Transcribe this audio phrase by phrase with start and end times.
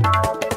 [0.00, 0.49] ಇಂದು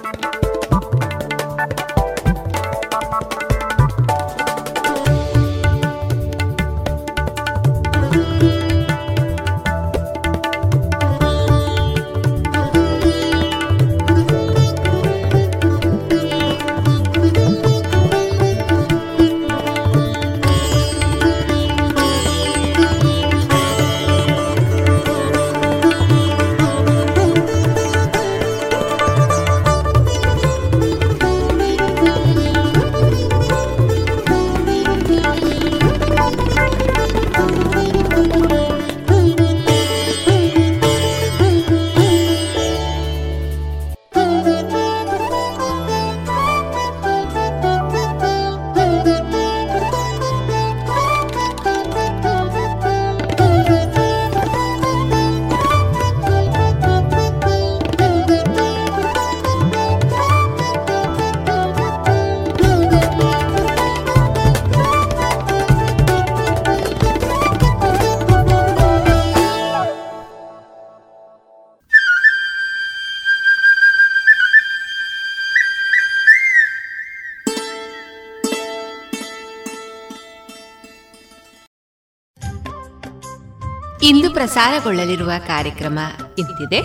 [84.43, 85.99] ಪ್ರಸಾರಗೊಳ್ಳಲಿರುವ ಕಾರ್ಯಕ್ರಮ
[86.39, 86.81] ಇಂತಿದೆ.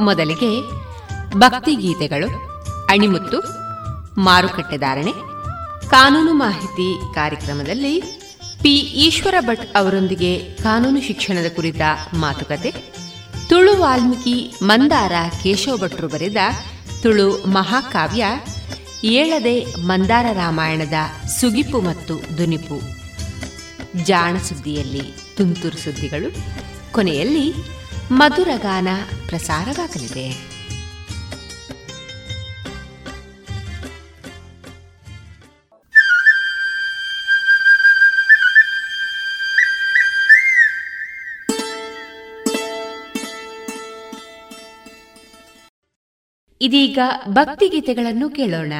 [0.00, 0.50] ಮೊದಲಿಗೆ
[1.38, 2.28] ಭಕ್ತಿಗೀತೆಗಳು
[2.86, 3.38] ಅಣಿಮುತ್ತು,
[4.20, 5.12] ಮಾರುಕಟ್ಟೆ ಧಾರಣೆ,
[5.90, 8.00] ಕಾನೂನು ಮಾಹಿತಿ ಕಾರ್ಯಕ್ರಮದಲ್ಲಿ
[8.62, 11.80] ಪಿ ಈಶ್ವರ ಭಟ್ ಅವರೊಂದಿಗೆ ಕಾನೂನು ಶಿಕ್ಷಣದ ಕುರಿತ
[12.14, 12.70] ಮಾತುಕತೆ,
[13.48, 16.36] ತುಳು ವಾಲ್ಮೀಕಿ ಮಂದಾರ ಕೇಶವ ಭಟ್ರು ಬರೆದ
[17.02, 18.24] ತುಳು ಮಹಾಕಾವ್ಯ,
[19.04, 22.98] ಏಳದೆ ಮಂದಾರ ರಾಮಾಯಣದ ಸುಗಿಪು ಮತ್ತು ದುನಿಪು.
[24.04, 25.02] ಜಾಣ ಸುದ್ದಿಯಲ್ಲಿ
[25.36, 26.28] ತುಂತುರು ಸುದ್ದಿಗಳು.
[26.98, 27.52] ಕೊನೆಯಲ್ಲಿ
[28.10, 28.88] ಮಧುರಗಾನ
[29.28, 30.58] ಪ್ರಸಾರವಾಗಲಿದೆ.
[46.60, 46.98] ಇದೀಗ
[47.28, 48.72] ಭಕ್ತಿಗೀತೆಗಳನ್ನು ಕೇಳೋಣ.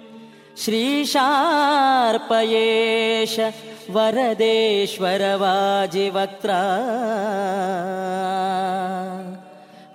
[0.58, 3.54] श्रीशार्पयेश
[3.90, 6.62] वरदेश्वरवाजिवक्त्रा।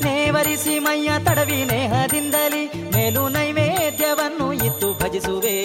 [0.04, 2.66] ನೇವರಿಸಿ ಮೈಯ ತಡವಿ ನೇಹದಿಂದಲಿ
[2.96, 5.56] ಮೇಲು ನೈವೇದ್ಯವನ್ನು ಇತ್ತು ಭಜಿಸುವೆ.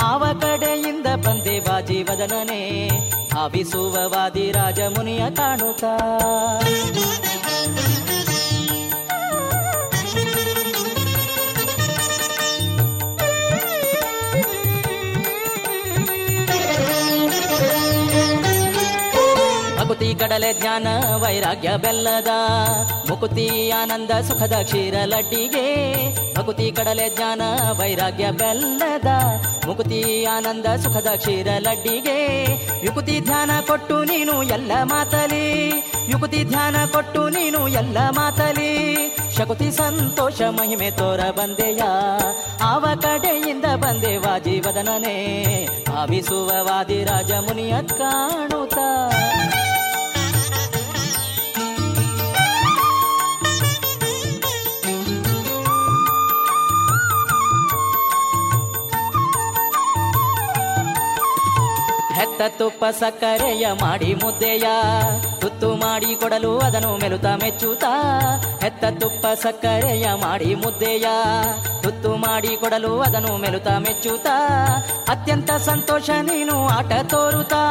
[0.00, 2.62] ಆವ ಕಡೆಯಿಂದ ಬಂದೆ ವಾಜಿವದನನೇ
[3.34, 5.24] ಭಾವಿಸುವ ವಾದಿ ರಾಜ ಮುನಿಯ
[20.18, 22.28] ಕಡಲೆ ಜ್ಞಾನ, ವೈರಾಗ್ಯ ಬೆಲ್ಲದ,
[23.10, 25.66] ಮುಕುತಿ ಆನಂದ, ಸುಖದ ಕ್ಷೀರ ಲಡ್ಡಿಗೆ
[26.34, 27.42] ಭಕುತಿ ಕಡಲೆ ಜ್ಞಾನ,
[27.78, 29.06] ವೈರಾಗ್ಯ ಬೆಲ್ಲದ,
[29.66, 32.44] ಮುಕುತಿ ಆನಂದ, ಸುಖದ ಕ್ಷೀರ ಲಡ್ಡಿಗೆ
[32.86, 35.68] ಯುಕುತಿ ಧ್ಯಾನ ಕೊಟ್ಟು ನೀನು ಎಲ್ಲ ಮಾತಲಿ.
[36.08, 38.72] ಯುಕುತಿ ಧ್ಯಾನ ಕೊಟ್ಟು ನೀನು ಎಲ್ಲ ಮಾತಲಿ.
[39.36, 41.82] ಶಕುತಿ ಸಂತೋಷ, ಮಹಿಮೆ ತೋರ ಬಂದೆಯ?
[42.62, 45.16] ಆವ ಕಡೆಯಿಂದ ಬಂದೆ ವಾಜಿವದನನೇ
[45.88, 49.10] ಭಾವಿಸುವ ವಾದಿ ರಾಜ ಮುನಿಯ ಕಾಣುತ್ತಾ?
[62.18, 64.66] है ಹೆತ್ತ ತುಪ್ಪ ಸಕ್ಕರೆಯ ಮಾಡಿ ಮುದ್ದೆಯ?
[65.40, 67.90] ತುತ್ತು ಮಾಡಿ ಕೊಡಲು ಅದನ್ನು ಮೆಲುತ ಮೆಚ್ಚುತ್ತಾ
[68.62, 71.06] ಹೆತ್ತ ತುಪ್ಪ ಸಕ್ಕರೆಯ ಮಾಡಿ ಮುದ್ದೆಯ?
[71.82, 74.36] ತುತ್ತು ಮಾಡಿ ಕೊಡಲು ಅದನ್ನು ಮೆಲುತ ಮೆಚ್ಚುತ್ತಾ
[75.08, 77.62] ಅತ್ಯಂತ ಸಂತೋಷ ನೀನು ಆಟ ತೋರುತ್ತಾ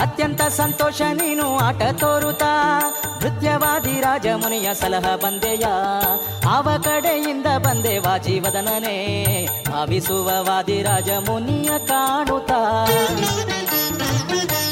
[0.00, 2.52] ಅತ್ಯಂತ ಸಂತೋಷ ನೀನು ಆಟ ತೋರುತ್ತಾ
[3.22, 5.64] ನೃತ್ಯವಾದಿ ರಾಜ ಮುನಿಯ ಸಲಹ ಬಂದೆಯ?
[6.48, 8.96] ಆವ ಕಡೆಯಿಂದ ಬಂದೆ ವಾಜೀವದನನೇ
[9.70, 12.60] ಭಾವಿಸುವ ವಾದಿ ರಾಜ ಮುನಿಯ ಕಾಣುತ್ತಾ
[14.28, 14.65] Thank you.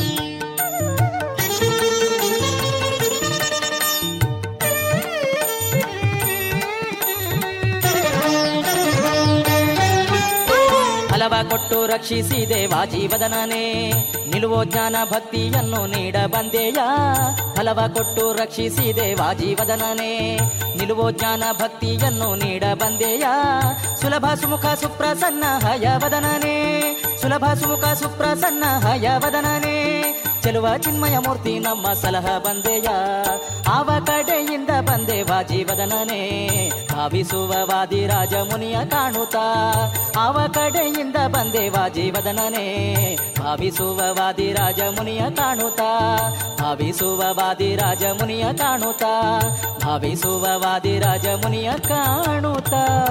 [11.25, 13.93] ಫಲವ ಕೊಟ್ಟು ರಕ್ಷಿಸಿದೆ ವಾಜೀವದನನೇ.
[14.33, 16.73] ನಿಲುವೋ ಜ್ಞಾನ ಭಕ್ತಿಯನ್ನು ನೀಡ ಬಂದೆಯ.
[17.57, 20.37] ಫಲವ ಕೊಟ್ಟು ರಕ್ಷಿಸಿದೆ ವಾಜೀವದನನೇ.
[20.77, 23.25] ನಿಲುವೋ ಜ್ಞಾನ ಭಕ್ತಿಯನ್ನು ನೀಡ ಬಂದೆಯ.
[24.01, 26.81] ಸುಲಭ ಸುಮುಖ ಸುಪ್ರಸನ್ನ ಹಯವದನನೇ.
[27.23, 30.01] ಸುಲಭ ಸುಮುಖ ಸುಪ್ರಸನ್ನ ಹಯವದನನೇ.
[30.45, 32.89] ಚೆಲುವ ಚಿನ್ಮಯ ಮೂರ್ತಿ ನಮ್ಮ ಸಲಹ ಬಂದೆಯ.
[33.73, 39.75] ಆವ ಕಡೆಯಿಂದ ಬಂದೆವ ಜೀವದನೇ ಭಾವಿಸುವ ವಾದಿ ರಾಜ ಮುನಿಯ ಕಾಣುತ್ತಾ.
[40.19, 46.19] ಆವ ಕಡೆಯಿಂದ ಬಂದೆವ ಜೀವದನೇ ಭಾವಿಸುವ ವಾದಿ ರಾಜ ಮುನಿಯ ಕಾಣುತ್ತಾ.
[46.61, 49.41] ಭಾವಿಸುವ ವಾದಿ ರಾಜ ಮುನಿಯ ಕಾಣುತ್ತಾ.
[49.85, 53.11] ಭಾವಿಸುವ ವಾದಿ ರಾಜ ಮುನಿಯ ಕಾಣುತ್ತಾ.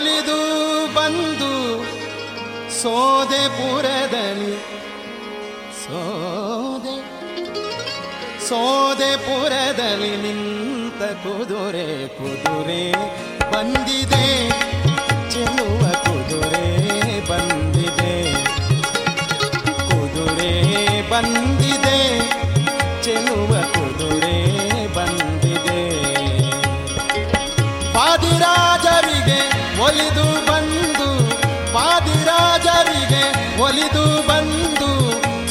[0.00, 0.36] ಒಲಿದು
[0.94, 1.48] ಬಂದು
[2.80, 4.54] ಸೋದೆಪುರದಲ್ಲಿ
[5.80, 6.94] ಸೋದೆ
[8.48, 12.82] ಸೋದೆಪುರದಲ್ಲಿ ನಿಂತ ಕುದುರೆ ಕುದುರೆ
[13.52, 14.24] ಬಂದಿದೆ
[15.32, 16.66] ಚೆಲುವ ಕುದುರೆ
[17.30, 18.14] ಬಂದಿದೆ
[19.88, 20.52] ಕುದುರೆ
[21.10, 21.59] ಬಂದಿದೆ.
[29.90, 31.06] ಒಲಿದು ಬಂದು
[31.74, 33.22] ಪಾದಿರಾಜರಿಗೆ
[33.62, 34.90] ಒಲಿದು ಬಂದು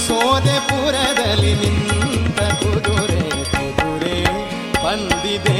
[0.05, 4.17] ಸೋದೆಪುರದಲ್ಲಿ ನಿಂತ ಕುದುರೆ ಕುದುರೆ
[4.83, 5.59] ಬಂದಿದೆ.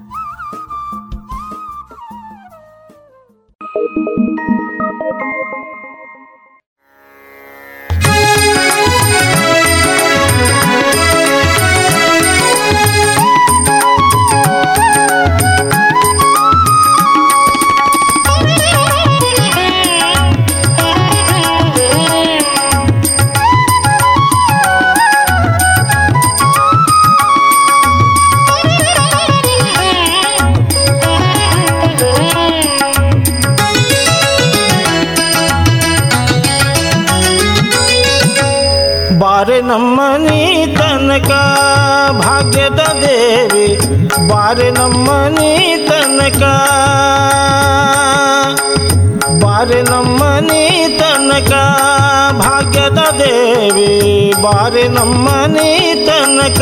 [54.61, 56.61] ಬಾರೆ ನಮ್ಮನೆ ತನಕ.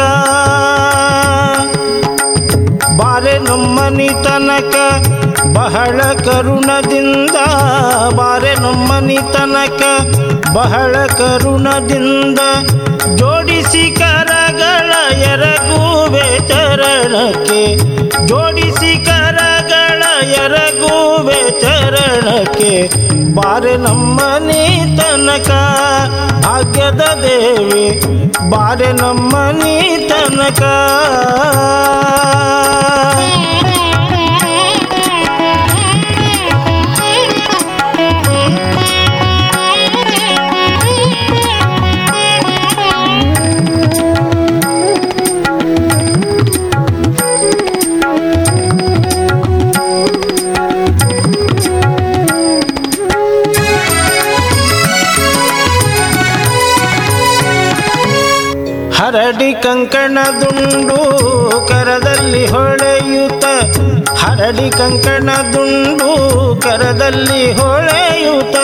[2.97, 4.75] ಬಾರೆ ನಮ್ಮನೆ ತನಕ,
[5.53, 7.35] ಬಹಳ ಕರುಣದಿಂದ.
[8.15, 9.81] ಬಾರೆ ನಮ್ಮನೆ ತನಕ,
[10.53, 12.39] ಬಹಳ ಕರುಣದಿಂದ.
[13.15, 17.77] ಜೋಡಿಸಿ ಕರಗಳ ಎರಗುವೆ ಚರಣಕ್ಕೆ,
[18.27, 19.28] ಜೋಡಿಸಿ ಕರಗಳ
[22.39, 22.73] ಚರಣಕ್ಕೆ
[23.35, 24.61] ಬಾರೆ ನಮ್ಮನಿ
[24.97, 25.49] ತನಕ
[26.43, 27.87] ಭಾಗ್ಯದ ದೇವಿ
[28.51, 29.75] ಬಾರೆ ನಮ್ಮನಿ
[30.09, 30.61] ತನಕ
[59.63, 60.97] ಕಂಕಣ ದುಂಡು
[61.67, 63.45] ಕರದಲ್ಲಿ ಹೊಳೆಯುತ್ತ.
[64.11, 66.09] ಹರಡಿ ಕಂಕಣ ದುಂಡು
[66.63, 68.55] ಕರದಲ್ಲಿ ಹೊಳೆಯುತ್ತ.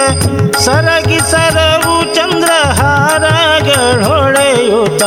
[0.57, 5.03] ಸರಗಿ ಸರವು ಚಂದ್ರಹಾರಗಳೊಳೆಯುತ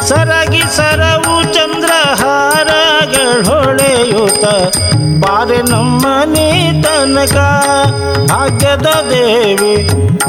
[0.00, 4.44] ಸರಗಿ ಸರವು ಚಂದ್ರಹಾರಗಳೊಳೆಯುತ
[5.24, 7.36] ಬಾರೆ ನಮ್ಮನಿ ತನಕ
[8.32, 9.76] ಭಾಗ್ಯದ ದೇವಿ.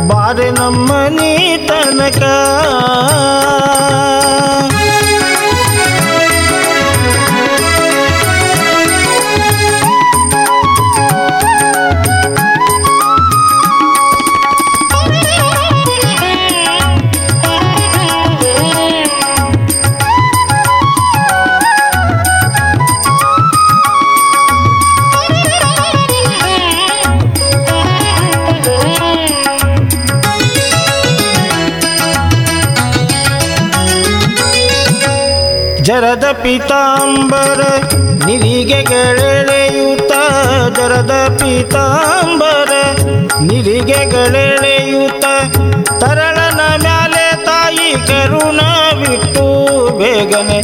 [0.07, 2.21] ಬಾರೆ ನಮ್ಮನಿ ತನಕ.
[36.43, 37.61] ಪೀತಾಂಬರ
[38.25, 40.13] ನಿರಿಗೆಗಳೆಳೆಯುತ್ತ
[40.77, 42.71] ಜರದ ಪೀತಾಂಬರ
[43.47, 45.25] ನಿರಿಗೆಗಳೆಳೆಯುತ್ತ
[46.01, 48.59] ತರಳನ ಮ್ಯಾಲೆ ತಾಯಿ ಕರುಣ
[49.01, 49.45] ಬಿಟ್ಟು
[49.99, 50.59] ಬೇಗನೆ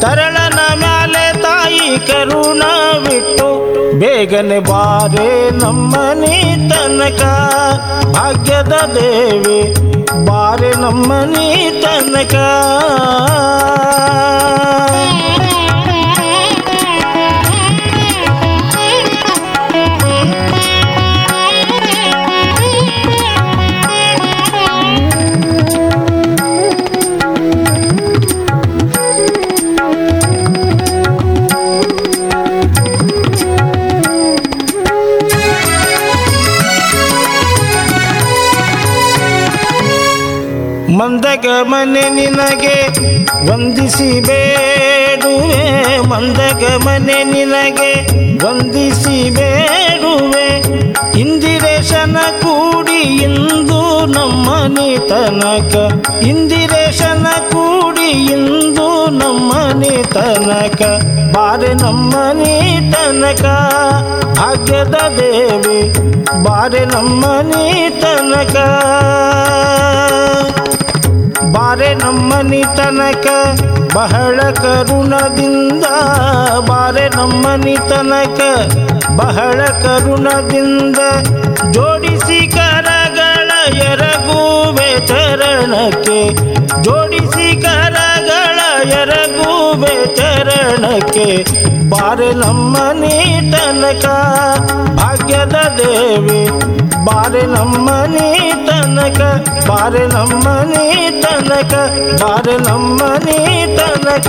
[0.00, 0.29] ತರಳನ
[4.20, 6.36] ಬೇಗನೆ ಬಾರೆ ನಮ್ಮನಿ
[6.70, 7.22] ತನಕ.
[8.16, 9.60] ಭಾಗ್ಯದ ದೇವಿ
[10.26, 11.46] ಬಾರೆ ನಮ್ಮನಿ
[11.82, 12.34] ತನಕ.
[41.00, 42.76] ಮಂದಗ ಮನೆ ನಿನಗೆ
[43.48, 45.62] ವಂದಿಸಿ ಬೇಡುವೆ
[46.02, 47.92] ಮಂದಗ ಮನೆ ನಿನಗೆ
[48.44, 50.48] ವಂದಿಸಿ ಬೇಡುವೆ
[51.20, 55.74] ಇಂದಿರೇಶನ ಕೂಡಿ ಇಂದು ನಮ್ಮನೆ ತನಕ
[56.22, 60.82] ಇಂದಿರೇಶನ ಕೂಡಿ ಇಂದು ನಮ್ಮನೆ ತನಕ
[61.36, 62.54] ಬಾರೆ ನಮ್ಮನೆ
[62.92, 63.44] ತನಕ
[64.36, 65.80] ಭಾಗ್ಯದ ದೇವಿ,
[66.42, 67.64] ಬಾರೆ ನಮ್ಮನೆ
[68.00, 68.56] ತನಕ
[71.52, 73.26] ಬಾರೆ ನಮ್ಮನಿ ತನಕ
[73.94, 75.84] ಬಹಳ ಕರುಣದಿಂದ.
[76.68, 78.40] ಬಾರೆ ನಮ್ಮನಿ ತನಕ
[79.16, 80.98] ಬಹಳ ಕರುಣದಿಂದ.
[81.72, 86.20] ಜೋಡಿಸಿ ಕರಗಳ ಎರಗುವೆ ಚರಣಕ್ಕೆ,
[86.82, 87.79] ಜೋಡಿಸಿ ಕರಗಳ
[90.90, 91.26] ಚರಣಕ್ಕೆ
[91.90, 93.12] ಬಾರೆ ನಮ್ಮನಿ
[93.52, 94.06] ತನಕ
[94.98, 96.40] ಭಾಗ್ಯದ ದೇವಿ.
[97.06, 98.26] ಬಾರೆ ನಮ್ಮನಿ
[98.68, 99.20] ತನಕ
[99.68, 100.84] ಬಾರೆ ನಮ್ಮನಿ
[101.22, 101.74] ತನಕ
[102.22, 103.38] ಬಾರೆ ನಮ್ಮನಿ
[103.78, 104.28] ತನಕ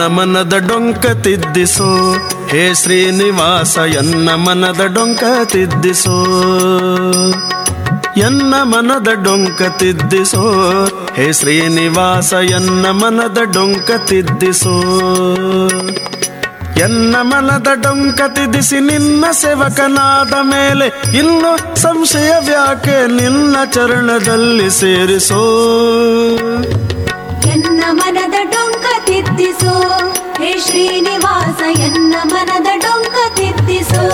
[0.00, 2.14] ಎನ್ನ ಮನದ ಡೊಂಕ ತಿದ್ದಿಸೋ?
[2.48, 6.14] ಹೇ ಶ್ರೀನಿವಾಸ, ಎನ್ನ ಮನದ ಡೊಂಕ ತಿದ್ದಿಸೋ?
[8.16, 10.44] ಎನ್ನ ಮನದ ಡೊಂಕ ತಿದ್ದಿಸೋ?
[11.14, 14.76] ಹೇ ಶ್ರೀನಿವಾಸ, ಎನ್ನ ಮನದ ಡೊಂಕ ತಿದ್ದಿಸೋ?
[16.78, 25.42] ಎನ್ನ ಮನದ ಡೊಂಕ ತಿದ್ದಿಸಿ ನಿನ್ನ ಸೇವಕನಾದ ಮೇಲೆ ಇನ್ನು ಸಂಶಯ ವ್ಯಾಕೆ ನಿನ್ನ ಚರಣದಲ್ಲಿ ಸೇರಿಸೋ?
[27.50, 28.79] ಎನ್ನ ಮನದ ಡೊಂಕ
[29.20, 29.72] ತಿದ್ದಿಸೋ.
[30.38, 34.04] ಹೇ ಶ್ರೀನಿವಾಸ ಎನ್ನ ಮನದ ಡೊಂಕ ತಿದ್ದಿಸೋ.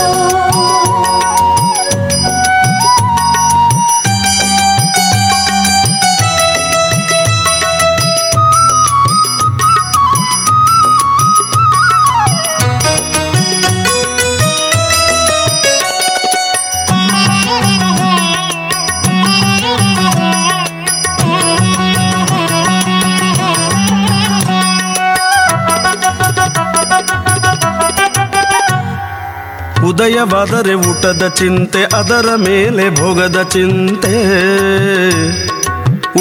[29.96, 34.14] ಉದಯವಾದರೆ ಊಟದ ಚಿಂತೆ, ಅದರ ಮೇಲೆ ಭೋಗದ ಚಿಂತೆ.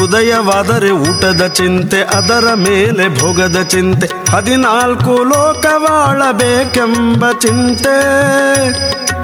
[0.04, 4.32] ಉದಯವಾದರೆ ಊಟದ ಚಿಂತೆ, ಅದರ ಮೇಲೆ ಭೋಗದ ಚಿಂತೆ.
[4.32, 7.96] ಹದಿನಾಲ್ಕು ಲೋಕವಾಳಬೇಕೆಂಬ ಚಿಂತೆ.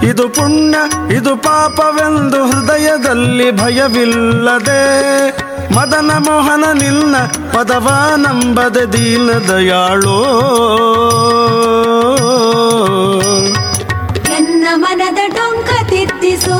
[0.05, 4.81] ಇದು ಪುಣ್ಯ, ಇದು ಪಾಪವೆಂದು ಹೃದಯದಲ್ಲಿ ಭಯವಿಲ್ಲದೆ.
[5.75, 7.15] ಮದನ ಮೋಹನ ನಿನ್ನ
[7.53, 10.21] ಪದವ ನಂಬದೆ ದೀನ ದಯಾಳೋ
[16.31, 16.57] ತಿದ್ದಿಸೋ,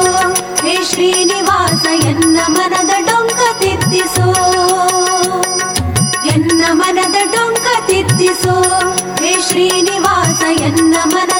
[0.68, 4.28] ಹೇ ಶ್ರೀನಿವಾಸ ಎನ್ನ ಮನದ ಡೊಂಕ ತಿದ್ದಿಸೋ.
[6.26, 8.56] ಎನ್ನ ಮನದ ಡೊಂಕ ತಿದ್ದಿಸೋ,
[9.24, 11.31] ಹೇ ಶ್ರೀನಿವಾಸ ಎನ್ನ ಮನದ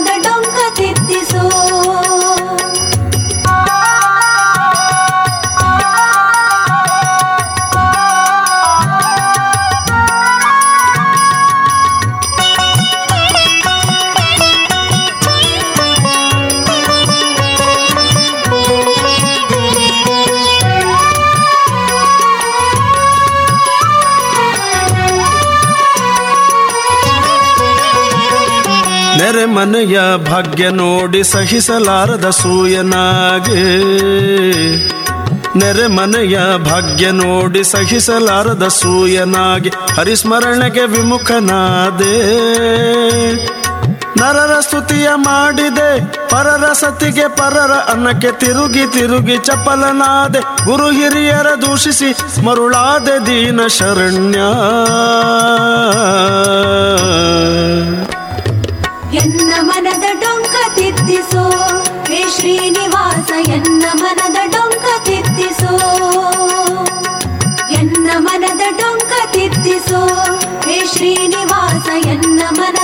[29.46, 33.62] ಮನೆಯ ಭಾಗ್ಯ ನೋಡಿ ಸಹಿಸಲಾರದ ಸೂಯನಾಗೆ.
[35.60, 39.70] ನೆರೆ ಮನೆಯ ಭಾಗ್ಯ ನೋಡಿ ಸಹಿಸಲಾರದ ಸೂಯನಾಗಿ.
[39.70, 42.16] ಹರಿಸ್ಮರಣೆಗೆ ವಿಮುಖನಾದೆ.
[44.18, 50.66] ನರರ ಸ್ತುತಿಯ ಮಾಡಿದೆ, ಪರರ ಸತಿಗೆ ಪರರ ಅನ್ನಕ್ಕೆ ತಿರುಗಿ ತಿರುಗಿ ಚಪಲನಾದೆ.
[50.66, 54.40] ಗುರು ಹಿರಿಯರ ದೂಷಿಸಿ ಮರುಳಾದೆ ದೀನ ಶರಣ್ಯ
[59.14, 61.44] ಎನ್ನ ಮನದ ಡೊಂಕ ತಿದ್ದಿಸೋ
[62.10, 65.74] ಹೇ ಶ್ರೀನಿವಾಸ ಎನ್ನ ಮನದ ಡೊಂಕ ತಿದ್ದಿಸೋ
[67.80, 70.02] ಎನ್ನ ಮನದ ಡೊಂಕ ತಿದ್ದಿಸೋ
[70.66, 72.81] ಹೇ ಶ್ರೀನಿವಾಸ ಎನ್ನ ಮನದ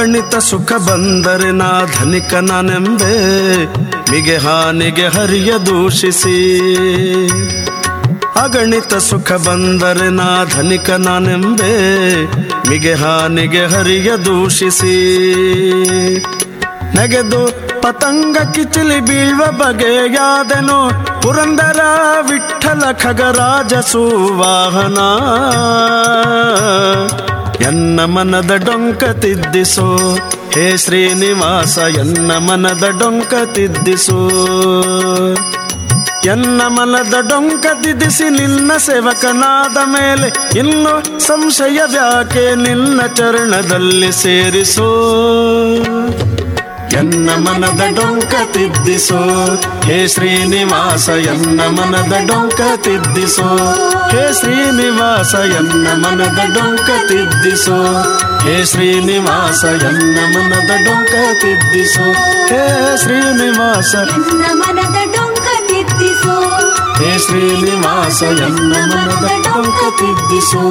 [0.00, 3.14] ಅಗಣಿತ ಸುಖ ಬಂದರೆ ನಾ ಧನಿಕನಾನೆಂಬೆ
[4.10, 6.36] ಮಿಗೆ ಹಾನಿಗೆ ಹರಿಯ ದೂಷಿಸಿ.
[8.42, 11.72] ಅಗಣಿತ ಸುಖ ಬಂದರೆ ನಾ ಧನಿಕನಾನೆಂಬೆ
[12.68, 14.96] ಮಿಗೆ ಹಾನಿಗೆ ಹರಿಯ ದೂಷಿಸಿ.
[16.96, 17.46] ನೆಗೆದು
[17.82, 20.90] ಪತಂಗ ಕಿಚಿಲಿ ಬೀಳುವ ಬಗೆಯಾದೆನು
[21.22, 21.80] ಪುರಂದರ
[22.30, 24.98] ವಿಠಲ ಖಗರಾಜ ಸುವಾಹನ.
[27.62, 30.18] ಎನ್ನ ಮನದ ಡೊಂಕ ತಿದ್ದಿಸೋ.
[30.54, 34.30] ಹೇ ಶ್ರೀನಿವಾಸ, ಎನ್ನ ಮನದ ಡೊಂಕ ತಿದ್ದಿಸೋ.
[36.24, 44.88] ಎನ್ನ ಮನದ ಡೊಂಕ ತಿದ್ದಿಸಿ ನಿನ್ನ ಸೇವಕನಾದ ಮೇಲೆ ಇನ್ನು ಸಂಶಯವ್ಯಾಕೆ ನಿನ್ನ ಚರಣದಲ್ಲಿ ಸೇರಿಸೋ.
[46.92, 49.18] ಎನ್ನ ಮನದ ಡೊಂಕ ತಿದ್ದಿಸೋ.
[49.84, 53.56] ಹೇ ಶ್ರೀನಿವಾಸ ಎನ್ನ ಮನದ ಡೊಂಕ ತಿದ್ದಿಸೋ.
[54.10, 58.02] ಹೇ ಶ್ರೀನಿವಾಸ ಎನ್ನ ಮನದ ಡೊಂಕ ತಿದ್ದಿಸೋ.
[58.40, 62.12] ಹೇ ಶ್ರೀನಿವಾಸ ಎನ್ನ ಮನದ ಡೊಂಕ ತಿದ್ದಿಸೋ.
[62.46, 66.40] ಹೇ ಶ್ರೀನಿವಾಸ ಎನ್ನ ಮನದ ಡೊಂಕ ತಿದ್ದಿಸೋ.
[66.94, 70.70] ಹೇ ಶ್ರೀನಿವಾಸ ಎನ್ನ ಮನದ ಡೊಂಕ ತಿದ್ದಿಸೋ.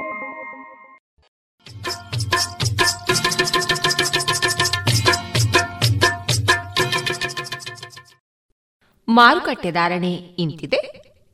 [9.17, 10.11] ಮಾರುಕಟ್ಟೆ ಧಾರಣೆ
[10.43, 10.79] ಇಂತಿದೆ.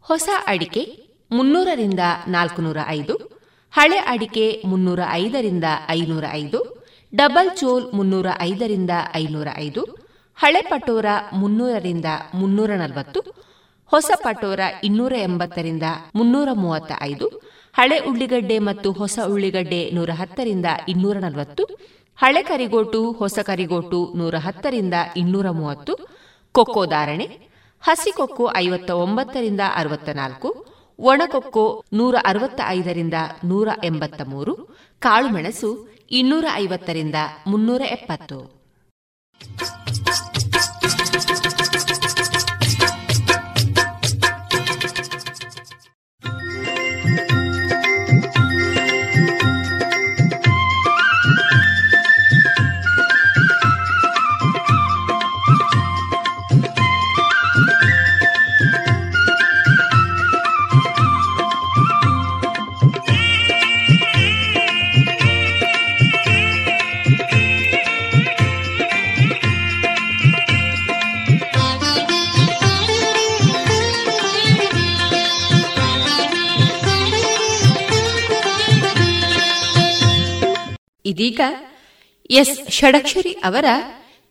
[0.05, 0.83] ಹೊಸ ಅಡಿಕೆ
[1.31, 3.15] ಮುನ್ನೂರರಿಂದ ನಾಲ್ಕುನೂರ ಐದು,
[3.73, 6.59] ಹಳೆ ಅಡಿಕೆ ಮುನ್ನೂರ ಐದರಿಂದ ಐನೂರ ಐದು,
[7.13, 9.81] ಡಬಲ್ ಚೋಲ್ ಮುನ್ನೂರ ಐದರಿಂದ ಐನೂರ ಐದು,
[10.37, 13.19] ಹಳೆ ಪಟೋರ ಮುನ್ನೂರರಿಂದ ಮುನ್ನೂರ ನಲವತ್ತು,
[13.91, 15.83] ಹೊಸ ಪಟೋರ ಇನ್ನೂರ ಎಂಬತ್ತರಿಂದ
[16.15, 17.27] ಮುನ್ನೂರ ಮೂವತ್ತ ಐದು,
[17.75, 21.65] ಹಳೆ ಉಳ್ಳಿಗಡ್ಡೆ ಮತ್ತು ಹೊಸ ಉಳ್ಳಿಗಡ್ಡೆ ನೂರ ಹತ್ತರಿಂದ ಇನ್ನೂರ ನಲವತ್ತು,
[22.19, 25.95] ಹಳೆ ಕರಿಗೋಟು, ಹೊಸ ಕರಿಗೋಟು ನೂರ ಹತ್ತರಿಂದ ಇನ್ನೂರ ಮೂವತ್ತು
[26.55, 27.27] ಕೊಕ್ಕೋ ಧಾರಣೆ
[27.87, 30.49] ಹಸಿಕೊಕ್ಕೋ ಐವತ್ತ ಒಂಬತ್ತರಿಂದ ಅರವತ್ತ ನಾಲ್ಕು
[30.99, 34.53] ಒಣಕೊಕ್ಕೋ ನೂರ ಅರವತ್ತ ಐದರಿಂದ ನೂರ ಎಂಬತ್ತ ಮೂರು
[35.01, 35.69] ಕಾಳುಮೆಣಸು
[36.11, 37.15] ಇನ್ನೂರ ಐವತ್ತರಿಂದ
[37.47, 38.39] ಮುನ್ನೂರ ಎಪ್ಪತ್ತು
[81.07, 81.41] ಇದೀಗ
[82.29, 83.65] ಎಸ್ ಷಡಕ್ಷರಿ ಅವರ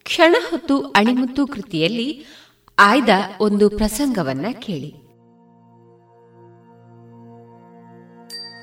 [0.02, 2.26] ಕ್ಷಣ ಹೊತ್ತು ಅಣಿಮುತ್ತು ಕೃತಿಯಲ್ಲಿ
[2.78, 3.08] ಆಯ್ದ
[3.40, 4.88] ಒಂದು ಪ್ರಸಂಗವನ್ನ ಕೇಳಿ.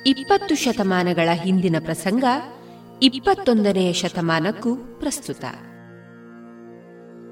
[0.09, 2.23] ಇಪ್ಪತ್ತು ಶತಮಾನಗಳ ಹಿಂದಿನ ಪ್ರಸಂಗ
[3.03, 5.45] ಇಪ್ಪತ್ತೊಂದನೆಯ ಶತಮಾನಕ್ಕೂ ಪ್ರಸ್ತುತ.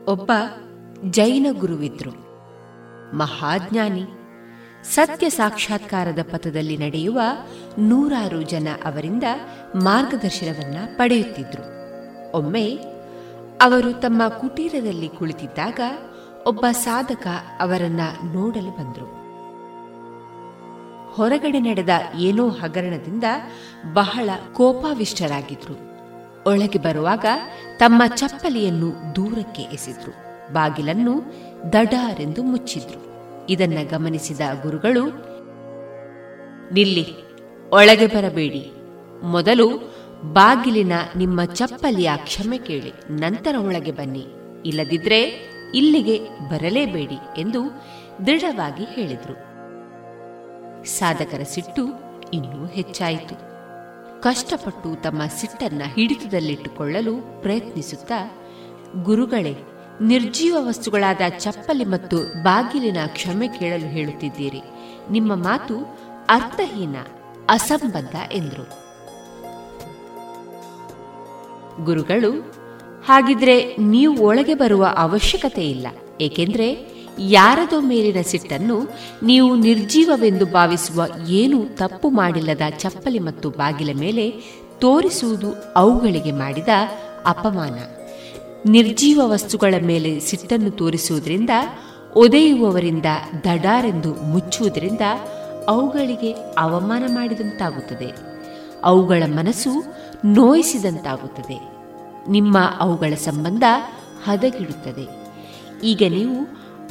[0.09, 0.31] ಒಬ್ಬ
[1.09, 2.11] ಜೈನ ಗುರುವಿದ್ರು.
[3.17, 4.03] ಮಹಾಜ್ಞಾನಿ.
[4.83, 7.21] ಸತ್ಯ ಸಾಕ್ಷಾತ್ಕಾರದ ಪಥದಲ್ಲಿ ನಡೆಯುವ
[7.79, 9.23] ನೂರಾರು ಜನ ಅವರಿಂದ
[9.75, 11.63] ಮಾರ್ಗದರ್ಶನವನ್ನ ಪಡೆಯುತ್ತಿದ್ರು.
[12.37, 12.79] ಒಮ್ಮೆ
[13.61, 15.79] ಅವರು ತಮ್ಮ ಕುಟೀರದಲ್ಲಿ ಕುಳಿತಿದ್ದಾಗ
[16.47, 17.27] ಒಬ್ಬ ಸಾಧಕ
[17.59, 18.01] ಅವರನ್ನ
[18.33, 19.21] ನೋಡಲು ಬಂದರು.
[21.13, 23.23] ಹೊರಗಡೆ ನಡೆದ ಏನೋ ಹಗರಣದಿಂದ
[23.93, 25.79] ಬಹಳ ಕೋಪಾವಿಷ್ಟರಾಗಿದ್ರು.
[26.49, 27.25] ಒಳಗೆ ಬರುವಾಗ
[27.77, 30.11] ತಮ್ಮ ಚಪ್ಪಲಿಯನ್ನು ದೂರಕ್ಕೆ ಎಸೆದ್ರು.
[30.53, 31.21] ಬಾಗಿಲನ್ನು
[31.73, 33.10] ದಡಾರೆಂದು ಮುಚ್ಚಿದ್ರು.
[33.49, 35.05] ಇದನ್ನ ಗಮನಿಸಿದ ಗುರುಗಳು,
[36.73, 37.05] ನಿಲ್ಲಿ,
[37.69, 38.71] ಒಳಗೆ ಬರಬೇಡಿ.
[39.23, 39.67] ಮೊದಲು
[40.33, 44.25] ಬಾಗಿಲಿನ ನಿಮ್ಮ ಚಪ್ಪಲಿಯ ಕ್ಷಮೆ ಕೇಳಿ, ನಂತರ ಒಳಗೆ ಬನ್ನಿ.
[44.65, 46.19] ಇಲ್ಲದಿದ್ರೆ ಇಲ್ಲಿಗೆ
[46.49, 47.63] ಬರಲೇಬೇಡಿ ಎಂದು
[48.25, 49.51] ದೃಢವಾಗಿ ಹೇಳಿದರು.
[50.85, 51.85] ಸಾಧಕರ ಸಿಟ್ಟು
[52.33, 53.51] ಇನ್ನೂ ಹೆಚ್ಚಾಯಿತು.
[54.21, 58.31] ಕಷ್ಟಪಟ್ಟು ತಮ್ಮ ಸಿಟ್ಟನ್ನ ಹಿಡಿತದಲ್ಲಿಟ್ಟುಕೊಳ್ಳಲು ಪ್ರಯತ್ನಿಸುತ್ತಾ
[59.03, 59.55] ಗುರುಗಳೇ
[60.09, 64.61] ನಿರ್ಜೀವ ವಸ್ತುಗಳಾದ ಚಪ್ಪಲಿ ಮತ್ತು ಬಾಗಿಲಿನ ಕ್ಷಮೆ ಕೇಳಲು ಹೇಳುತ್ತಿದ್ದೀರಿ.
[65.11, 65.75] ನಿಮ್ಮ ಮಾತು
[66.29, 66.95] ಅರ್ಥಹೀನ,
[67.49, 68.65] ಅಸಂಬದ್ಧ ಎಂದರು.
[71.85, 72.31] ಗುರುಗಳು,
[73.05, 73.55] ಹಾಗಿದ್ರೆ
[73.93, 75.87] ನೀವು ಒಳಗೆ ಬರುವ ಅವಶ್ಯಕತೆ ಇಲ್ಲ,
[76.21, 76.67] ಏಕೆಂದ್ರೆ
[77.19, 78.77] ಯಾರದೋ ಮೇಲಿನ ಸಿಟ್ಟನ್ನು
[79.23, 84.25] ನೀವು ನಿರ್ಜೀವವೆಂದು ಭಾವಿಸುವ ಏನು ತಪ್ಪು ಮಾಡಿಲ್ಲದ ಚಪ್ಪಲಿ ಮತ್ತು ಬಾಗಿಲ ಮೇಲೆ
[84.79, 86.69] ತೋರಿಸುವುದು ಅವುಗಳಿಗೆ ಮಾಡಿದ
[87.25, 87.77] ಅಪಮಾನ.
[88.65, 91.49] ನಿರ್ಜೀವ ವಸ್ತುಗಳ ಮೇಲೆ ಸಿಟ್ಟನ್ನು ತೋರಿಸುವುದರಿಂದ,
[92.15, 93.05] ಒದೆಯುವವರಿಂದ
[93.43, 95.01] ದಡಾರೆಂದು ಮುಚ್ಚುವುದರಿಂದ
[95.67, 98.11] ಅವುಗಳಿಗೆ ಅವಮಾನ ಮಾಡಿದಂತಾಗುತ್ತದೆ.
[98.83, 99.83] ಅವುಗಳ ಮನಸ್ಸು
[100.25, 101.71] ನೋಯಿಸಿದಂತಾಗುತ್ತದೆ.
[102.29, 103.63] ನಿಮ್ಮ ಅವುಗಳ ಸಂಬಂಧ
[104.23, 105.31] ಹದಗಿಡುತ್ತದೆ.
[105.83, 106.47] ಈಗ ನೀವು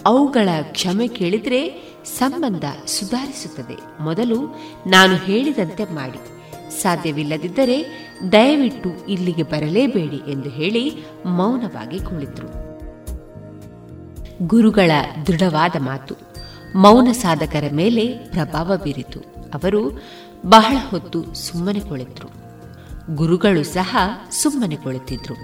[0.07, 4.03] ಅವುಗಳ ಕ್ಷಮೆ ಕೇಳಿದರೆ ಸಂಬಂಧ ಸುಧಾರಿಸುತ್ತದೆ.
[4.03, 4.43] ಮೊದಲು
[4.87, 6.40] ನಾನು ಹೇಳಿದಂತೆ ಮಾಡಿ.
[6.71, 12.71] ಸಾಧ್ಯವಿಲ್ಲದಿದ್ದರೆ ದಯವಿಟ್ಟು ಇಲ್ಲಿಗೆ ಬರಲೇಬೇಡಿ ಎಂದು ಹೇಳಿ ಮೌನವಾಗಿ ಕುಳಿತರು.
[14.47, 14.91] ಗುರುಗಳ
[15.27, 16.15] ದೃಢವಾದ ಮಾತು.
[16.77, 19.21] ಮೌನ ಸಾಧಕರ ಮೇಲೆ ಪ್ರಭಾವ ಬೀರಿತು.
[19.55, 20.03] ಅವರು
[20.47, 22.29] ಬಹಳ ಹೊತ್ತು ಸುಮ್ಮನೆ ಕುಳಿತರು.
[23.17, 23.97] ಗುರುಗಳು ಸಹ
[24.31, 25.35] ಸುಮ್ಮನೆ ಕುಳಿತಿದ್ರು.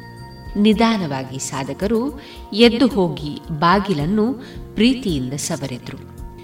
[0.60, 2.20] ನಿಧಾನವಾಗಿ ಸಾಧಕರು
[2.52, 4.32] ಎದ್ದು ಹೋಗಿ ಬಾಗಿಲನ್ನು
[4.74, 5.98] ಪ್ರೀತಿಯಿಂದ ಸವರಿದ್ರು.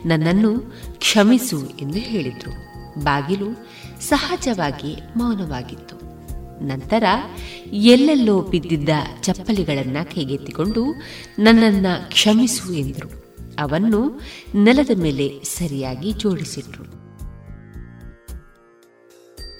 [0.09, 0.61] ನನ್ನನ್ನು
[0.99, 2.73] ಕ್ಷಮಿಸು ಎಂದು ಹೇಳಿದ್ರು.
[3.05, 3.47] ಬಾಗಿಲು
[4.03, 5.97] ಸಹಜವಾಗಿ ಮೌನವಾಗಿತ್ತು.
[6.67, 7.05] ನಂತರ
[7.73, 8.89] ಎಲ್ಲೆಲ್ಲೋ ಬಿದ್ದಿದ್ದ
[9.23, 10.95] ಚಪ್ಪಲಿಗಳನ್ನ ಕೈಗೆತ್ತಿಕೊಂಡು
[11.39, 13.23] ನನ್ನನ್ನ ಕ್ಷಮಿಸು ಎಂದರು.
[13.59, 14.21] ಅವನ್ನು
[14.55, 16.85] ನೆಲದ ಮೇಲೆ ಸರಿಯಾಗಿ ಜೋಡಿಸಿಟ್ರು.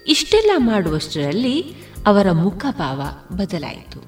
[0.07, 1.75] ಇಷ್ಟೆಲ್ಲ ಮಾಡುವಷ್ಟರಲ್ಲಿ
[2.07, 3.03] ಅವರ ಮುಖಭಾವ
[3.37, 4.01] ಬದಲಾಯಿತು.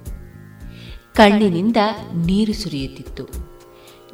[1.15, 1.77] ಕಣ್ಣಿನಿಂದ
[2.15, 3.29] ನೀರು ಸುರಿಯುತ್ತಿತ್ತು.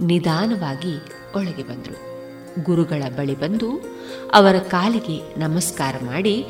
[0.07, 0.97] ನಿಧಾನವಾಗಿ
[1.37, 2.10] ಒಳಗೆ ಬಂದರು.
[2.65, 3.71] ಗುರುಗಳ ಬಳಿ ಬಂದು
[4.35, 6.47] ಅವರ ಕಾಲಿಗೆ ನಮಸ್ಕಾರ ಮಾಡಿ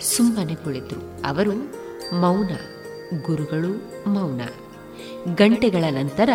[0.00, 1.28] ಸುಮ್ಮನೆ ಕುಳಿತರು.
[1.28, 1.52] ಅವರು
[2.20, 2.50] ಮೌನ,
[3.22, 3.72] ಗುರುಗಳು
[4.10, 4.40] ಮೌನ.
[5.34, 6.30] ಗಂಟೆಗಳ ನಂತರ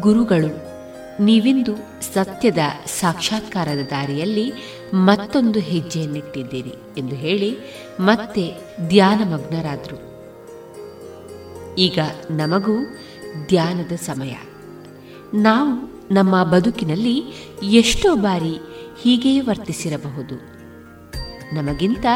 [0.00, 0.74] ಗುರುಗಳು,
[1.22, 1.72] ನೀವಿಂದು
[2.14, 4.52] ಸತ್ಯದ ಸಾಕ್ಷಾತ್ಕಾರದ ದಾರಿಯಲ್ಲಿ
[4.94, 7.56] ಮತ್ತೊಂದು ಹೆಜ್ಜೆಯನ್ನಿಟ್ಟಿದ್ದೀರಿ ಎಂದು ಹೇಳಿ
[8.00, 8.52] ಮತ್ತೆ
[8.88, 10.14] ಧ್ಯಾನಮಗ್ನರಾದರು.
[11.74, 11.98] ಈಗ
[12.30, 12.76] ನಮಗೂ
[13.46, 14.34] ಧ್ಯಾನದ ಸಮಯ.
[15.34, 17.22] ನಾವು ನಮ್ಮ ಬದುಕಿನಲ್ಲಿ
[17.62, 18.58] ಎಷ್ಟೋ ಬಾರಿ
[19.02, 20.34] ಹೀಗೆಯೇ ವರ್ತಿಸಿರಬಹುದು.
[21.54, 22.06] ನಮಗಿಂತ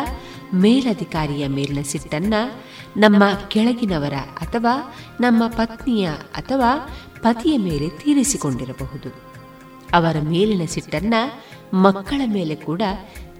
[0.54, 2.34] ಮೇಲಧಿಕಾರಿಯ ಮೇಲಿನ ಸಿಟ್ಟನ್ನ
[2.96, 6.76] ನಮ್ಮ ಕೆಳಗಿನವರ ಅಥವಾ ನಮ್ಮ ಪತ್ನಿಯ ಅಥವಾ
[7.22, 9.08] ಪತಿಯ ಮೇಲೆ ತೀರಿಸಿಕೊಂಡಿರಬಹುದು.
[9.92, 11.14] ಅವರ ಮೇಲಿನ ಸಿಟ್ಟನ್ನ
[11.74, 12.82] ಮಕ್ಕಳ ಮೇಲೆ ಕೂಡ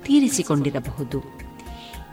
[0.03, 1.23] ತೀರಿಸಿಕೊಂಡಿರಬಹುದು.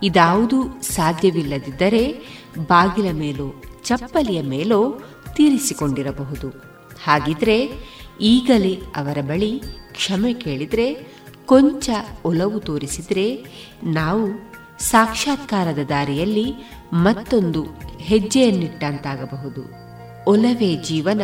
[0.03, 2.21] ಇದಾವುದೂ ಸಾಧ್ಯವಿಲ್ಲದಿದ್ದರೆ
[2.67, 5.01] ಬಾಗಿಲ ಮೇಲೋ, ಚಪ್ಪಲಿಯ ಮೇಲೋ
[5.35, 6.47] ತೀರಿಸಿಕೊಂಡಿರಬಹುದು.
[7.03, 7.67] ಹಾಗಿದ್ರೆ
[8.21, 9.61] ಈಗಲೇ ಅವರ ಬಳಿ
[9.91, 11.89] ಕ್ಷಮೆ ಕೇಳಿದರೆ, ಕೊಂಚ
[12.25, 13.45] ಒಲವು ತೋರಿಸಿದರೆ
[13.83, 16.53] ನಾವು ಸಾಕ್ಷಾತ್ಕಾರದ ದಾರಿಯಲ್ಲಿ
[16.93, 17.65] ಮತ್ತೊಂದು
[17.99, 19.85] ಹೆಜ್ಜೆಯನ್ನಿಟ್ಟಂತಾಗಬಹುದು.
[20.27, 21.21] ಒಲವೇ ಜೀವನ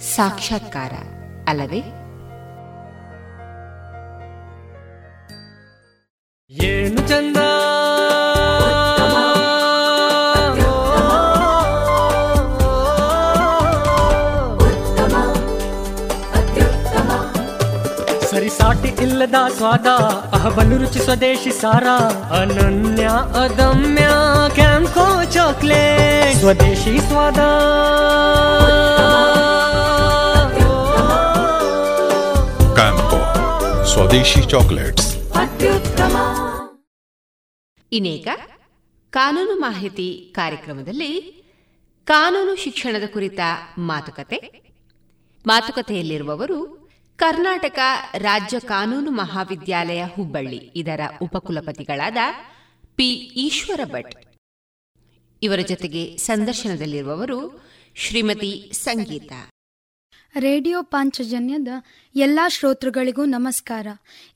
[0.00, 0.92] ಸಾಕ್ಷಾತ್ಕಾರ,
[1.48, 1.82] ಅಲ್ಲವೇ?
[18.86, 19.86] ಸರಿಸಾಟಿ ಇಲ್ಲದ ಸ್ವಾದ
[20.34, 21.84] ಅಹಬಲು ರುಚಿ ಸ್ವದೇಶಿ ಸಾರ
[22.34, 23.04] ಅನನ್ಯ
[23.40, 24.08] ಅದಮ್ಯ
[24.54, 26.38] ಕ್ಯಾಂಕೋ ಚಾಕ್ಲೇಟ್.
[26.38, 27.38] ಸ್ವದೇಶಿ ಸ್ವಾದ.
[32.74, 33.20] ಕ್ಯಾಂಕೋ
[33.84, 35.16] ಸ್ವದೇಶಿ ಚಾಕ್ಲೇಟ್ಸ್.
[37.92, 38.28] ಇನ್ನೇಗ
[39.10, 41.32] ಕಾನೂನು ಮಾಹಿತಿ ಕಾರ್ಯಕ್ರಮದಲ್ಲಿ
[42.04, 43.40] ಕಾನೂನು ಶಿಕ್ಷಣದ ಕುರಿತ
[43.78, 44.66] ಮಾತುಕತೆ.
[45.46, 46.85] ಮಾತುಕತೆಯಲ್ಲಿರುವವರು
[47.16, 47.78] ಕರ್ನಾಟಕ
[48.14, 52.16] ರಾಜ್ಯ ಕಾನೂನು ಮಹಾವಿದ್ಯಾಲಯ ಹುಬ್ಬಳ್ಳಿ, ಇದರ ಉಪಕುಲಪತಿಗಳಾದ
[52.96, 53.10] ಪಿ.
[53.14, 54.14] ಈಶ್ವರ ಭಟ್
[55.42, 57.64] ಇವರ ಜೊತೆಗೆ ಸಂದರ್ಶನದಲ್ಲಿರುವವರು
[57.96, 59.32] ಶ್ರೀಮತಿ ಸಂಗೀತ.
[60.38, 61.68] ರೇಡಿಯೋ ಪಾಂಚಜನ್ಯದ
[62.14, 63.86] ಎಲ್ಲಾ ಶ್ರೋತೃಗಳಿಗೂ ನಮಸ್ಕಾರ.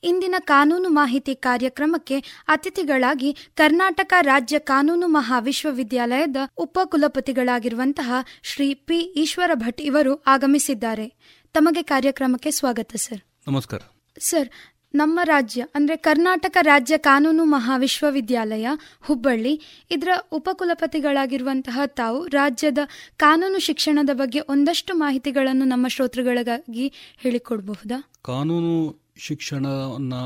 [0.03, 8.13] ಇಂದಿನ ಕಾನೂನು ಮಾಹಿತಿ ಕಾರ್ಯಕ್ರಮಕ್ಕೆ ಅತಿಥಿಗಳಾಗಿ ಕರ್ನಾಟಕ ರಾಜ್ಯ ಕಾನೂನು ಮಹಾವಿಶ್ವವಿದ್ಯಾಲಯದ ಉಪಕುಲಪತಿಗಳಾಗಿರುವಂತಹ
[8.43, 8.99] ಶ್ರೀ ಪಿ.
[8.99, 11.13] ಈಶ್ವರ ಭಟ್ ಇವರು ಆಗಮಿಸಿದ್ದಾರೆ.
[11.53, 13.21] ತಮಗೆ ಕಾರ್ಯಕ್ರಮಕ್ಕೆ ಸ್ವಾಗತ ಸರ್.
[13.47, 13.79] ನಮಸ್ಕಾರ.
[14.19, 14.49] ಸರ್
[14.95, 18.67] ನಮ್ಮ ರಾಜ್ಯ ಅಂದ್ರೆ ಕರ್ನಾಟಕ ರಾಜ್ಯ ಕಾನೂನು ಮಹಾವಿಶ್ವವಿದ್ಯಾಲಯ
[19.01, 22.77] ಹುಬ್ಬಳ್ಳಿ ಇದರ ಉಪಕುಲಪತಿಗಳಾಗಿರುವಂತಹ ತಾವು ರಾಜ್ಯದ
[23.17, 26.87] ಕಾನೂನು ಶಿಕ್ಷಣದ ಬಗ್ಗೆ ಒಂದಷ್ಟು ಮಾಹಿತಿಗಳನ್ನು ನಮ್ಮ ಶ್ರೋತೃಗಳಿಗಾಗಿ
[27.17, 28.11] ಹೇಳಿಕೊಡಬಹುದಾ?
[28.21, 28.73] ಕಾನೂನು
[29.17, 30.23] ಶಿಕ್ಷಣವನ್ನು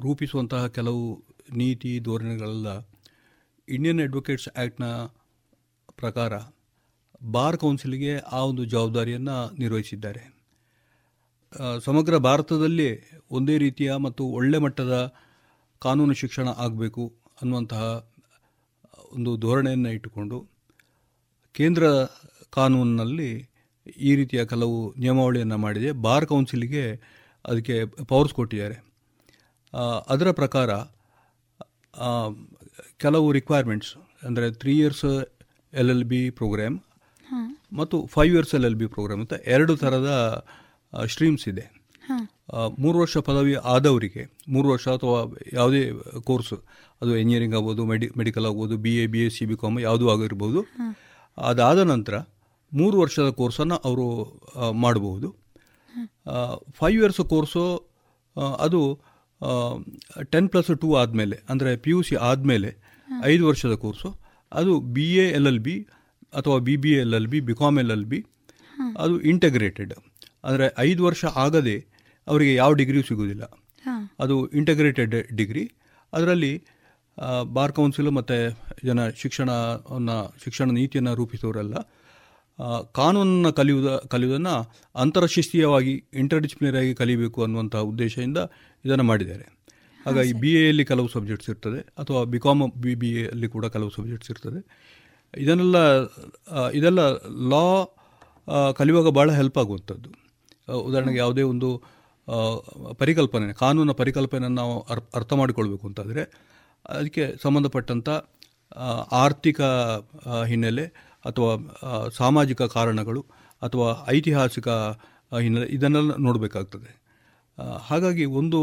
[0.00, 2.68] ರೂಪಿಸುವಂತಹ ಕೆಲವು ನೀತಿ ಧೋರಣೆಗಳೆಲ್ಲ
[3.68, 4.84] ಇಂಡಿಯನ್ ಅಡ್ವೊಕೇಟ್ಸ್ ಆ್ಯಕ್ಟ್ನ
[5.96, 6.32] ಪ್ರಕಾರ
[7.20, 10.22] ಬಾರ್ ಕೌನ್ಸಿಲ್ಗೆ ಆ ಒಂದು ಜವಾಬ್ದಾರಿಯನ್ನು ನಿರ್ವಹಿಸಿದ್ದಾರೆ.
[11.84, 12.88] ಸಮಗ್ರ ಭಾರತದಲ್ಲಿ
[13.30, 14.94] ಒಂದೇ ರೀತಿಯ ಮತ್ತು ಒಳ್ಳೆ ಮಟ್ಟದ
[15.82, 17.04] ಕಾನೂನು ಶಿಕ್ಷಣ ಆಗಬೇಕು
[17.42, 17.82] ಅನ್ನುವಂತಹ
[19.12, 20.38] ಒಂದು ಧೋರಣೆಯನ್ನು ಇಟ್ಟುಕೊಂಡು
[21.54, 21.84] ಕೇಂದ್ರ
[22.50, 23.30] ಕಾನೂನಿನಲ್ಲಿ
[24.00, 25.92] ಈ ರೀತಿಯ ಕೆಲವು ನಿಯಮಾವಳಿಯನ್ನು ಮಾಡಿದೆ.
[25.92, 26.84] ಬಾರ್ ಕೌನ್ಸಿಲ್ಗೆ
[27.44, 28.76] ಅದಕ್ಕೆ ಪವರ್ಸ್ ಕೊಟ್ಟಿದ್ದಾರೆ.
[30.08, 30.70] ಅದರ ಪ್ರಕಾರ
[32.96, 33.92] ಕೆಲವು ರಿಕ್ವೈರ್ಮೆಂಟ್ಸ್
[34.26, 35.04] ಅಂದರೆ three years
[35.72, 36.76] L L B program
[37.78, 40.10] ಮತ್ತು five years L L B program ಅಂತ ಎರಡು ಥರದ
[41.12, 41.64] ಸ್ಟ್ರೀಮ್ಸ್ ಇದೆ.
[42.82, 44.22] ಮೂರು ವರ್ಷ ಪದವಿ ಆದವರಿಗೆ
[44.54, 45.18] ಮೂರು ವರ್ಷ ಅಥವಾ
[45.52, 45.80] ಯಾವುದೇ
[46.28, 46.52] ಕೋರ್ಸ್
[47.02, 50.60] ಅದು ಇಂಜಿನಿಯರಿಂಗ್ ಆಗ್ಬೋದು ಮೆಡಿ ಮೆಡಿಕಲ್ ಆಗ್ಬೋದು B A B S C B com ಯಾವುದೂ ಆಗಿರ್ಬೋದು.
[51.38, 52.16] ಅದಾದ ನಂತರ
[52.72, 54.06] ಮೂರು ವರ್ಷದ ಕೋರ್ಸನ್ನು ಅವರು
[54.84, 55.28] ಮಾಡಬಹುದು
[56.78, 57.64] ಫೈವ್ ಇಯರ್ಸ್ ಕೋರ್ಸು
[58.66, 58.80] ಅದು
[60.32, 62.70] ಟೆನ್ ಪ್ಲಸ್ ಟೂ ಆದಮೇಲೆ ಅಂದರೆ ಪಿ ಯು ಸಿ ಆದಮೇಲೆ
[63.24, 64.08] ಐದು ವರ್ಷದ ಕೋರ್ಸು
[64.52, 65.76] ಅದು B A L L B
[66.32, 68.20] ಅಥವಾ B B L L B B com L L B
[69.02, 69.92] ಅದು ಇಂಟಗ್ರೇಟೆಡ್
[70.48, 71.76] ಅಂದರೆ ಐದು ವರ್ಷ ಆಗದೆ
[72.26, 73.44] ಅವರಿಗೆ ಯಾವ ಡಿಗ್ರಿಯೂ ಸಿಗೋದಿಲ್ಲ.
[74.22, 75.64] ಅದು ಇಂಟಗ್ರೇಟೆಡ್ ಡಿಗ್ರಿ.
[76.12, 76.52] ಅದರಲ್ಲಿ
[77.56, 78.36] ಬಾರ್ ಕೌನ್ಸಿಲ್ ಮತ್ತು
[78.88, 81.76] ಜನ ಶಿಕ್ಷಣವನ್ನು ಶಿಕ್ಷಣ ನೀತಿಯನ್ನು ರೂಪಿಸೋರೆಲ್ಲ
[82.98, 84.54] ಕಾನೂನನ್ನು ಕಲಿಯುವುದ ಕಲಿಯುವುದನ್ನು
[85.02, 88.38] ಅಂತರಶಿಸ್ತೀಯವಾಗಿ ಇಂಟರ್ಡಿಸಿಪ್ಲಿನರಿ ಕಲಿಬೇಕು ಅನ್ನುವಂಥ ಉದ್ದೇಶದಿಂದ
[88.84, 89.46] ಇದನ್ನು ಮಾಡಿದ್ದಾರೆ.
[90.06, 94.30] ಹಾಗಾಗಿ ಬಿ ಎಲ್ಲಿ ಕೆಲವು ಸಬ್ಜೆಕ್ಟ್ಸ್ ಇರ್ತದೆ ಅಥವಾ ಬಿ ಕಾಮ್ ಬಿ ಬಿ ಎಲ್ಲಿ ಕೂಡ ಕೆಲವು ಸಬ್ಜೆಕ್ಟ್ಸ್
[94.34, 94.60] ಇರ್ತದೆ.
[95.34, 95.78] ಇದನ್ನೆಲ್ಲ
[96.70, 97.00] ಇದೆಲ್ಲ
[97.52, 97.64] ಲಾ
[98.72, 100.10] ಕಲಿಯುವಾಗ ಭಾಳ ಹೆಲ್ಪ್ ಆಗುವಂಥದ್ದು.
[100.78, 101.68] ಉದಾಹರಣೆಗೆ ಯಾವುದೇ ಒಂದು
[102.98, 104.74] ಪರಿಕಲ್ಪನೆ, ಕಾನೂನ ಪರಿಕಲ್ಪನೆಯನ್ನು ನಾವು
[105.14, 106.22] ಅರ್ಥ ಮಾಡಿಕೊಳ್ಬೇಕು ಅಂತಂದರೆ,
[106.88, 108.08] ಅದಕ್ಕೆ ಸಂಬಂಧಪಟ್ಟಂಥ
[109.12, 109.60] ಆರ್ಥಿಕ
[110.46, 110.86] ಹಿನ್ನೆಲೆ
[111.24, 111.52] ಅಥವಾ
[112.16, 113.22] ಸಾಮಾಜಿಕ ಕಾರಣಗಳು
[113.62, 114.68] ಅಥವಾ ಐತಿಹಾಸಿಕ
[115.40, 116.90] ಹಿನ್ನೆಲೆ ಇದನ್ನೆಲ್ಲ ನೋಡಬೇಕಾಗ್ತದೆ.
[117.80, 118.60] ಹಾಗಾಗಿ ಒಂದು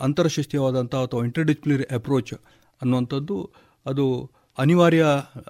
[0.00, 2.32] ಅಂತರಶಿಸ್ತೀಯವಾದಂಥ ಅಥವಾ ಇಂಟರ್ಡಿಸ್ಪ್ಲಿನರಿ ಅಪ್ರೋಚ್
[2.80, 3.36] ಅನ್ನುವಂಥದ್ದು
[3.86, 4.06] ಅದು
[4.58, 5.02] ಅನಿವಾರ್ಯ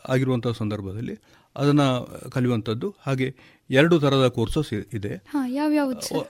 [0.09, 1.17] ಆಗಿರುವಂಥ ಸಂದರ್ಭದಲ್ಲಿ
[1.57, 1.87] ಅದನ್ನು
[2.35, 3.29] ಕಲಿಯುವಂಥದ್ದು ಹಾಗೆ
[3.71, 5.13] ಎರಡು ಥರದ ಕೋರ್ಸಸ್ ಇದೆ.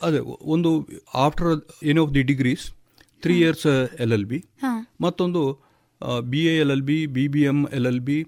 [0.07, 0.21] ಅದೇ
[0.55, 0.71] ಒಂದು
[1.25, 1.49] after
[1.91, 2.65] any of the degrees
[3.25, 3.67] three years
[4.05, 4.39] L L B
[5.05, 5.43] ಮತ್ತೊಂದು
[6.33, 8.19] B A L L B B B M L L B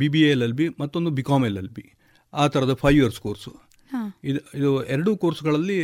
[0.00, 1.84] B B A L L B ಮತ್ತೊಂದು B com L L B
[2.32, 3.52] ಆ ಥರದ five years course
[4.30, 5.80] ಇದು ಇದು ಎರಡೂ ಕೋರ್ಸ್ಗಳಲ್ಲಿ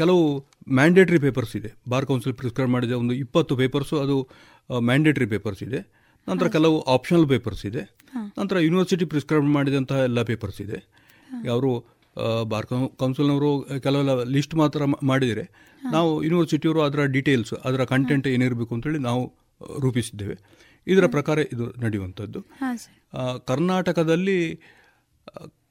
[0.00, 0.24] ಕೆಲವು
[0.78, 1.70] mandatory papers ಇದೆ.
[1.88, 4.16] ಬಾರ್ ಕೌನ್ಸಿಲ್ ಪ್ರಿಸ್ಕ್ರೈಬ್ ಮಾಡಿದ ಒಂದು ಇಪ್ಪತ್ತು ಪೇಪರ್ಸು ಅದು
[4.88, 5.80] ಮ್ಯಾಂಡೇಟ್ರಿ ಪೇಪರ್ಸ್ ಇದೆ.
[6.26, 7.82] ನಂತರ ಕೆಲವು ಆಪ್ಷನಲ್ ಪೇಪರ್ಸ್ ಇದೆ.
[8.38, 10.78] ನಂತರ ಯೂನಿವರ್ಸಿಟಿ ಪ್ರಿಸ್ಕ್ರೈಬ್ ಮಾಡಿದಂತಹ ಎಲ್ಲ ಪೇಪರ್ಸ್ ಇದೆ.
[11.54, 11.70] ಅವರು
[12.44, 12.66] ಬಾರ್
[13.00, 13.50] ಕೌನ್ಸಿಲ್ನವರು
[13.80, 15.44] ಕೆಲವೆಲ್ಲ ಲಿಸ್ಟ್ ಮಾತ್ರ ಮಾಡಿದರೆ
[15.82, 19.22] ನಾವು ಯೂನಿವರ್ಸಿಟಿಯವರು ಅದರ ಡೀಟೇಲ್ಸ್ ಅದರ ಕಂಟೆಂಟ್ ಏನಿರಬೇಕು ಅಂತೇಳಿ ನಾವು
[19.80, 20.36] ರೂಪಿಸಿದ್ದೇವೆ.
[20.86, 22.40] ಇದರ ಪ್ರಕಾರ ಇದು ನಡೆಯುವಂಥದ್ದು.
[23.46, 24.38] ಕರ್ನಾಟಕದಲ್ಲಿ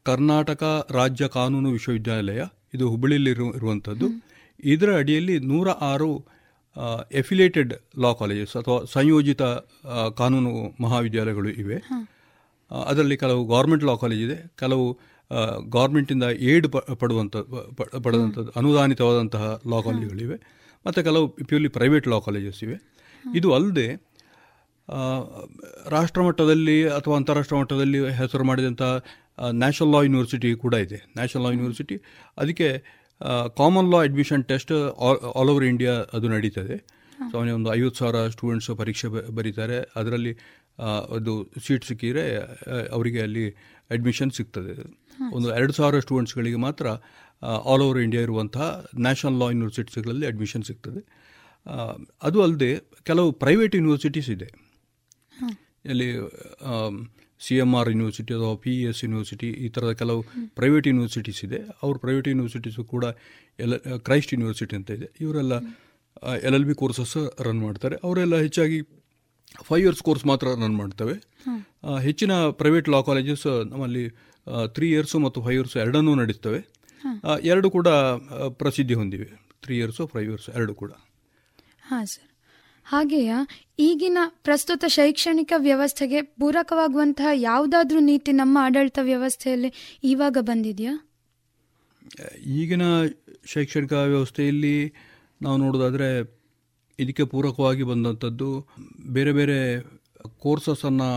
[0.03, 2.41] ಕರ್ನಾಟಕ ರಾಜ್ಯ ಕಾನೂನು ವಿಶ್ವವಿದ್ಯಾಲಯ
[2.73, 4.07] ಇದು ಹುಬ್ಬಳ್ಳಿಯಲ್ಲಿ ಇರು ಇರುವಂಥದ್ದು.
[4.63, 6.09] ಇದರ ಅಡಿಯಲ್ಲಿ ನೂರ ಆರು
[7.11, 7.73] ಎಫಿಲೇಟೆಡ್
[8.03, 9.43] ಲಾ ಕಾಲೇಜಸ್ ಅಥವಾ ಸಂಯೋಜಿತ
[10.17, 10.51] ಕಾನೂನು
[10.83, 11.77] ಮಹಾವಿದ್ಯಾಲಯಗಳು ಇವೆ.
[12.71, 14.37] ಅದರಲ್ಲಿ ಕೆಲವು ಗೌರ್ಮೆಂಟ್ ಲಾ ಕಾಲೇಜ್ ಇದೆ.
[14.59, 14.85] ಕೆಲವು
[15.69, 16.67] ಗೌರ್ಮೆಂಟಿಂದ ಏಡ್
[16.99, 17.35] ಪಡುವಂಥ
[18.05, 20.37] ಪಡೆದಂಥದ್ದು ಅನುದಾನಿತವಾದಂತಹ ಲಾ ಕಾಲೇಜುಗಳಿವೆ
[20.85, 22.77] ಮತ್ತು ಕೆಲವು ಪ್ಯೂರ್ಲಿ ಪ್ರೈವೇಟ್ ಲಾ ಕಾಲೇಜಸ್ ಇವೆ.
[23.35, 23.87] ಇದು ಅಲ್ಲದೆ
[25.89, 28.83] ರಾಷ್ಟ್ರ ಮಟ್ಟದಲ್ಲಿ ಅಥವಾ ಅಂತಾರಾಷ್ಟ್ರ ಮಟ್ಟದಲ್ಲಿ ಹೆಸರು ಮಾಡಿದಂಥ
[29.61, 30.97] ನ್ಯಾಷನಲ್ ಲಾ ಯೂನಿವರ್ಸಿಟಿ ಕೂಡ ಇದೆ.
[31.15, 31.95] ನ್ಯಾಷನಲ್ ಲಾ ಯೂನಿವರ್ಸಿಟಿ
[32.37, 32.69] ಅದಕ್ಕೆ
[33.59, 34.71] common law admission test
[35.37, 36.77] all over India ಅದು ನಡೀತದೆ.
[37.31, 39.07] ಸಾಮಾನ್ಯ ಒಂದು ಐವತ್ತು ಸಾವಿರ ಸ್ಟೂಡೆಂಟ್ಸ್ ಪರೀಕ್ಷೆ
[39.37, 39.77] ಬರೀತಾರೆ.
[39.95, 40.33] ಅದರಲ್ಲಿ
[41.15, 41.33] ಅದು
[41.65, 42.23] ಸೀಟ್ ಸಿಕ್ಕಿದರೆ
[42.97, 43.45] ಅವರಿಗೆ ಅಲ್ಲಿ
[43.91, 44.73] ಅಡ್ಮಿಷನ್ ಸಿಗ್ತದೆ.
[45.33, 46.87] ಒಂದು ಎರಡು ಸಾವಿರ ಸ್ಟೂಡೆಂಟ್ಸ್ಗಳಿಗೆ ಮಾತ್ರ
[47.71, 48.67] ಆಲ್ ಓವರ್ ಇಂಡಿಯಾ ಇರುವಂತಹ
[49.05, 51.01] ನ್ಯಾಷನಲ್ ಲಾ ಯೂನಿವರ್ಸಿಟೀಸ್ಗಳಲ್ಲಿ ಅಡ್ಮಿಷನ್ ಸಿಗ್ತದೆ.
[52.23, 52.71] ಅದು ಅಲ್ಲದೆ
[53.03, 54.49] ಕೆಲವು ಪ್ರೈವೇಟ್ ಯೂನಿವರ್ಸಿಟೀಸ್ ಇದೆ.
[55.85, 56.09] ಇಲ್ಲಿ
[57.39, 60.25] ಸಿ ಎಂ ಆರ್ ಯೂನಿವರ್ಸಿಟಿ ಅಥವಾ ಪಿ ಎಸ್ ಯೂನಿವರ್ಸಿಟಿ ಈ ಥರದ ಕೆಲವು
[60.55, 61.59] ಪ್ರೈವೇಟ್ ಯೂನಿವರ್ಸಿಟೀಸ್ ಇದೆ.
[61.83, 63.05] ಅವ್ರ ಪ್ರೈವೇಟ್ ಯೂನಿವರ್ಸಿಟೀಸು ಕೂಡ
[63.59, 65.11] ಎಲ್ ಕ್ರೈಸ್ಟ್ ಯೂನಿವರ್ಸಿಟಿ ಅಂತ ಇದೆ.
[65.21, 65.53] ಇವರೆಲ್ಲ
[66.43, 67.95] L L B courses run ಮಾಡ್ತಾರೆ.
[68.03, 68.81] ಅವರೆಲ್ಲ ಹೆಚ್ಚಾಗಿ
[69.63, 71.13] ಫೈವ್ ಇಯರ್ಸ್ ಕೋರ್ಸ್ ಮಾತ್ರ ರನ್ ಮಾಡ್ತವೆ.
[72.01, 74.09] ಹೆಚ್ಚಿನ ಪ್ರೈವೇಟ್ ಲಾ ಕಾಲೇಜಸ್ ನಮ್ಮಲ್ಲಿ
[74.67, 76.77] ತ್ರೀ ಇಯರ್ಸು ಮತ್ತು ಫೈವ್ ಇಯರ್ಸ್ ಎರಡನ್ನೂ ನಡೆಸ್ತವೆ.
[77.23, 77.87] ಆ, ಎರಡು ಕೂಡ
[78.49, 79.47] ಪ್ರಸಿದ್ಧಿ ಹೊಂದಿವೆ.
[79.61, 80.91] ತ್ರೀ ಇಯರ್ಸು ಫೈವ್ ಇಯರ್ಸ್ ಎರಡು ಕೂಡ.
[81.81, 82.26] ಹಾಂ
[82.87, 83.31] ಹಾಗೆಯ
[83.79, 89.69] ಈಗಿನ ಪ್ರಸ್ತುತ ಶೈಕ್ಷಣಿಕ ವ್ಯವಸ್ಥೆಗೆ ಪೂರಕವಾಗುವಂತಹ ಯಾವುದಾದ್ರೂ ನೀತಿ ನಮ್ಮ ಆಡಳಿತ ವ್ಯವಸ್ಥೆಯಲ್ಲಿ
[90.03, 90.93] ಇವಾಗ ಬಂದಿದೆಯಾ?
[92.55, 92.81] ಈಗಿನ
[93.45, 94.75] ಶೈಕ್ಷಣಿಕ ವ್ಯವಸ್ಥೆಯಲ್ಲಿ
[95.41, 96.09] ನಾವು ನೋಡೋದಾದರೆ
[96.99, 98.49] ಇದಕ್ಕೆ ಪೂರಕವಾಗಿ ಬಂದಂಥದ್ದು
[99.07, 99.57] ಬೇರೆ ಬೇರೆ
[100.39, 101.09] ಕೋರ್ಸಸನ್ನು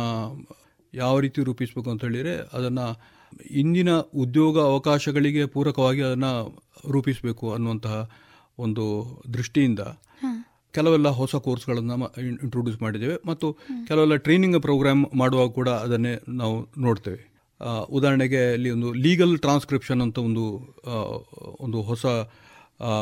[0.94, 2.86] ಯಾವ ರೀತಿ ರೂಪಿಸಬೇಕು ಅಂತ ಹೇಳಿದರೆ ಅದನ್ನು
[3.50, 6.32] ಇಂದಿನ ಉದ್ಯೋಗ ಅವಕಾಶಗಳಿಗೆ ಪೂರಕವಾಗಿ ಅದನ್ನು
[6.90, 7.96] ರೂಪಿಸಬೇಕು ಅನ್ನುವಂತಹ
[8.58, 8.84] ಒಂದು
[9.34, 9.82] ದೃಷ್ಟಿಯಿಂದ
[10.72, 11.94] ಕೆಲವೆಲ್ಲ ಹೊಸ ಕೋರ್ಸ್ಗಳನ್ನು
[12.42, 13.56] ಇಂಟ್ರೊಡ್ಯೂಸ್ ಮಾಡಿದ್ದೇವೆ ಮತ್ತು
[13.88, 17.30] ಕೆಲವೆಲ್ಲ ಟ್ರೈನಿಂಗ್ ಪ್ರೋಗ್ರಾಮ್ ಮಾಡುವಾಗ ಕೂಡ ಅದನ್ನೇ ನಾವು ನೋಡ್ತೇವೆ.
[17.90, 20.44] ಉದಾಹರಣೆಗೆ ಅಲ್ಲಿ ಒಂದು ಲೀಗಲ್ ಟ್ರಾನ್ಸ್ಕ್ರಿಪ್ಷನ್ ಅಂತ ಒಂದು
[21.60, 22.06] ಒಂದು ಹೊಸ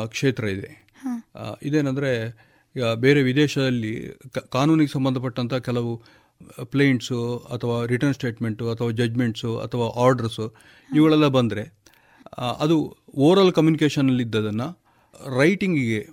[0.07, 0.71] ಕ್ಷೇತ್ರ ಇದೆ.
[1.61, 2.11] ಇದೇನೆಂದರೆ
[2.75, 6.03] ಈಗ ಬೇರೆ ವಿದೇಶದಲ್ಲಿ ಕ- ಕಾನೂನಿಗೆ ಸಂಬಂಧಪಟ್ಟಂಥ ಕೆಲವು
[6.63, 10.53] ಪ್ಲೇಂಟ್ಸು ಅಥವಾ ರಿಟರ್ನ್ ಸ್ಟೇಟ್ಮೆಂಟು ಅಥವಾ ಜಜ್ಮೆಂಟ್ಸು ಅಥವಾ ಆರ್ಡರ್ಸು
[10.95, 11.63] ಇವುಗಳೆಲ್ಲ ಬಂದರೆ
[12.59, 14.67] ಅದು ಓರಲ್ ಕಮ್ಯುನಿಕೇಷನಲ್ಲಿ ಇದ್ದದನ್ನು
[15.39, 16.07] ರೈಟಿಂಗಿಗೆ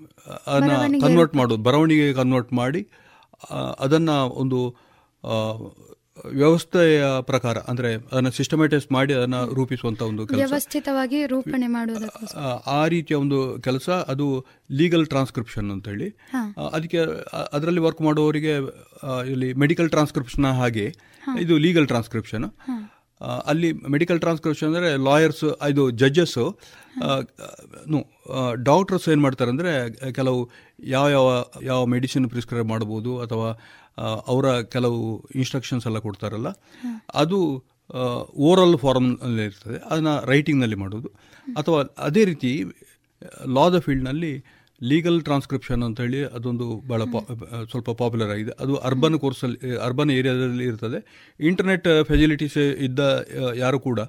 [1.02, 2.82] ಕನ್ವರ್ಟ್ ಮಾಡೋದು ಬರವಣಿಗೆ ಕನ್ವರ್ಟ್ ಮಾಡಿ
[3.78, 4.60] ಅದನ್ನು ಒಂದು
[6.34, 10.38] ವ್ಯವಸ್ಥೆಯ ಪ್ರಕಾರ ಅಂದರೆ ಅದನ್ನು ಸಿಸ್ಟಮೆಟೈಸ್ ಮಾಡಿ ಅದನ್ನು ರೂಪಿಸುವಂಥ ಒಂದು ಕೆಲಸ.
[10.38, 12.06] ವ್ಯವಸ್ಥಿತವಾಗಿ ರೂಪಣೆ ಮಾಡೋದು
[12.72, 14.26] ಆ- ರೀತಿಯ ಒಂದು ಕೆಲಸ ಅದು
[14.72, 16.08] ಲೀಗಲ್ ಟ್ರಾನ್ಸ್ಕ್ರಿಪ್ಷನ್ ಅಂತ ಹೇಳಿ
[16.70, 17.00] ಅದಕ್ಕೆ
[17.52, 18.54] ಅದರಲ್ಲಿ ವರ್ಕ್ ಮಾಡುವವರಿಗೆ
[19.26, 20.86] ಇಲ್ಲಿ ಮೆಡಿಕಲ್ ಟ್ರಾನ್ಸ್ಕ್ರಿಪ್ಷನ್ ಹಾಗೆ
[21.40, 22.46] ಇದು ಲೀಗಲ್ ಟ್ರಾನ್ಸ್ಕ್ರಿಪ್ಷನ್
[23.50, 26.44] ಅಲ್ಲಿ ಮೆಡಿಕಲ್ ಟ್ರಾನ್ಸ್ಕ್ರಿಪ್ಷನ್ ಅಂದರೆ ಲಾಯರ್ಸ್ ಇದು ಜಡ್ಜಸ್ಸು
[28.68, 29.72] ಡಾಕ್ಟರ್ಸ್ ಏನು ಮಾಡ್ತಾರೆ ಅಂದರೆ,
[30.18, 30.40] ಕೆಲವು
[30.94, 31.28] ಯಾವ ಯಾವ
[31.70, 33.48] ಯಾವ ಮೆಡಿಸಿನ್ ಪ್ರಿಸ್ಕ್ರೈಬ್ ಮಾಡ್ಬೋದು ಅಥವಾ
[34.32, 35.00] ಅವರ ಕೆಲವು
[35.40, 36.48] ಇನ್ಸ್ಟ್ರಕ್ಷನ್ಸ್ ಎಲ್ಲ ಕೊಡ್ತಾರಲ್ಲ,
[37.22, 37.38] ಅದು
[38.48, 41.10] ಓರಲ್ ಫಾರ್ಮ್ನಲ್ಲಿ ಇರ್ತದೆ, ಅದನ್ನು ರೈಟಿಂಗ್ನಲ್ಲಿ ಮಾಡೋದು
[41.60, 42.50] ಅಥವಾ ಅದೇ ರೀತಿ
[43.56, 44.32] ಲಾದ ಫೀಲ್ಡ್ನಲ್ಲಿ
[44.80, 47.20] ಲೀಗಲ್ ಟ್ರಾನ್ಸ್ಕ್ರಿಪ್ಷನ್ ಅಂತ ಹೇಳಿ ಅದೊಂದು ಭಾಳ ಪಾ
[47.70, 48.52] ಸ್ವಲ್ಪ ಪಾಪ್ಯುಲರ್ ಆಗಿದೆ.
[48.62, 50.98] ಅದು ಅರ್ಬನ್ ಕೋರ್ಸಲ್ಲಿ ಅರ್ಬನ್ ಏರಿಯಾದಲ್ಲಿ ಇರ್ತದೆ.
[51.40, 53.00] ಇಂಟರ್ನೆಟ್ ಫೆಸಿಲಿಟೀಸ್ ಇದ್ದ
[53.62, 54.00] ಯಾರು ಕೂಡ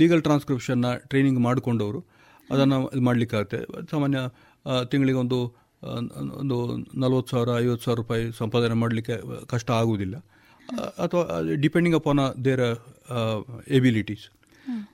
[0.00, 2.00] ಲೀಗಲ್ ಟ್ರಾನ್ಸ್ಕ್ರಿಪ್ಷನ್ನ ಟ್ರೈನಿಂಗ್ ಮಾಡಿಕೊಂಡವರು
[2.50, 3.60] ಅದನ್ನು ಇದು ಮಾಡಲಿಕ್ಕಾಗುತ್ತೆ.
[3.90, 4.18] ಸಾಮಾನ್ಯ
[4.92, 5.38] ತಿಂಗಳಿಗೆ ಒಂದು
[6.40, 6.56] ಒಂದು
[7.02, 9.16] ನಲ್ವತ್ತು ಸಾವಿರ ಐವತ್ತು ಸಾವಿರ ರೂಪಾಯಿ ಸಂಪಾದನೆ ಮಾಡಲಿಕ್ಕೆ
[9.52, 10.16] ಕಷ್ಟ ಆಗುವುದಿಲ್ಲ
[11.04, 11.22] ಅಥವಾ
[11.62, 12.64] ಡಿಪೆಂಡಿಂಗ್ ಅಪಾನ್ ದೇರ್
[13.78, 14.26] ಎಬಿಲಿಟೀಸ್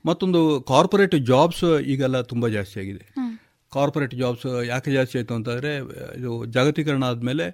[0.05, 3.05] ಮತ್ತೊಂದು ಕಾರ್ಪೊರೇಟ್ ಜಾಬ್ಸ್ ಈಗೆಲ್ಲ ತುಂಬ ಜಾಸ್ತಿ ಆಗಿದೆ.
[3.77, 5.71] ಕಾರ್ಪೊರೇಟ್ ಜಾಬ್ಸ್ ಯಾಕೆ ಜಾಸ್ತಿ ಆಯಿತು ಅಂತಂದರೆ
[6.19, 7.45] ಇದು ಜಾಗತೀಕರಣ ಆದಮೇಲೆ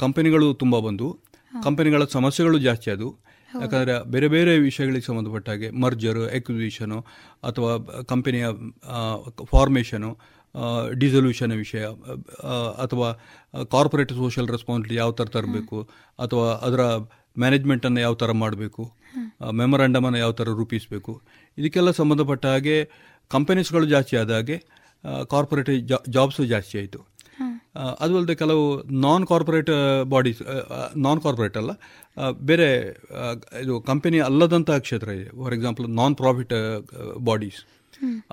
[0.00, 1.08] ಕಂಪನಿಗಳು ತುಂಬ ಬಂದು
[1.62, 3.12] ಕಂಪನಿಗಳ ಸಮಸ್ಯೆಗಳು ಜಾಸ್ತಿ ಆದವು.
[3.60, 6.98] ಯಾಕಂದರೆ ಬೇರೆ ಬೇರೆ ವಿಷಯಗಳಿಗೆ ಸಂಬಂಧಪಟ್ಟ ಹಾಗೆ ಮರ್ಜರು ಎಕ್ವಿಸಿಷನು
[7.42, 7.72] ಅಥವಾ
[8.02, 8.46] ಕಂಪನಿಯ
[9.44, 10.10] ಫಾರ್ಮೇಷನು
[10.98, 11.84] ಡಿಸೊಲ್ಯೂಷನ್ ವಿಷಯ
[12.82, 13.08] ಅಥವಾ
[13.70, 15.78] ಕಾರ್ಪೊರೇಟ್ ಸೋಷಿಯಲ್ ರೆಸ್ಪಾನ್ಸಿಬಿಲಿಟಿ ಯಾವ ಥರ ತರಬೇಕು
[16.18, 16.82] ಅಥವಾ ಅದರ
[17.38, 18.84] ಮ್ಯಾನೇಜ್ಮೆಂಟನ್ನು ಯಾವ ಥರ ಮಾಡಬೇಕು
[19.52, 21.12] ಮೆಮೊರಾಂಡಮನ್ನು ಯಾವ ಥರ ರೂಪಿಸಬೇಕು
[21.58, 22.76] ಇದಕ್ಕೆಲ್ಲ ಸಂಬಂಧಪಟ್ಟ ಹಾಗೆ
[23.30, 24.56] ಕಂಪನೀಸ್ಗಳು ಜಾಸ್ತಿ ಆದ ಹಾಗೆ
[25.32, 25.70] ಕಾರ್ಪೊರೇಟ್
[26.16, 27.00] ಜಾಬ್ಸು ಜಾಸ್ತಿ ಆಯಿತು.
[28.02, 28.64] ಅದು ಅಲ್ಲದೆ ಕೆಲವು
[29.04, 29.70] non corporate
[30.12, 30.40] bodies
[31.06, 31.72] non corporate ಅಲ್ಲ
[32.50, 32.68] ಬೇರೆ
[33.62, 35.28] ಇದು ಕಂಪನಿ ಅಲ್ಲದಂತಹ ಕ್ಷೇತ್ರ ಇದೆ.
[35.40, 36.54] For example non profit
[37.28, 37.60] bodies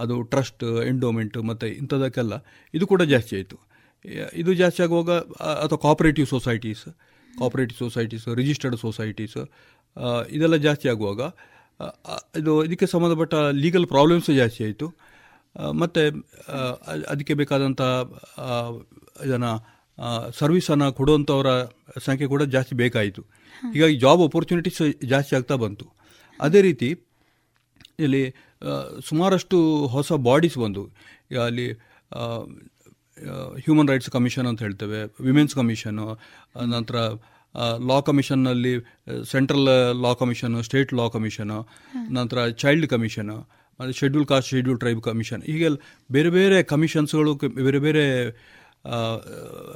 [0.04, 2.34] ಅದು ಟ್ರಸ್ಟ್ ಎಂಡೋಮೆಂಟ್ ಮತ್ತು ಇಂಥದಕ್ಕೆಲ್ಲ
[2.74, 3.58] ಇದು ಕೂಡ ಜಾಸ್ತಿ ಆಯಿತು.
[4.42, 5.12] ಇದು ಜಾಸ್ತಿ ಆಗುವಾಗ
[5.64, 6.84] ಅಥವಾ cooperative societies
[7.34, 9.38] cooperative societies registered societies
[10.36, 11.22] ಇದೆಲ್ಲ ಜಾಸ್ತಿ ಆಗುವಾಗ
[12.40, 14.88] ಇದು ಇದಕ್ಕೆ ಸಂಬಂಧಪಟ್ಟ ಲೀಗಲ್ ಪ್ರಾಬ್ಲಮ್ಸ್ ಜಾಸ್ತಿ ಆಯಿತು.
[15.82, 16.02] ಮತ್ತು
[17.08, 17.82] ಅದಕ್ಕೆ ಬೇಕಾದಂಥ
[19.26, 19.52] ಇದನ್ನು
[20.40, 21.50] ಸರ್ವಿಸನ್ನು ಕೊಡುವಂಥವರ
[22.06, 23.22] ಸಂಖ್ಯೆ ಕೂಡ ಜಾಸ್ತಿ ಬೇಕಾಯಿತು.
[23.74, 25.86] ಹೀಗಾಗಿ ಜಾಬ್ ಅಪರ್ಚುನಿಟೀಸ್ ಜಾಸ್ತಿ ಆಗ್ತಾ ಬಂತು.
[26.40, 26.90] ಅದೇ ರೀತಿ
[28.00, 28.24] ಇಲ್ಲಿ
[29.10, 29.58] ಸುಮಾರಷ್ಟು
[29.88, 30.84] ಹೊಸ ಬಾಡೀಸ್ ಬಂದು
[31.46, 31.68] ಅಲ್ಲಿ
[33.66, 36.06] ಹ್ಯೂಮನ್ ರೈಟ್ಸ್ ಕಮಿಷನ್ ಅಂತ ಹೇಳ್ತೇವೆ ವಿಮೆನ್ಸ್ ಕಮಿಷನು
[36.66, 36.98] ನಂತರ
[37.90, 38.74] law ಕಮಿಷನ್ನಲ್ಲಿ
[39.32, 39.68] central
[40.02, 41.58] law commission state law commission
[42.12, 43.38] ನಂತರ child commission
[43.94, 45.70] schedule caste schedule tribe commission ಹೀಗೆ
[46.12, 48.04] ಬೇರೆ ಬೇರೆ ಕಮಿಷನ್ಸ್ಗಳು ಬೇರೆ ಬೇರೆ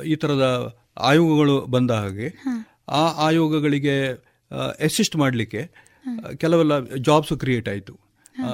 [0.05, 0.45] ಈ ಥರದ
[0.97, 2.27] ಆಯೋಗಗಳು ಬಂದ ಹಾಗೆ
[2.89, 4.11] ಆ ಆಯೋಗಗಳಿಗೆ
[4.83, 5.69] ಅಸಿಸ್ಟ್ ಮಾಡಲಿಕ್ಕೆ
[6.35, 7.99] ಕೆಲವೆಲ್ಲ ಜಾಬ್ಸ್ ಕ್ರಿಯೇಟ್ ಆಯಿತು.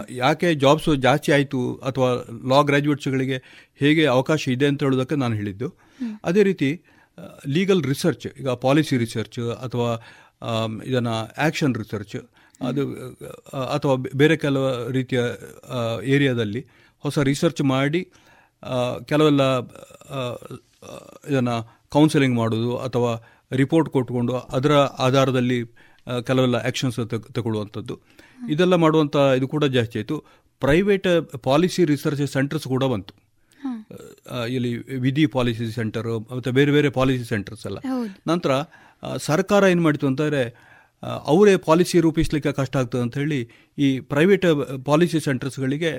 [0.10, 2.10] ಯಾಕೆ ಜಾಬ್ಸ್ ಜಾಸ್ತಿ ಆಯಿತು ಅಥವಾ
[2.50, 3.38] ಲಾ ಗ್ರ್ಯಾಜುಯೇಟ್ಸ್ಗಳಿಗೆ
[3.76, 5.68] ಹೇಗೆ ಅವಕಾಶ ಇದೆ ಅಂತ ಹೇಳೋದಕ್ಕೆ ನಾನು ಹೇಳಿದ್ದು.
[6.24, 6.84] ಅದೇ ರೀತಿ
[7.48, 9.90] ಲೀಗಲ್ ರಿಸರ್ಚ್ ಈಗ ಪಾಲಿಸಿ ರಿಸರ್ಚ್ ಅಥವಾ
[10.86, 12.18] ಇದನ್ನು ಆ್ಯಕ್ಷನ್ ರಿಸರ್ಚ್
[12.68, 12.84] ಅದು
[13.74, 15.22] ಅಥವಾ ಬೇರೆ ಕೆಲವು ರೀತಿಯ
[16.16, 16.62] ಏರಿಯಾದಲ್ಲಿ
[17.04, 18.02] ಹೊಸ ರಿಸರ್ಚ್ ಮಾಡಿ
[19.06, 19.42] ಕೆಲವೆಲ್ಲ
[21.30, 21.56] ಇದನ್ನು
[21.90, 23.12] ಕೌನ್ಸಿಲಿಂಗ್ ಮಾಡೋದು ಅಥವಾ
[23.52, 24.74] ರಿಪೋರ್ಟ್ ಕೊಟ್ಕೊಂಡು ಅದರ
[25.06, 25.60] ಆಧಾರದಲ್ಲಿ
[26.28, 27.00] ಕೆಲವೆಲ್ಲ ಆ್ಯಕ್ಷನ್ಸ್
[27.34, 27.96] ತಗೊಳ್ಳುವಂಥದ್ದು.
[28.50, 30.18] ಇದೆಲ್ಲ ಮಾಡುವಂಥ ಇದು ಕೂಡ ಜಾಸ್ತಿ ಆಯಿತು.
[30.62, 31.08] ಪ್ರೈವೇಟ್
[31.44, 33.14] ಪಾಲಿಸಿ ರಿಸರ್ಚ್ ಸೆಂಟರ್ಸ್ ಕೂಡ ಬಂತು.
[34.50, 37.80] ಇಲ್ಲಿ ವಿಧಿ ಪಾಲಿಸಿ ಸೆಂಟರು ಮತ್ತು ಬೇರೆ ಬೇರೆ ಪಾಲಿಸಿ ಸೆಂಟರ್ಸ್ ಎಲ್ಲ.
[38.28, 38.52] ನಂತರ
[39.18, 40.42] ಸರ್ಕಾರ ಏನು ಮಾಡಿತು ಅಂತಂದರೆ
[41.04, 44.46] ಅವರೇ ಪಾಲಿಸಿ ರೂಪಿಸಲಿಕ್ಕೆ ಕಷ್ಟ ಆಗ್ತದೆ ಅಂತ ಹೇಳಿ ಈ ಪ್ರೈವೇಟ್
[44.86, 45.92] ಪಾಲಿಸಿ ಸೆಂಟರ್ಸ್ಗಳಿಗೆ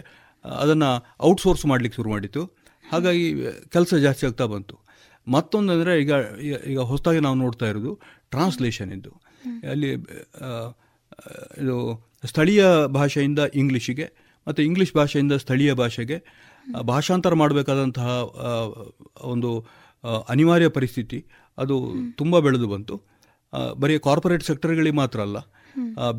[0.44, 2.44] ಅದನ್ನು ಔಟ್ಸೋರ್ಸ್ ಮಾಡಲಿಕ್ಕೆ ಶುರು ಮಾಡಿತು
[2.90, 3.34] ಹಾಗಾಗಿ
[3.68, 4.78] ಕೆಲಸ ಜಾಸ್ತಿ ಆಗ್ತಾ ಬಂತು.
[5.28, 9.10] ಮತ್ತೊಂದಂದರೆ ಈಗ ಈಗ- ಈಗ ಹೊಸದಾಗಿ ನಾವು ನೋಡ್ತಾ ಇರೋದು ಟ್ರಾನ್ಸ್ಲೇಷನ್ ಇದ್ದು
[9.70, 9.90] ಅಲ್ಲಿ
[11.58, 11.76] ಇದು
[12.26, 16.22] ಸ್ಥಳೀಯ ಭಾಷೆಯಿಂದ ಇಂಗ್ಲೀಷಿಗೆ ಮತ್ತು ಇಂಗ್ಲೀಷ್ ಭಾಷೆಯಿಂದ ಸ್ಥಳೀಯ ಭಾಷೆಗೆ
[16.82, 18.08] ಭಾಷಾಂತರ ಮಾಡಬೇಕಾದಂತಹ
[19.22, 19.66] ಒಂದು
[20.28, 21.26] ಅನಿವಾರ್ಯ ಪರಿಸ್ಥಿತಿ
[21.58, 23.02] ಅದು ತುಂಬ ಬೆಳೆದು ಬಂತು.
[23.52, 25.38] ಬರೀ ಕಾರ್ಪೊರೇಟ್ ಸೆಕ್ಟರ್ಗಳಿಗೆ ಮಾತ್ರ ಅಲ್ಲ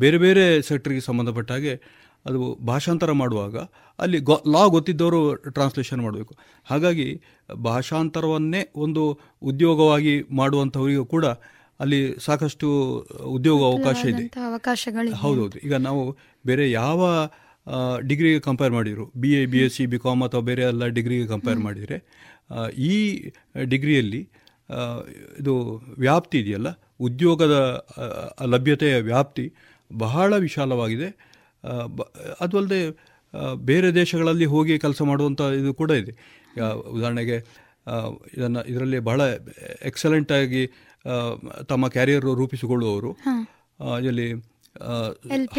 [0.02, 1.74] ಬೇರೆ ಬೇರೆ ಸೆಕ್ಟರ್ಗೆ ಸಂಬಂಧಪಟ್ಟ ಹಾಗೆ
[2.26, 3.56] ಅದು ಭಾಷಾಂತರ ಮಾಡುವಾಗ
[3.98, 6.32] ಅಲ್ಲಿ ಗೊ ಲಾ ಗೊತ್ತಿದ್ದವರು ಟ್ರಾನ್ಸ್ಲೇಷನ್ ಮಾಡಬೇಕು.
[6.66, 7.06] ಹಾಗಾಗಿ
[7.62, 9.02] ಭಾಷಾಂತರವನ್ನೇ ಒಂದು
[9.42, 11.26] ಉದ್ಯೋಗವಾಗಿ ಮಾಡುವಂಥವರಿಗೂ ಕೂಡ
[11.80, 12.68] ಅಲ್ಲಿ ಸಾಕಷ್ಟು
[13.36, 14.24] ಉದ್ಯೋಗ ಅವಕಾಶ ಇದೆ.
[15.24, 15.56] ಹೌದೌದು.
[15.58, 16.02] ಈಗ ನಾವು
[16.46, 17.00] ಬೇರೆ ಯಾವ
[18.00, 21.58] ಡಿಗ್ರಿಗೆ ಕಂಪೇರ್ ಮಾಡಿದ್ರು B A B S C B com ಅಥವಾ ಬೇರೆ ಎಲ್ಲ ಡಿಗ್ರಿಗೆ ಕಂಪೇರ್
[21.58, 21.96] ಮಾಡಿದರೆ
[22.90, 22.94] ಈ
[23.64, 24.22] ಡಿಗ್ರಿಯಲ್ಲಿ
[25.40, 25.54] ಇದು
[25.98, 26.70] ವ್ಯಾಪ್ತಿ ಇದೆಯಲ್ಲ
[27.06, 27.56] ಉದ್ಯೋಗದ
[28.44, 29.46] ಲಭ್ಯತೆಯ ವ್ಯಾಪ್ತಿ
[29.92, 31.08] ಬಹಳ ವಿಶಾಲವಾಗಿದೆ.
[32.40, 32.80] ಅದು ಅಲ್ಲದೆ
[33.54, 36.12] ಬೇರೆ ದೇಶಗಳಲ್ಲಿ ಹೋಗಿ ಕೆಲಸ ಮಾಡುವಂಥ ಇದು ಕೂಡ ಇದೆ.
[36.90, 37.36] ಉದಾಹರಣೆಗೆ
[38.38, 39.20] ಇದನ್ನು ಇದರಲ್ಲಿ ಬಹಳ
[39.82, 40.62] ಎಕ್ಸಲೆಂಟಾಗಿ
[41.68, 43.10] ತಮ್ಮ ಕ್ಯಾರಿಯರ್ ರೂಪಿಸಿಕೊಳ್ಳುವವರು.
[44.08, 44.26] ಇಲ್ಲಿ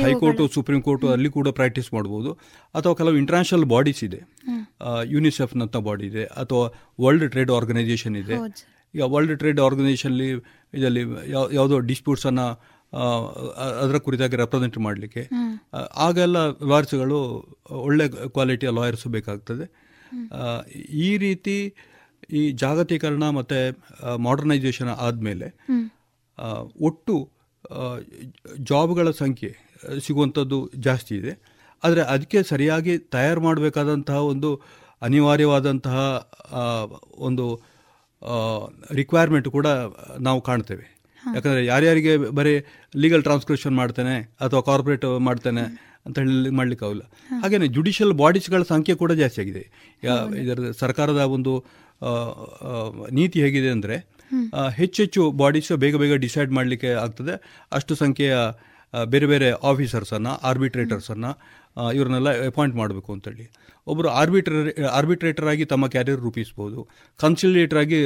[0.03, 2.31] ಹೈಕೋರ್ಟು ಸುಪ್ರೀಂ ಕೋರ್ಟು ಅಲ್ಲಿ ಕೂಡ ಪ್ರಾಕ್ಟೀಸ್ ಮಾಡ್ಬೋದು
[2.75, 4.19] ಅಥವಾ ಕೆಲವು ಇಂಟರ್ನ್ಯಾಷನಲ್ ಬಾಡೀಸ್ ಇದೆ.
[5.05, 6.23] ಯುನಿಸೆಫ್ನಂಥ ಬಾಡಿ ಇದೆ.
[6.41, 6.65] ಅಥವಾ
[7.01, 8.37] ವರ್ಲ್ಡ್ ಟ್ರೇಡ್ ಆರ್ಗನೈಸೇಷನ್ ಇದೆ.
[8.93, 10.29] ಈಗ ವರ್ಲ್ಡ್ ಟ್ರೇಡ್ ಆರ್ಗನೈಸೇಷನ್ಲಿ
[10.73, 12.47] ಇದರಲ್ಲಿ ಯಾವ ಯಾವುದೋ ಡಿಸ್ಪ್ಯೂಟ್ಸನ್ನು
[13.81, 15.23] ಅದರ ಕುರಿತಾಗಿ ರೆಪ್ರೆಸೆಂಟ್ ಮಾಡಲಿಕ್ಕೆ.
[15.95, 16.37] ಆಗೆಲ್ಲ
[16.71, 17.19] ಲಾಯರ್ಸ್ಗಳು
[17.85, 19.65] ಒಳ್ಳೆ ಕ್ವಾಲಿಟಿಯ ಲಾಯರ್ಸ್ ಬೇಕಾಗ್ತದೆ.
[21.07, 21.55] ಈ ರೀತಿ
[22.31, 23.59] ಈ ಜಾಗತೀಕರಣ ಮತ್ತು
[24.17, 25.47] ಮಾಡರ್ನೈಸೇಷನ್ ಆದಮೇಲೆ
[26.89, 27.15] ಒಟ್ಟು
[28.71, 29.51] ಜಾಬ್ಗಳ ಸಂಖ್ಯೆ
[30.05, 31.33] ಸಿಗುವಂಥದ್ದು ಜಾಸ್ತಿ ಇದೆ.
[31.83, 34.49] ಆದರೆ ಅದಕ್ಕೆ ಸರಿಯಾಗಿ ತಯಾರು ಮಾಡಬೇಕಾದಂತಹ ಒಂದು
[35.01, 35.97] ಅನಿವಾರ್ಯವಾದಂತಹ
[37.27, 37.45] ಒಂದು
[38.99, 39.67] ರಿಕ್ವೈರ್ಮೆಂಟ್ ಕೂಡ
[40.27, 40.85] ನಾವು ಕಾಣ್ತೇವೆ.
[41.23, 42.53] ಯಾಕಂದರೆ ಯಾರ್ಯಾರಿಗೆ ಬರೀ
[43.03, 44.15] ಲೀಗಲ್ ಟ್ರಾನ್ಸ್ಕ್ರಿಪ್ಷನ್ ಮಾಡ್ತೇನೆ
[44.45, 45.63] ಅಥವಾ ಕಾರ್ಪೊರೇಟ್ ಮಾಡ್ತೇನೆ
[46.07, 47.03] ಅಂತ ಹೇಳಿ ಮಾಡಲಿಕ್ಕಾಗಲ್ಲ
[47.43, 49.63] ಹಾಗೆಯೇ ಜುಡಿಷಿಯಲ್ ಬಾಡೀಸ್ಗಳ ಸಂಖ್ಯೆ ಕೂಡ ಜಾಸ್ತಿ ಆಗಿದೆ.
[50.43, 51.53] ಇದರ ಸರ್ಕಾರದ ಒಂದು
[53.19, 53.97] ನೀತಿ ಹೇಗಿದೆ ಅಂದರೆ
[54.79, 57.33] ಹೆಚ್ಚೆಚ್ಚು ಬಾಡೀಸ್ ಬೇಗ ಬೇಗ ಡಿಸೈಡ್ ಮಾಡಲಿಕ್ಕೆ ಆಗ್ತದೆ.
[57.77, 58.35] ಅಷ್ಟು ಸಂಖ್ಯೆಯ
[59.13, 61.31] ಬೇರೆ ಬೇರೆ ಆಫೀಸರ್ಸನ್ನು ಆರ್ಬಿಟ್ರೇಟರ್ಸನ್ನು
[61.95, 63.45] ಇವ್ರನ್ನೆಲ್ಲ ಅಪಾಯಿಂಟ್ ಮಾಡಬೇಕು ಅಂತೇಳಿ.
[63.87, 64.53] ಒಬ್ಬರು ಆರ್ಬಿಟ್ರ
[64.97, 66.79] ಆರ್ಬಿಟ್ರೇಟರ್ ಆಗಿ ತಮ್ಮ ಕ್ಯಾರಿಯರ್ ರೂಪಿಸ್ಬೋದು.
[67.19, 67.99] ಕನ್ಸಿಲೇಟರ್ ಆಗಿ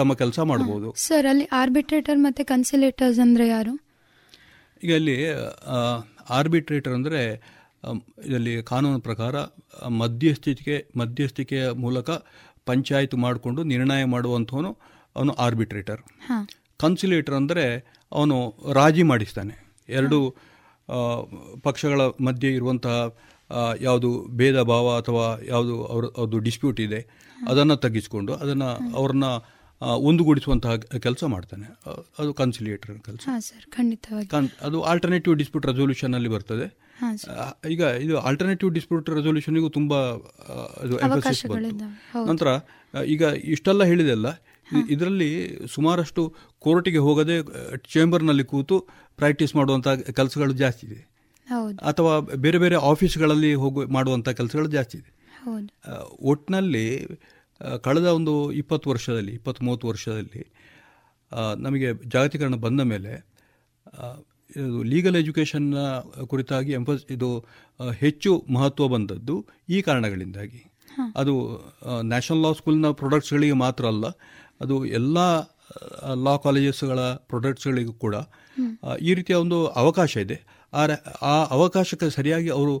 [0.00, 0.88] ತಮ್ಮ ಕೆಲಸ ಮಾಡ್ಬೋದು.
[1.06, 3.74] ಸರ್ ಅಲ್ಲಿ ಆರ್ಬಿಟ್ರೇಟರ್ ಮತ್ತೆ ಕನ್ಸಿಲೇಟರ್ಸ್ ಅಂದ್ರೆ ಯಾರು?
[4.84, 5.16] ಈಗ ಅಲ್ಲಿ
[6.38, 7.20] ಆರ್ಬಿಟ್ರೇಟರ್ ಅಂದರೆ
[8.26, 9.34] ಇದರಲ್ಲಿ ಕಾನೂನು ಪ್ರಕಾರ
[10.00, 12.10] ಮಧ್ಯಸ್ಥಿಕೆ ಮಧ್ಯಸ್ಥಿಕೆಯ ಮೂಲಕ
[12.64, 14.70] ಪಂಚಾಯತ್ ಮಾಡಿಕೊಂಡು ನಿರ್ಣಯ ಮಾಡುವಂಥವನು
[15.16, 16.00] ಅವನು ಆರ್ಬಿಟ್ರೇಟರ್
[16.80, 17.64] ಕನ್ಸಿಲೇಟರ್ ಅಂದರೆ
[18.12, 18.36] ಅವನು
[18.72, 19.54] ರಾಜಿ ಮಾಡಿಸ್ತಾನೆ.
[19.88, 20.18] ಎರಡು
[21.60, 23.16] ಪಕ್ಷಗಳ ಮಧ್ಯೆ ಇರುವಂತಹ
[23.80, 27.00] ಯಾವುದು ಭೇದ ಭಾವ ಅಥವಾ ಯಾವುದು ಅವ್ರ ಅದು ಡಿಸ್ಪ್ಯೂಟ್ ಇದೆ
[27.48, 29.24] ಅದನ್ನು ತಗ್ಗಿಸ್ಕೊಂಡು ಅದನ್ನು ಅವ್ರನ್ನ
[29.80, 31.66] ಒಂದುಗೂಡಿಸುವಂತಹ ಕೆಲಸ ಮಾಡ್ತಾನೆ.
[32.18, 33.20] ಅದು ಕನ್ಸಿಲಿಯೇಟರ್ ಕೆಲಸ.
[33.24, 34.28] ಹಾ ಸರ್ ಖಂಡಿತವಾಗಿ.
[34.60, 36.66] ಅದು ಆಲ್ಟರ್ನೇಟಿವ್ ಡಿಸ್ಪ್ಯೂಟ್ ರೆಸೊಲ್ಯೂಷನ್ ಅಲ್ಲಿ ಬರ್ತದೆ.
[37.70, 39.94] ಈಗ ಇದು ಆಲ್ಟರ್ನೇಟಿವ್ ಡಿಸ್ಪ್ಯೂಟ್ ರೆಸೊಲ್ಯೂಷನ್ಗೂ ತುಂಬ
[40.82, 40.96] ಅದು
[42.26, 42.48] ನಂತರ
[43.06, 44.26] ಈಗ ಇಷ್ಟೆಲ್ಲ ಹೇಳಿದೆಲ್ಲ
[44.90, 45.30] ಇದರಲ್ಲಿ
[45.74, 47.36] ಸುಮಾರಷ್ಟು ಕೋರ್ಟಿಗೆ ಹೋಗದೆ
[47.76, 48.76] ಚೇಂಬರ್ನಲ್ಲಿ ಕೂತು
[49.16, 51.02] ಪ್ರಾಕ್ಟೀಸ್ ಮಾಡುವಂಥ ಕೆಲಸಗಳು ಜಾಸ್ತಿ ಇದೆ.
[51.88, 55.10] ಅಥವಾ ಬೇರೆ ಬೇರೆ ಆಫೀಸ್ಗಳಲ್ಲಿ ಹೋಗಿ ಮಾಡುವಂಥ ಕೆಲಸಗಳು ಜಾಸ್ತಿ ಇದೆ.
[56.20, 57.06] ಒಟ್ಟಿನಲ್ಲಿ
[57.82, 60.52] ಕಳೆದ ಒಂದು ಇಪ್ಪತ್ತು ವರ್ಷದಲ್ಲಿ ಇಪ್ಪತ್ತು ಮೂವತ್ತು ವರ್ಷದಲ್ಲಿ
[61.56, 63.12] ನಮಗೆ ಜಾಗತೀಕರಣ ಬಂದ ಮೇಲೆ
[64.56, 65.76] ಇದು ಲೀಗಲ್ ಎಜುಕೇಷನ್ನ
[66.26, 67.28] ಕುರಿತಾಗಿ ಎಂಪ ಇದು
[67.98, 70.62] ಹೆಚ್ಚು ಮಹತ್ವ ಬಂದದ್ದು ಈ ಕಾರಣಗಳಿಂದಾಗಿ.
[71.16, 71.34] ಅದು
[72.02, 74.04] ನ್ಯಾಷನಲ್ ಲಾ ಸ್ಕೂಲ್ನ ಪ್ರೊಡಕ್ಟ್ಸ್ಗಳಿಗೆ ಮಾತ್ರ ಅಲ್ಲ
[74.62, 75.18] ಅದು ಎಲ್ಲ
[76.26, 77.00] ಲಾ ಕಾಲೇಜಸ್ಗಳ
[77.30, 78.16] ಪ್ರೊಡಕ್ಟ್ಸ್ಗಳಿಗೂ ಕೂಡ
[79.08, 80.36] ಈ ರೀತಿಯ ಒಂದು ಅವಕಾಶ ಇದೆ.
[80.72, 80.82] ಆ
[81.32, 82.74] ಆ ಅವಕಾಶಕ್ಕೆ ಸರಿಯಾಗಿ ಅವರು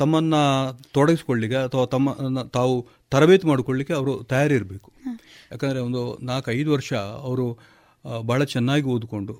[0.00, 0.40] ತಮ್ಮನ್ನು
[0.96, 2.12] ತೊಡಗಿಸ್ಕೊಳ್ಳಿಕ್ಕೆ ಅಥವಾ ತಮ್ಮ
[2.56, 2.74] ತಾವು
[3.12, 4.88] ತರಬೇತಿ ಮಾಡಿಕೊಳ್ಳಿಕ್ಕೆ ಅವರು ತಯಾರಿರಬೇಕು.
[5.52, 6.92] ಯಾಕಂದರೆ ಒಂದು ನಾಲ್ಕು ಐದು ವರ್ಷ
[7.28, 7.46] ಅವರು
[8.28, 9.34] ಭಾಳ ಚೆನ್ನಾಗಿ ಓದಿಕೊಂಡು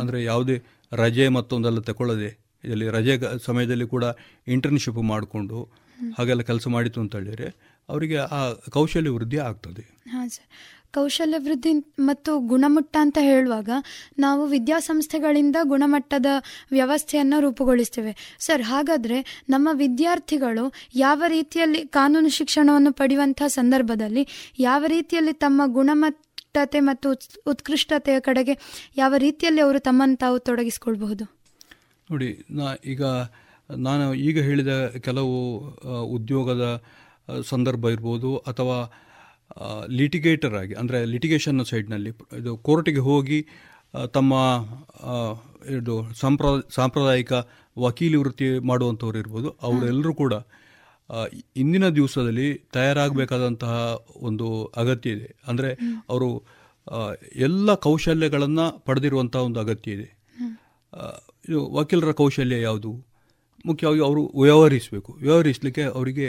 [0.00, 0.56] ಅಂದರೆ ಯಾವುದೇ
[0.92, 2.30] ರಜೆ ಮತ್ತೊಂದೆಲ್ಲ ತಗೊಳ್ಳದೆ
[2.64, 3.14] ಇದರಲ್ಲಿ ರಜೆ
[3.46, 4.04] ಸಮಯದಲ್ಲಿ ಕೂಡ
[4.54, 5.58] ಇಂಟರ್ನ್ಶಿಪ್ ಮಾಡಿಕೊಂಡು
[6.18, 7.48] ಹಾಗೆಲ್ಲ ಕೆಲಸ ಮಾಡಿತು ಅಂತ ಹೇಳಿದರೆ
[7.88, 8.40] ಅವರಿಗೆ ಆ
[8.76, 9.82] ಕೌಶಲ್ಯ ವೃದ್ಧಿ ಆಗ್ತದೆ.
[10.12, 10.48] ಹಾಂ ಸರ್.
[10.94, 13.70] ಕೌಶಲ್ಯ ವೃದ್ಧಿ ಮತ್ತು ಗುಣಮಟ್ಟ ಅಂತ ಹೇಳುವಾಗ
[14.18, 16.26] ನಾವು ವಿದ್ಯಾಸಂಸ್ಥೆಗಳಿಂದ ಗುಣಮಟ್ಟದ
[16.70, 18.36] ವ್ಯವಸ್ಥೆಯನ್ನು ರೂಪುಗೊಳಿಸ್ತೇವೆ.
[18.38, 20.64] ಸರ್, ಹಾಗಾದರೆ ನಮ್ಮ ವಿದ್ಯಾರ್ಥಿಗಳು
[20.94, 24.24] ಯಾವ ರೀತಿಯಲ್ಲಿ ಕಾನೂನು ಶಿಕ್ಷಣವನ್ನು ಪಡೆಯುವಂಥ ಸಂದರ್ಭದಲ್ಲಿ
[24.58, 28.56] ಯಾವ ರೀತಿಯಲ್ಲಿ ತಮ್ಮ ಗುಣಮಟ್ಟತೆ ಮತ್ತು ಉತ್- ಉತ್ಕೃಷ್ಟತೆಯ ಕಡೆಗೆ
[28.96, 31.24] ಯಾವ ರೀತಿಯಲ್ಲಿ ಅವರು ತಮ್ಮನ್ನು ತಾವು ತೊಡಗಿಸಿಕೊಳ್ಬಹುದು?
[32.10, 33.02] ನೋಡಿ, ನಾ ಈಗ
[33.76, 35.36] ನಾನು ಈಗ ಹೇಳಿದ ಕೆಲವು
[36.10, 36.64] ಉದ್ಯೋಗದ
[37.42, 38.78] ಸಂದರ್ಭ ಇರ್ಬೋದು ಅಥವಾ
[39.98, 43.38] ಲಿಟಿಗೇಟರ್ ಆಗಿ, ಅಂದರೆ ಲಿಟಿಗೇಷನ್ ಸೈಡ್ನಲ್ಲಿ ಇದು ಕೋರ್ಟಿಗೆ ಹೋಗಿ
[44.16, 44.32] ತಮ್ಮ
[45.78, 46.46] ಇದು ಸಾಂಪ್ರ,
[46.76, 47.32] ಸಾಂಪ್ರದಾಯಿಕ
[47.76, 50.34] ವಕೀಲಿ ವೃತ್ತಿ ಮಾಡುವಂಥವ್ರು ಇರ್ಬೋದು, ಅವರೆಲ್ಲರೂ ಕೂಡ
[51.56, 53.74] ಇಂದಿನ ದಿವಸದಲ್ಲಿ ತಯಾರಾಗಬೇಕಾದಂತಹ
[54.28, 54.46] ಒಂದು
[54.82, 55.28] ಅಗತ್ಯ ಇದೆ.
[55.48, 55.70] ಅಂದರೆ
[56.10, 56.28] ಅವರು
[57.46, 60.08] ಎಲ್ಲ ಕೌಶಲ್ಯಗಳನ್ನು ಪಡೆದಿರುವಂಥ ಒಂದು ಅಗತ್ಯ ಇದೆ.
[61.48, 62.90] ಇದು ವಕೀಲರ ಕೌಶಲ್ಯ ಯಾವುದು?
[63.64, 65.10] ಮುಖ್ಯವಾಗಿ ಅವರು ವ್ಯವಹರಿಸಬೇಕು.
[65.24, 66.28] ವ್ಯವಹರಿಸಲಿಕ್ಕೆ ಅವರಿಗೆ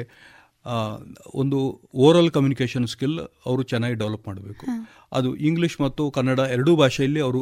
[1.41, 1.57] ಒಂದು
[2.05, 4.65] ಓರಲ್ ಕಮ್ಯುನಿಕೇಷನ್ ಸ್ಕಿಲ್ ಅವರು ಚೆನ್ನಾಗಿ ಡೆವಲಪ್ ಮಾಡಬೇಕು.
[5.17, 7.39] ಅದು ಇಂಗ್ಲಿಷ್ ಮತ್ತು ಕನ್ನಡ ಎರಡೂ ಭಾಷೆಯಲ್ಲಿ ಅವರು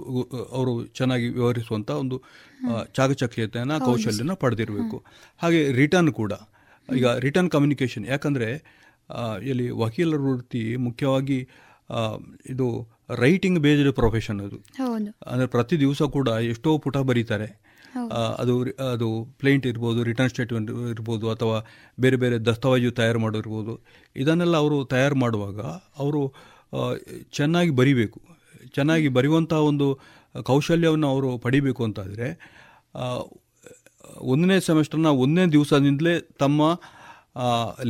[0.52, 2.18] ಅವರು ಚೆನ್ನಾಗಿ ವ್ಯವಹರಿಸುವಂಥ ಒಂದು
[2.98, 5.00] ಚಾಕಚಕ್ಯತೆಯನ್ನು ಕೌಶಲ್ಯನ ಪಡೆದಿರಬೇಕು.
[5.42, 6.34] ಹಾಗೆ ರಿಟರ್ನ್ ಕೂಡ.
[6.90, 8.50] ಈಗ ರಿಟರ್ನ್ ಕಮ್ಯುನಿಕೇಷನ್ ಯಾಕಂದರೆ
[9.52, 11.40] ಇಲ್ಲಿ ವಕೀಲರ ವೃತ್ತಿ ಮುಖ್ಯವಾಗಿ
[12.54, 12.68] ಇದು
[13.24, 14.58] ರೈಟಿಂಗ್ ಬೇಸ್ಡ್ ಪ್ರೊಫೆಷನ್ ಅದು.
[15.32, 17.50] ಅಂದರೆ ಪ್ರತಿ ದಿವಸ ಕೂಡ ಎಷ್ಟೋ ಪುಟ ಬರೀತಾರೆ.
[18.42, 18.54] ಅದು
[18.94, 19.08] ಅದು
[19.40, 21.58] ಪ್ಲೇಂಟ್ ಇರ್ಬೋದು ರಿಟರ್ನ್ ಸ್ಟೇಟ್ಮೆಂಟ್ ಇರ್ಬೋದು, ಅಥವಾ
[22.00, 23.74] ಬೇರೆ ಬೇರೆ ದಸ್ತಾವೇಜು ತಯಾರು ಮಾಡಿರ್ಬೋದು
[24.16, 25.60] ಇದನ್ನೆಲ್ಲ ಅವರು ತಯಾರು ಮಾಡುವಾಗ
[26.04, 26.22] ಅವರು
[27.40, 28.20] ಚೆನ್ನಾಗಿ ಬರಿಬೇಕು.
[28.76, 29.88] ಚೆನ್ನಾಗಿ ಬರೆಯುವಂಥ ಒಂದು
[30.50, 32.28] ಕೌಶಲ್ಯವನ್ನು ಅವರು ಪಡಿಬೇಕು ಅಂತಾದರೆ
[34.32, 36.62] ಒಂದನೇ ಸೆಮಿಸ್ಟರ್ನ ಒಂದನೇ ದಿವಸದಿಂದಲೇ ತಮ್ಮ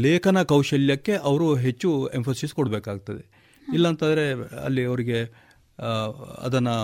[0.06, 3.24] ಲೇಖನ ಕೌಶಲ್ಯಕ್ಕೆ ಅವರು ಹೆಚ್ಚು ಎಂಫೋಸಿಸ್ ಕೊಡಬೇಕಾಗ್ತದೆ.
[3.74, 4.26] ಇಲ್ಲಾಂತಂದರೆ
[4.66, 5.20] ಅಲ್ಲಿ ಅವರಿಗೆ
[6.46, 6.76] ಅದನ್ನು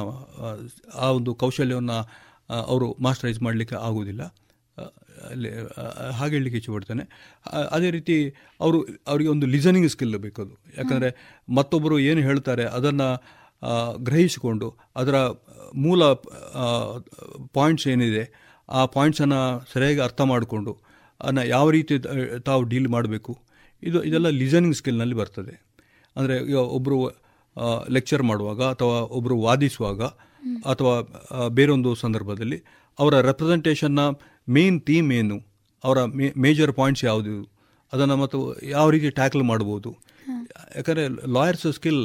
[0.95, 1.97] ಆ ಒಂದು ಕೌಶಲ್ಯವನ್ನು
[2.49, 4.23] ಅವರು ಮಾಸ್ಟರೈಸ್ ಮಾಡಲಿಕ್ಕೆ ಆಗುವುದಿಲ್ಲ.
[5.31, 5.49] ಅಲ್ಲಿ
[6.17, 7.03] ಹಾಗೆ ಹೇಳಲಿಕ್ಕೆ ಇಚ್ಛೆಪಡ್ತೇನೆ
[7.75, 8.15] ಅದೇ ರೀತಿ
[8.59, 8.79] ಅವರು,
[9.11, 10.53] ಅವರಿಗೆ ಒಂದು ಲಿಸನಿಂಗ್ ಸ್ಕಿಲ್ ಬೇಕದು.
[10.77, 11.09] ಯಾಕಂದರೆ
[11.57, 13.07] ಮತ್ತೊಬ್ಬರು ಏನು ಹೇಳ್ತಾರೆ ಅದನ್ನು
[14.07, 14.67] ಗ್ರಹಿಸಿಕೊಂಡು
[15.01, 15.15] ಅದರ
[15.85, 16.01] ಮೂಲ
[17.57, 18.23] ಪಾಯಿಂಟ್ಸ್ ಏನಿದೆ,
[18.69, 19.41] ಆ ಪಾಯಿಂಟ್ಸನ್ನು
[19.73, 20.73] ಸರಿಯಾಗಿ ಅರ್ಥ ಮಾಡಿಕೊಂಡು
[21.21, 21.95] ಅದನ್ನು ಯಾವ ರೀತಿ
[22.49, 23.33] ತಾವು ಡೀಲ್ ಮಾಡಬೇಕು,
[23.83, 25.55] ಇದು, ಇದೆಲ್ಲ ಲಿಸನಿಂಗ್ ಸ್ಕಿಲ್ನಲ್ಲಿ ಬರ್ತದೆ.
[26.15, 26.35] ಅಂದರೆ
[26.77, 26.97] ಒಬ್ಬರು
[27.95, 30.01] ಲೆಕ್ಚರ್ ಮಾಡುವಾಗ ಅಥವಾ ಒಬ್ಬರು ವಾದಿಸುವಾಗ
[30.71, 30.93] ಅಥವಾ
[31.57, 32.57] ಬೇರೊಂದು ಸಂದರ್ಭದಲ್ಲಿ
[32.99, 34.01] ಅವರ ರೆಪ್ರೆಸೆಂಟೇಷನ್ನ
[34.47, 35.37] ಮೇನ್ ಥೀಮ್ ಏನು,
[35.83, 35.97] ಅವರ
[36.45, 37.35] ಮೇಜರ್ ಪಾಯಿಂಟ್ಸ್ ಯಾವುದು,
[37.93, 38.39] ಅದನ್ನು ಮತ್ತು
[38.75, 39.89] ಯಾವ ರೀತಿ ಟ್ಯಾಕಲ್ ಮಾಡ್ಬೋದು.
[40.77, 41.03] ಯಾಕಂದರೆ
[41.35, 42.01] lawyers skill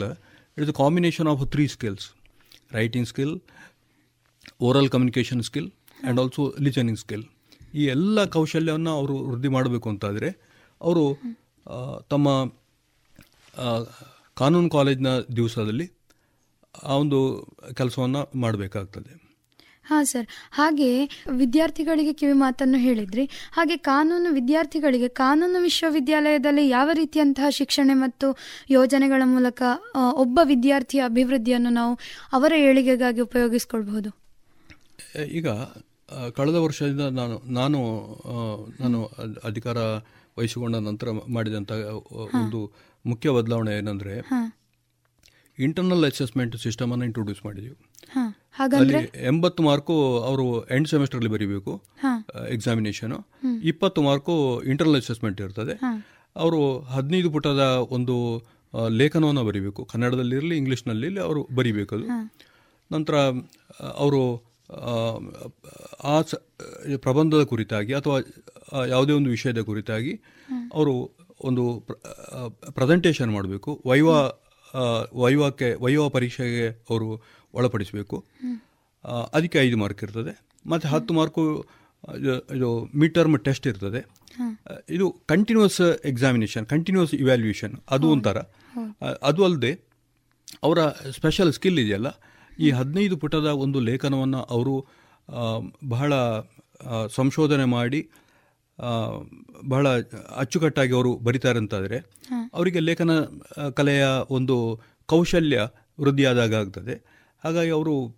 [0.56, 2.06] it's a combination of three skills
[2.78, 3.34] writing skill
[4.68, 7.24] oral communication skill and also listening skill
[7.80, 10.28] ಈ ಎಲ್ಲ ಕೌಶಲ್ಯವನ್ನು ಅವರು ವೃದ್ಧಿ ಮಾಡಬೇಕು ಅಂತಾದರೆ,
[10.80, 11.04] ಅವರು
[12.12, 12.28] ತಮ್ಮ
[14.40, 15.86] ಕಾನೂನು ಕಾಲೇಜಿನ ದಿವಸದಲ್ಲಿ
[16.84, 17.18] ಆ ಒಂದು
[17.74, 19.12] ಕೆಲಸವನ್ನು ಮಾಡಬೇಕಾಗ್ತದೆ.
[19.84, 20.26] ಹಾ ಸರ್.
[20.52, 20.88] ಹಾಗೆ
[21.30, 23.24] ವಿದ್ಯಾರ್ಥಿಗಳಿಗೆ ಕಿವಿ ಮಾತನ್ನು ಹೇಳಿದ್ರಿ.
[23.52, 28.36] ಹಾಗೆ ಕಾನೂನು ವಿದ್ಯಾರ್ಥಿಗಳಿಗೆ ಕಾನೂನು ವಿಶ್ವವಿದ್ಯಾಲಯದಲ್ಲಿ ಯಾವ ರೀತಿಯಂತಹ ಶಿಕ್ಷಣ ಮತ್ತು
[28.70, 29.62] ಯೋಜನೆಗಳ ಮೂಲಕ
[30.14, 31.98] ಒಬ್ಬ ವಿದ್ಯಾರ್ಥಿಯ ಅಭಿವೃದ್ಧಿಯನ್ನು ನಾವು
[32.32, 34.10] ಅವರ ಏಳಿಗೆಗಾಗಿ ಉಪಯೋಗಿಸ್ಕೊಳ್ಬಹುದು?
[35.32, 35.48] ಈಗ
[36.36, 37.78] ಕಳೆದ ವರ್ಷದಿಂದ ನಾನು ನಾನು
[38.80, 39.04] ನಾನು
[39.44, 39.78] ಅಧಿಕಾರ
[40.38, 41.72] ವಹಿಸಿಕೊಂಡ ನಂತರ ಮಾಡಿದಂಥ
[42.34, 42.60] ಒಂದು
[43.06, 44.14] ಮುಖ್ಯ ಬದಲಾವಣೆ ಏನಂದರೆ
[45.58, 47.76] ಇಂಟರ್ನಲ್ ಅಸೆಸ್ಮೆಂಟ್ ಸಿಸ್ಟಮನ್ನು ಇಂಟ್ರೊಡ್ಯೂಸ್ ಮಾಡಿದೆವು.
[48.52, 48.96] ಹಾಗಂದ್ರೆ?
[48.98, 52.46] ಅಲ್ಲಿ ಎಂಬತ್ತು ಮಾರ್ಕು ಅವರು ಎಂಡ್ ಸೆಮಿಸ್ಟರ್ಲಿ ಬರೀಬೇಕು ಹಾಂ.
[52.48, 53.26] ಎಕ್ಸಾಮಿನೇಷನು
[53.62, 55.72] ಇಪ್ಪತ್ತು ಮಾರ್ಕು ಇಂಟರ್ನಲ್ ಅಸೆಸ್ಮೆಂಟ್ ಇರ್ತದೆ.
[56.36, 57.58] ಅವರು ಹದಿನೈದು ಪುಟದ
[57.90, 58.42] ಒಂದು
[58.88, 59.84] ಲೇಖನವನ್ನು ಬರೀಬೇಕು.
[59.84, 62.06] ಕನ್ನಡದಲ್ಲಿರಲಿ ಇಂಗ್ಲೀಷ್ನಲ್ಲಿ ಅವರು ಬರೀಬೇಕು ಅದು.
[62.92, 63.14] ನಂತರ
[63.96, 64.52] ಅವರು
[66.04, 66.20] ಆ,
[66.96, 68.18] ಪ್ರಬಂಧದ ಕುರಿತಾಗಿ ಅಥವಾ
[68.86, 70.14] ಯಾವುದೇ ಒಂದು ವಿಷಯದ ಕುರಿತಾಗಿ
[70.74, 71.10] ಅವರು
[71.44, 71.84] ಒಂದು
[72.70, 73.82] ಪ್ರೆಸೆಂಟೇಷನ್ ಮಾಡಬೇಕು.
[73.86, 74.30] ವೈವಾ
[75.12, 77.22] ವೈವಾಕ್ಕೆ ವೈವ ಪರೀಕ್ಷೆಗೆ ಅವರು
[77.54, 78.24] ಒಳಪಡಿಸಬೇಕು.
[79.32, 80.32] ಅದಕ್ಕೆ ಐದು ಮಾರ್ಕ್ ಇರ್ತದೆ.
[80.66, 81.66] ಮತ್ತು ಹತ್ತು ಮಾರ್ಕು
[82.56, 84.00] ಇದು ಮಿಡ್ ಟರ್ಮ್ ಟೆಸ್ಟ್ ಇರ್ತದೆ.
[84.90, 88.38] ಇದು ಕಂಟಿನ್ಯೂಸ್ ಎಕ್ಸಾಮಿನೇಷನ್ ಕಂಟಿನ್ಯೂಸ್ ಇವ್ಯಾಲ್ಯೂಯೇಷನ್ ಅದು ಒಂಥರ.
[89.22, 89.72] ಅದು ಅಲ್ಲದೆ
[90.62, 92.06] ಅವರ ಸ್ಪೆಷಲ್ ಸ್ಕಿಲ್ ಇದೆಯಲ್ಲ
[92.60, 94.86] ಈ ಹದಿನೈದು ಪುಟದ ಒಂದು ಲೇಖನವನ್ನು ಅವರು
[95.88, 96.12] ಬಹಳ
[97.08, 98.08] ಸಂಶೋಧನೆ ಮಾಡಿ
[99.68, 100.00] ಬಹಳ
[100.36, 101.98] ಅಚ್ಚುಕಟ್ಟಾಗಿ ಅವರು ಬರೀತಾರೆ ಅಂತಾದರೆ
[102.54, 103.10] ಅವರಿಗೆ ಲೇಖನ
[103.74, 105.68] ಕಲೆಯ ಒಂದು ಕೌಶಲ್ಯ
[106.00, 106.94] ವೃದ್ಧಿಯಾದಾಗ ಆಗ್ತದೆ.
[107.44, 108.16] ಹಾಗಾಗಿ ಅವರು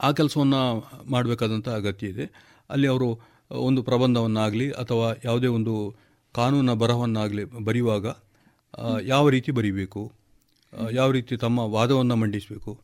[0.00, 0.62] ಆ ಕೆಲಸವನ್ನು
[1.10, 2.54] ಮಾಡಬೇಕಾದಂಥ ಅಗತ್ಯ ಇದೆ.
[2.70, 3.20] ಅಲ್ಲಿ ಅವರು
[3.50, 5.94] ಒಂದು ಪ್ರಬಂಧವನ್ನಾಗಲಿ ಅಥವಾ ಯಾವುದೇ ಒಂದು
[6.32, 8.06] ಕಾನೂನ ಬರಹವನ್ನಾಗಲಿ ಬರೆಯುವಾಗ
[9.02, 10.12] ಯಾವ ರೀತಿ ಬರೀಬೇಕು
[10.90, 12.80] ಯಾವ ರೀತಿ ತಮ್ಮ ವಾದವನ್ನು ಮಂಡಿಸಬೇಕು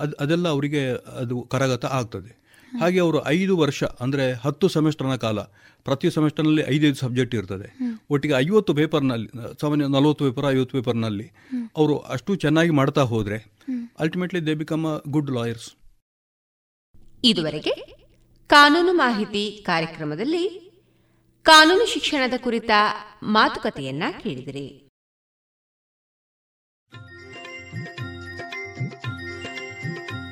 [0.00, 0.82] ಅದು ಅದೆಲ್ಲ ಅವರಿಗೆ
[1.18, 2.43] ಅದು ಕರಗತ ಆಗ್ತದೆ.
[2.80, 5.38] ಹಾಗೆ ಅವರು ಐದು ವರ್ಷ, ಅಂದರೆ ಹತ್ತು ಸೆಮಿಸ್ಟರ್ನ ಕಾಲ,
[5.86, 7.68] ಪ್ರತಿ ಸೆಮೆಸ್ಟರ್ನಲ್ಲಿ ಐದೈದು ಸಬ್ಜೆಕ್ಟ್ ಇರ್ತದೆ.
[8.10, 9.28] ಒಟ್ಟಿಗೆ ಐವತ್ತು ಪೇಪರ್ನಲ್ಲಿ,
[9.60, 11.26] ಸಾಮಾನ್ಯ ನಲವತ್ತು ಪೇಪರ್, ಐವತ್ತು ಪೇಪರ್ನಲ್ಲಿ
[11.76, 13.38] ಅವರು ಅಷ್ಟು ಚೆನ್ನಾಗಿ ಮಾಡ್ತಾ ಹೋದರೆ
[14.04, 15.68] ultimately they become a good lawyers
[17.24, 17.74] ಇದುವರೆಗೆ
[18.50, 20.44] ಕಾನೂನು ಮಾಹಿತಿ ಕಾರ್ಯಕ್ರಮದಲ್ಲಿ
[21.46, 22.70] ಕಾನೂನು ಶಿಕ್ಷಣದ ಕುರಿತ
[23.36, 24.66] ಮಾತುಕತೆಯನ್ನ ಕೇಳಿದಿರಿ.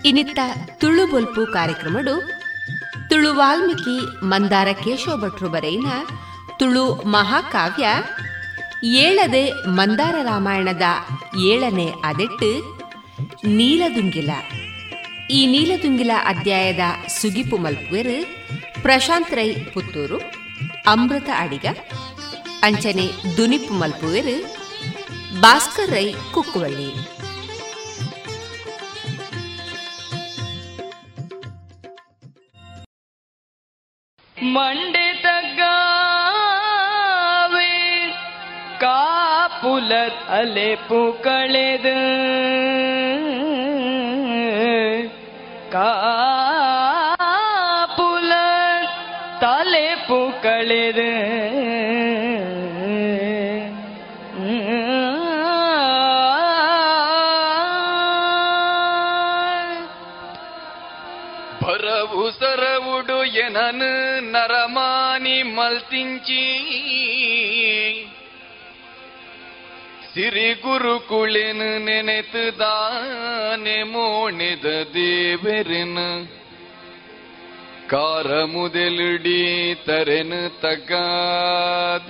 [0.04, 0.40] ಇನ್ನಿತ್ತ
[0.80, 2.14] ತುಳು ಬೊಲ್ಪು ಕಾರ್ಯಕ್ರಮಡು
[3.08, 5.88] ತುಳು ವಾಲ್ಮೀಕಿ ಮಂದಾರ ಕೇಶವ ಭಟ್ರು ಬರೆಯಿನ
[6.58, 7.86] ತುಳು ಮಹಾಕಾವ್ಯ
[8.84, 10.82] ಏಳದೆ ಮಂದಾರ ರಾಮಾಯಣದ
[11.40, 12.50] ಏಳನೇ ಅದೆಟ್ಟು
[13.44, 14.30] ನೀಲದುಂಗಿಲ.
[15.30, 16.80] ಈ ನೀಲದುಂಗಿಲ ಅಧ್ಯಾಯದ
[17.20, 18.16] ಸುಗಿಪು ಮಲ್ಪುವೆರು
[18.82, 20.18] ಪ್ರಶಾಂತ್ ರೈ ಪುತ್ತೂರು,
[20.86, 21.66] ಅಮೃತ ಅಡಿಗ,
[22.62, 24.36] ಅಂಚನೆ ದುನಿಪು ಮಲ್ಪುವೆರು,
[25.40, 26.90] ಭಾಸ್ಕರ್ ರೈ ಕುಕ್ಕುವಳ್ಳಿ.
[34.54, 35.72] ಮಂಡೆ ತಗ್ಗಾವೆ
[38.80, 41.86] ಕಾಪುಲದ ಅಲೆ ಪುಕಳೆದ
[47.54, 48.86] காப்புலர்
[49.40, 51.08] தலை பூக்களது
[61.62, 63.92] பரவு சரவுடு எனனு
[65.71, 66.43] నరమాని మల్తించి
[70.11, 75.99] ಸಿರಿ ಗುರುಕುಳೆನು ನೆನೆತು ದಾನೆ ಮೋಣಿದ ದೇವರಿನ
[77.87, 79.41] ಕಾರ ಮುದೆಲುಡಿ
[79.85, 82.09] ತರೆನು ತಗಾದ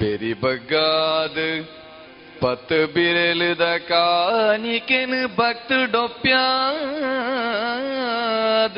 [0.00, 1.38] ಬೆರಿ ಬಗ್ಗಾದ
[2.43, 8.77] ಪತ್ ಬಿರಲುದ ಕಾಣಿಕೆನ ಭಕ್ತ ಡೊಪ್ಯಾದ.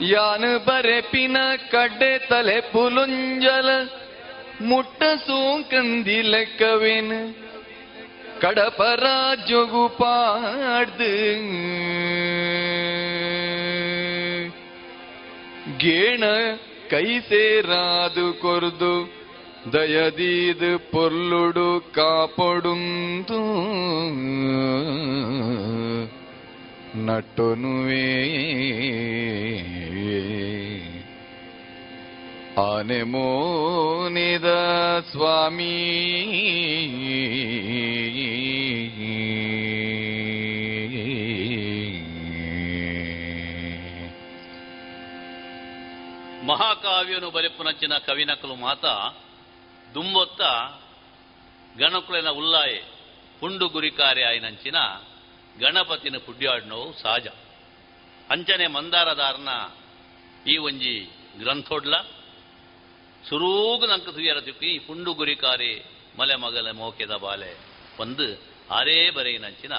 [0.00, 1.36] ಯಾನ ಬರೆ ಪಿನ
[1.70, 3.88] ಕಡ್ಡೆ ತಲೆ ಪುಲುಂಜಲ,
[4.60, 7.36] ಮುಟ್ಟ ಸೋಂಕಂದಿಲ പാട്
[8.40, 9.04] ಕಡಪರ
[9.48, 11.12] ಜೋಗು ಪಾಡ್ದು.
[15.78, 16.24] ಗೇಣ
[19.64, 21.80] ಕೈ ಸೇರಾದು ಕೊರ್ದು ದಯದೀದು ಪೊರ್ಲುಡು
[35.00, 35.74] స్వామి
[46.46, 48.84] మహాకావ్యను బలిపునచ్చిన కవినకులు ಸ್ವಾಮಿ
[49.94, 50.40] ದುಂಬೊತ್ತ
[51.80, 52.80] ಗಣಕುಲಿನ ಉಲ್ಲಾಯೆ
[53.40, 54.78] ಪುಂಡು ಗುರಿಕಾರೆ ಆಯ್ನಂಚಿನ
[55.60, 57.28] ಗಣಪತಿನ ಪುಡ್ಯಾಡ್ನೋವು ಸಹಜ
[58.30, 59.52] ಅಂಚನೆ ಮಂದಾರದಾರನ
[60.52, 60.94] ಈ ಒಂಜಿ
[61.40, 61.94] ಗ್ರಂಥೋಡ್ಲ,
[63.28, 65.72] ಸುರೂಗು ನಂಕ ತುಯರ ತಿಕ್ಕಿ ಪುಂಡು ಗುರಿಕಾರಿ
[66.18, 67.52] ಮಲೆ ಮಗಲ ಮೋಕೆದ ಬಾಲೆ
[67.98, 68.26] ಒಂದು
[68.70, 69.74] ಆರೇ ಬರೆಯಿನಂಚಿನ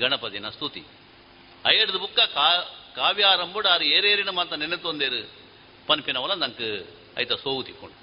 [0.00, 0.82] ಗಣಪತಿನ ಸ್ತುತಿ.
[1.66, 2.46] ಐಡ್ದು ಬುಕ್ಕ ಕಾ,
[2.96, 5.20] ಕಾವ್ಯಾರಂಬುಡು ಆರು ಏರೇರಿನ ಮಾತ ನೆನೆತೊಂದೇರು
[5.88, 6.70] ಪನ್ಪಿನವಲ ನಂಗೆ
[7.22, 8.01] ಐತ ಸೋವು ತಿಕ್ಕೊಂಡು.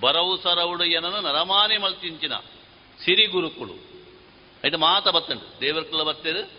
[0.00, 2.34] ಬರವು ಸರವುಡು ಏನನು ನರಮಾನಿ ಮಲ್ತಿಂಚಿನ
[3.04, 3.74] ಸಿರಿ ಗುರುಕುಳು.
[4.66, 5.60] ಐತ ಮಾತ ಬತ್ತಂಡು.
[5.60, 6.50] ದೇವರ್ಕುಲ ಬತ್ತೇರು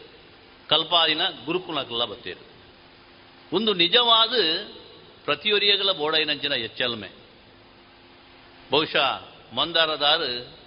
[0.70, 2.44] ಕಲ್ಪಾದಿನ ಗುರುಕುಲಕ್ಕೆಲ್ಲ ಬತ್ತೇರು
[3.56, 4.34] ಒಂದು ನಿಜವಾದ
[5.26, 7.10] ಪ್ರತಿಯೊರಿಯಗಳ ಬೋಡೈನಂಚಿನ ಎಚ್ಚಲ್ಮೆ.
[8.72, 9.22] ಬಹುಶಃ
[9.54, 10.60] ಮಂದಾರದಾರು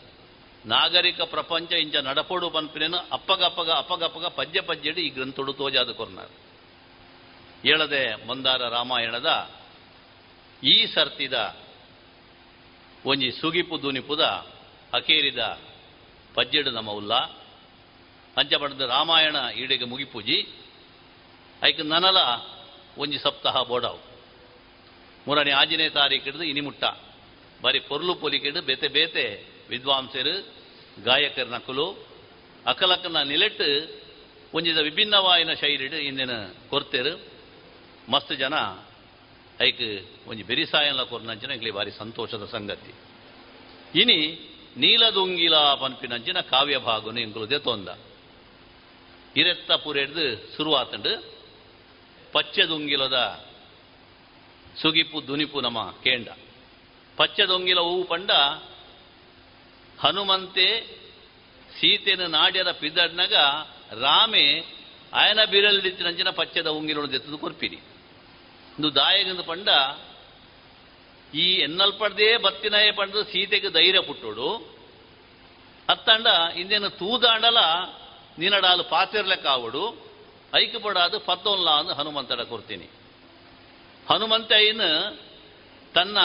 [0.66, 6.34] ನಾಗರಿಕ ಪ್ರಪಂಚ ಇಂಚ ನಡಪೋಡು ಪನ್ಪಿನೇನು ಅಪ್ಪಗಪ್ಪಗ ಅಪಗಪ್ಪಗ ಪದ್ಯ ಪದ್ಯಡಿ ಈ ಗ್ರಂಥುಡು ತೋಜಾದ ಕೊರ್ನಾರು.
[7.62, 9.50] ಹೇಳದೆ ಮಂದಾರ ರಾಮಾಯಣದ
[10.64, 11.56] ಈ ಸರ್ತಿದ
[13.06, 14.20] ಒಂಜಿ ಸುಗಿಪು ದುನಿಪುದ
[14.92, 15.58] ಅಕೇರಿದ
[16.34, 17.14] ಪದ್ಯಡು ನಮ ಉಲ್ಲ.
[18.36, 20.48] ಅಂಚ ಪಡೆದ ರಾಮಾಯಣ ಈಡೆಗೆ ಮುಗಿಪುಜಿ.
[21.62, 22.16] ಐಕ್ ನನಲ
[22.98, 23.98] ಒಂಜಿ ಸಪ್ತಾಹ ಬೋಡಾವು.
[25.28, 26.84] ಮೂರನೇ ಆಂಜನೇಯ ತಾರೀಕಿಡ್ದು ಇನಿಮುಟ್ಟ.
[27.62, 30.46] ಬರಿ ಪೊರ್ಲು ಪೊಲಿಕಿಡು ಬೇತೆ ಬೇತೆ ವಿದ್ವಾಂಸರು,
[31.04, 32.06] ಗಾಯಕರ ನಕಲು,
[32.66, 34.00] ಅಕಲಕನ ನಿಲೆಟ್ಟು
[34.54, 36.30] ಒಂಜಿದ ವಿಭಿನ್ನವಾಯಿನ ಶೈಲಿಡು ಇಂದಿನ
[36.70, 37.20] ಕೊರ್ತೇರು.
[38.10, 38.54] ಮಸ್ತ್ ಜನ
[39.60, 39.82] ಐಕ್
[40.28, 42.92] ಒಂಜಿ ಬೆರಿಸಾಯನ್ಲ ಕೊರ್ನಂಚಿನ ಇಂಕ್ಲಿ ಬಾರಿ ಸಂತೋಷದ ಸಂಗತಿ.
[44.00, 44.18] ಇನಿ
[44.76, 47.88] ನೀಲದುಂಗಿಲ ಪನ್ಪಿನಂಚಿನ ಕಾವ್ಯ ಭಾಗನು ಇಂಕುಲು ತೊಂದ.
[49.36, 50.24] ಇರೆತ್ತ ಪುರೆಡ್ದು
[50.56, 51.12] ಶುರುವಾತಂಡು
[52.32, 53.46] ಪಚ್ಚೆದುಂಗಿಲದ
[54.82, 56.28] ಸುಗಿಪು ದುನಿಪು ನಮ ಕೇಂಡ.
[57.16, 58.30] ಪಚ್ಚದೊಂಗಿಲ ಹೂವು ಪಂಡ,
[60.00, 60.68] ಹನುಮಂತೆ
[61.80, 63.34] ಸೀತೆನ ನಾಡ್ಯದ ಪಿದಡ್ನಗ
[64.00, 64.44] ರಾಮೆ
[65.12, 67.78] ಆಯನ ಬಿರಲಿತ್ತಿನಂಚಿನ ಪಚ್ಚದ ಉಂಗಿಲನ್ನು ದೆತ್ತದು ಕೊರ್ಪಿರಿ
[68.74, 69.68] ಇಂದು ದಾಯಗಂದು ಪಂಡ,
[71.42, 74.48] ಈ ಎನ್ನಲ್ಪಡ್ದೇ ಬತ್ತಿನಯ ಪಂಡ ಸೀತೆಗೆ ಧೈರ್ಯ ಪುಟ್ಟೋಡು,
[75.88, 76.26] ಅತ್ತಂಡ
[76.60, 77.58] ಇಂದೇನು ತೂದಾಂಡಲ
[78.38, 79.84] ನಿನಡಾಲು ಪಾತಿರ್ಲೆಕ್ಕ ಆವಡು
[80.60, 82.86] ಐಕ್ ಪಡಾದು ಪತ್ತೊಲ್ಲ ಅಂದು ಹನುಮಂತಡ ಕೊಡ್ತೀನಿ
[84.08, 84.84] ಹನುಮಂತಯ್ಯನ
[85.94, 86.18] ತನ್ನ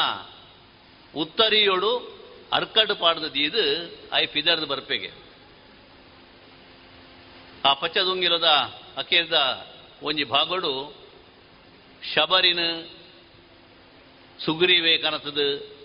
[1.14, 1.92] ಉತ್ತರಿಯೋಡು
[2.58, 3.64] ಅರ್ಕಡ್ ಪಾಡ್ದ ದೀದು
[4.20, 5.12] ಐ ಪಿದರ್ದ ಬರ್ಪೆಗೆ.
[7.68, 8.50] ಆ ಪಚ್ಚದುಂಗಿಲದ
[9.02, 9.38] ಅಕೇರ್ದ
[10.08, 10.74] ಒಂಜಿ ಭಾಗಡು
[12.04, 12.60] ಶಬರಿನ
[14.46, 15.78] ಸುಗ್ರೀವೆ ಕನಸದು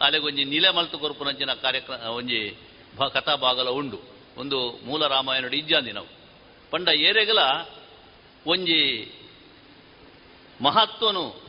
[0.00, 2.58] ಅಲೆಗೊಂಜಿ ನೀಲ ಮಲ್ತು ಕೊರ್ಪುನಂಚಿನ ಕಾರ್ಯಕ್ರಮ ಒಂಜಿ
[2.98, 3.98] ಕಥಾಭಾಗಲ ಕಥಾ ಭಾಗಲ ಉಂಡು.
[4.36, 6.06] ಒಂದು ಮೂಲ ರಾಮಾಯಣಡು ಇಜ್ಜಾಂದಿ ನಾವು.
[6.70, 7.38] ಪಂಡ ಏರೆಗಲ
[8.46, 9.14] ಒಂಜಿ
[10.62, 11.42] ಮಹತ್ವನು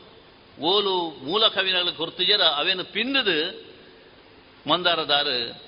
[0.62, 3.36] ಓಲು ಮೂಲ ಕವಿನಗಳು ಕೊರ್ತುಜರ ಅವೇನು ಪಿಂದದು
[4.70, 5.60] ಮಂದಾರದಾರು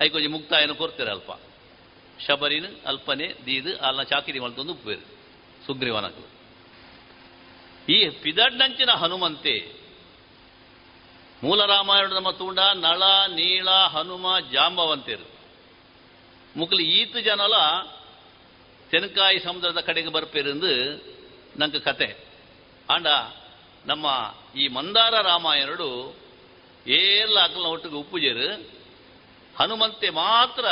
[0.00, 1.30] ಐಕೊಂಜಿ ಮುಕ್ತಾಯನ ಕೊರ್ತೀರ ಅಲ್ಪ.
[2.26, 5.04] ಶಬರಿನ ಅಲ್ಪನೆ ದೀದು ಅಲ್ಲ ಚಾಕಿರಿ ಮಲ್ತೊಂದು ಉಪ್ಪೇರು
[5.66, 6.33] ಸುಗ್ರೀವನಗಳು
[7.88, 9.72] ಈ ಪಿದಡ್ನಂಚಿನ ಹನುಮಂತೆ.
[11.42, 15.34] ಮೂಲ ರಾಮಾಯಣದ ಮತ್ತುಂಡ ನಳ, ನೀಳ, ಹನುಮ, ಜಾಂಬವಂತೇರು.
[16.56, 17.52] ಮುಕ್ಲಿ ಈತು ಜನಲ
[18.90, 20.96] ತೆನಕಾಯಿ ಸಮುದ್ರದ ಕಡೆಗೆ ಬರ್ಪೇರೆಂದು
[21.58, 22.16] ನಂಗೆ ಕತೆ.
[22.90, 23.06] ಆಂಡ
[23.86, 26.16] ನಮ್ಮ ಈ ಮಂದಾರ ರಾಮಾಯಣಡು
[26.86, 28.68] ಏಲ್ಲ ಅಕಲ್ನ ಒಟ್ಟಿಗೆ ಉಪ್ಪುಜೇರು.
[29.56, 30.66] ಹನುಮಂತೆ ಮಾತ್ರ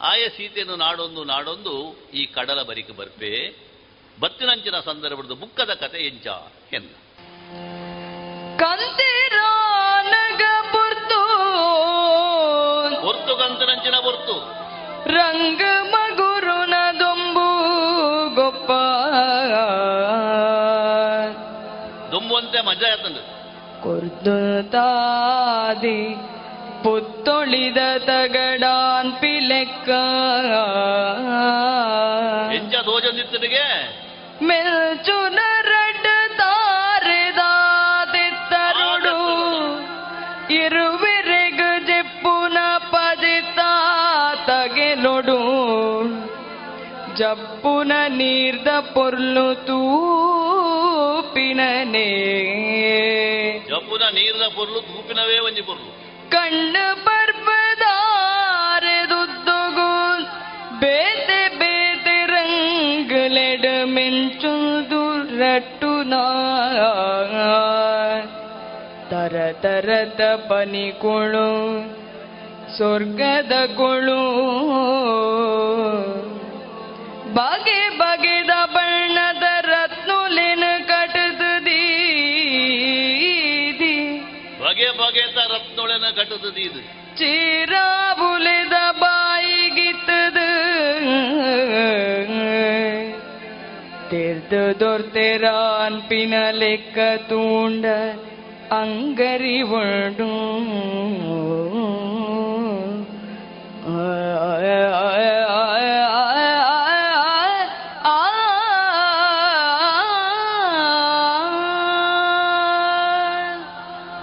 [0.00, 3.63] ಆಯ ಸೀತೆಯನ್ನು ನಾಡೊಂದು ನಾಡೊಂದು ಈ ಕಡಲ ಬರಿಕೆ ಬರ್ಪೆ.
[4.20, 6.26] ಬತ್ತಿನಂಚಿನ ಸಂದರ್ಭದ ಬುಕ್ಕದ ಕತೆ ಎಂಚ
[6.72, 6.90] ಎಂದ.
[13.06, 14.64] ಹೊರ್ತು ಕಂತಿನಂಚಿನ ಹೊರ್ತು
[15.10, 17.48] ರಂಗ ಮಗುರುನ ದೊಂಬು
[18.34, 18.70] ಗೊಪ್ಪ.
[22.12, 23.22] ದೊಂಬುವಂತೆ ಮಜಾ ಆಯ್ತಂದು
[23.82, 26.14] ಕೊರ್ದು ತಾದಿ
[26.84, 29.90] ಪುತ್ತೊಳಿದ ತಗಡಾನ್ ಪಿಲೆಕ್ಕ
[32.54, 33.44] ಎಂಚ ಮೆಲ್ಚುನ
[47.18, 50.08] జప్పున నీర్ద పొర్లు తూపిననే.
[53.70, 56.04] జప్పున నీర్ద పొర్లు తూపినవే వంజి పొర్లు.
[56.32, 56.93] కళ్ళు
[69.52, 71.50] ತರ ತರದ ಪನಿಕೊಳು
[72.76, 74.22] ಸ್ವರ್ಗದ ಕೊಳು.
[77.34, 82.26] ಬಗೆ ಬಗೆದ ಬಣ್ಣದ ರತ್ನುಲಿನ ಕಟದ ದೀದಿ
[84.62, 86.80] ಬಗೆ ಬಗೆದ ರತ್ನೊಳೆನ ಕಟ್ಟದ ದೀದು
[87.18, 90.36] ಚೀರಾಬುಲೆದ ಬಾಯಿಗಿತ್ತದ.
[95.36, 96.98] ರಾನ್ ಪಿನ ಲೆಕ್ಕ
[97.28, 97.84] ತೂಂಡ
[98.76, 100.30] ಅಂಗರಿ ಒಡು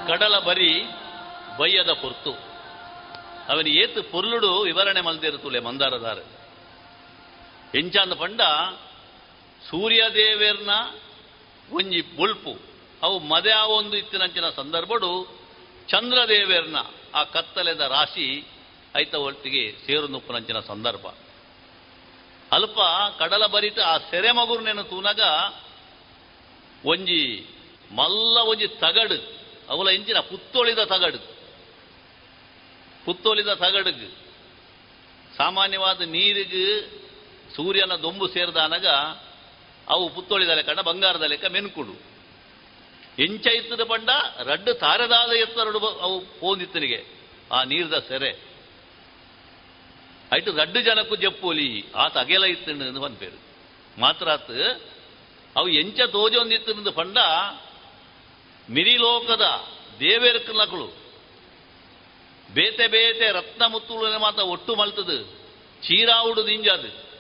[0.07, 0.71] ಕಡಲ ಬರಿ
[1.59, 2.31] ಬಯ್ಯದ ಪೊರ್ತು
[3.49, 6.19] ಅವನು ಏತು ಪೊರ್ಲುಡು ವಿವರಣೆ ಮಲ್ದಿರುತ್ತುಲೆ ಮಂದಾರದಾರ
[7.77, 8.41] ಎಂಚಾಂದ ಪಂಡ
[9.69, 10.73] ಸೂರ್ಯದೇವೇರ್ನ
[11.75, 12.53] ಒಂಜಿ ಬುಳ್ಪು
[13.03, 15.41] ಅವು ಮದೆ ಒಂದು ಇತ್ತಿನಂಚಿನ ಸಂದರ್ಭಡು
[15.89, 16.75] ಚಂದ್ರದೇವೇರ್ನ
[17.15, 18.47] ಆ ಕತ್ತಲೆದ ರಾಶಿ
[18.95, 21.05] ಐತ ಒಟ್ಟಿಗೆ ಸೇರು ನುಪ್ಪುನಂಚಿನ ಸಂದರ್ಭ.
[22.51, 22.79] ಅಲ್ಪ
[23.19, 25.21] ಕಡಲ ಬರಿತ ಆ ಸೆರೆ ಮಗುರ್ನೇನು ತೂನಗ
[26.85, 27.47] ಒಂಜಿ
[27.95, 29.17] ಮಲ್ಲ ಒಂಜಿ ತಗಡು,
[29.69, 31.19] ಅವಲ ಇಂಚಿನ ಪುತ್ತೊಳಿದ ತಗಡು.
[33.05, 34.09] ಪುತ್ತೊಳಿದ ತಗಡುಗು
[35.37, 36.65] ಸಾಮಾನ್ಯವಾದ ನೀರಿಗೆ
[37.55, 38.87] ಸೂರ್ಯನ ದೊಂಬು ಸೇರಿದಾನಗ
[39.89, 42.10] ಅವು ಪುತ್ತೊಳಿದ ಲೆಕ್ಕ ಬಂಗಾರದ ಲೆಕ್ಕ ಮೆನ್ಕುಡು.
[43.19, 44.09] ಎಂಚ ಇತ್ತದ ಪಂಡ
[44.39, 47.05] ರಡ್ಡು ತಾರದಾದ ಎತ್ತರಡು ಅವು ಪೋಂದಿತ್ತನಿಗೆ
[47.51, 48.39] ಆ ನೀರ್ದ ಸೆರೆ.
[50.31, 53.39] ಆಯ್ತು ರಡ್ಡು ಜನಕ್ಕೂ ಜಪ್ಪೋಲಿ ಆತ ಅಗೆಲ ಇತ್ತಿಂಡ ಒಂದು ಪೇರು.
[53.99, 54.29] ಮಾತ್ರ
[55.57, 57.17] ಅವು ಎಂಚ ತೋಜೊಂದಿತ್ತಿನಿಂದ ಪಂಡ
[58.69, 59.41] ಮಿರಿಲೋಕದ
[59.99, 61.01] ದೇವೇರ್ಕ ನಕಲು
[62.53, 65.23] ಬೇತೆ ಬೇತೆ ರತ್ನ ಮುತ್ತುಳು ಮಾತ ಒಟ್ಟು ಮಲ್ತದು
[65.83, 67.11] ಚೀರಾವುಡು ಇಂಜಾದು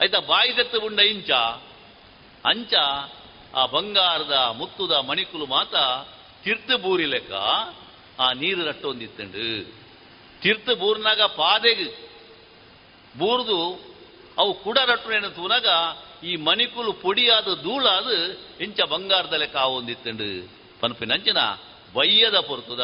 [0.00, 1.30] ಆಯ್ತಾ ಬಾಯಿ ತೆತ್ತು ಉಂಡ ಇಂಚ,
[2.44, 2.74] ಅಂಚ
[3.60, 5.74] ಆ ಬಂಗಾರದ ಮುತ್ತುದ ಮಣಿಕುಲು ಮಾತ
[6.44, 7.32] ತೀರ್ಥ ಬೂರಿ ಲೆಕ್ಕ.
[8.20, 9.46] ಆ ನೀರು ರಟ್ಟೊಂದಿತ್ತಂಡು
[10.42, 11.86] ತೀರ್ಥ ಬೂರ್ನಾಗ ಪಾದೆಗ್
[13.18, 13.58] ಬೂರ್ದು
[14.40, 15.66] ಅವು ಕುಡ ರಟ್ಟುನೇನು ತೂನಾಗ
[16.28, 18.08] ಈ ಮಣಿಕುಲು ಪೊಡಿಯಾದ ಧೂಳಾದ
[18.64, 20.28] ಇಂಚ ಬಂಗಾರದ ಲೆಕ್ಕ ಆ ಒಂದಿತ್ತಂಡು.
[20.80, 21.40] ಪನ್ಪಿನಂಚಿನ
[21.96, 22.82] ವಯ್ಯದ ಪೊರ್ತುದ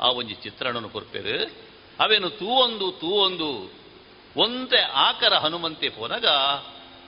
[0.00, 1.36] ಆ ಒಂಜಿ ಚಿತ್ರಣನು ಕೊರ್ಪೆರು.
[2.00, 3.50] ಅವೇನು ತೂವೊಂದು ತೂವೊಂದು,
[4.36, 6.26] ಒಂತೆ ಆಕರ ಹನುಮಂತೆ ಪೋನಗ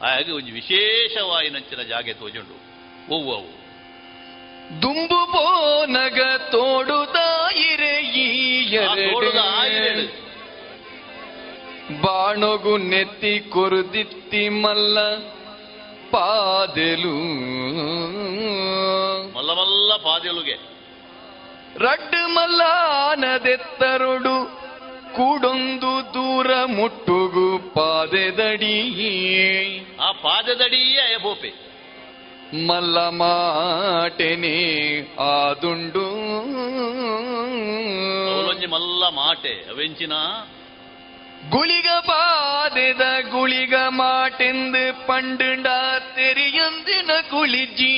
[0.03, 2.57] ಹಾಗೆ ಒಂದು ವಿಶೇಷವಾಯಿನಂಚಿನ ಜಾಗೆ ತೋಜುಂಡು.
[3.09, 3.61] ಅವು
[4.83, 7.91] ದುಂಬು ಬೋನಗ ತೋಡುದಾಯಿರೆ.
[12.03, 14.99] ಬಾಣೊಗು ನೆತ್ತಿ ಕೊರುದಿತ್ತಿ ಮಲ್ಲ
[16.11, 17.15] ಪಾದೆಲು.
[19.37, 20.59] ಮಲ್ಲ ಮಲ್ಲ ಪಾದೆಲುಗೆ.
[21.77, 24.61] ರಡ್ ಮಲ್ಲಾನದೆತ್ತರೊಡು
[25.17, 29.01] ಕೂಡೊಂದು ದೂರ ಮುಟ್ಟುಗು ಪಾದೆದಡಿ.
[30.01, 31.70] ಆ ಪಾದೆದಡಿಯೇ ಅಯಬೋಪೆ.
[32.69, 34.57] ಮಲ್ಲ ಮಾಟೆನೆ
[35.27, 36.07] ಆದುಂಡು
[38.31, 40.15] ಅವಲೊಂಜಿ ಮಲ್ಲ ಮಾಟೆ ಅವೆಂಚಿನ
[41.51, 45.69] ಗುಳಿಗ ಪಾದೆದ ಗುಳಿಗ ಮಾಟೆಂದು ಪಂಡುಂಡ
[46.17, 47.95] ತೆರಿಯಂದಿನ ಕುಳಿಜಿ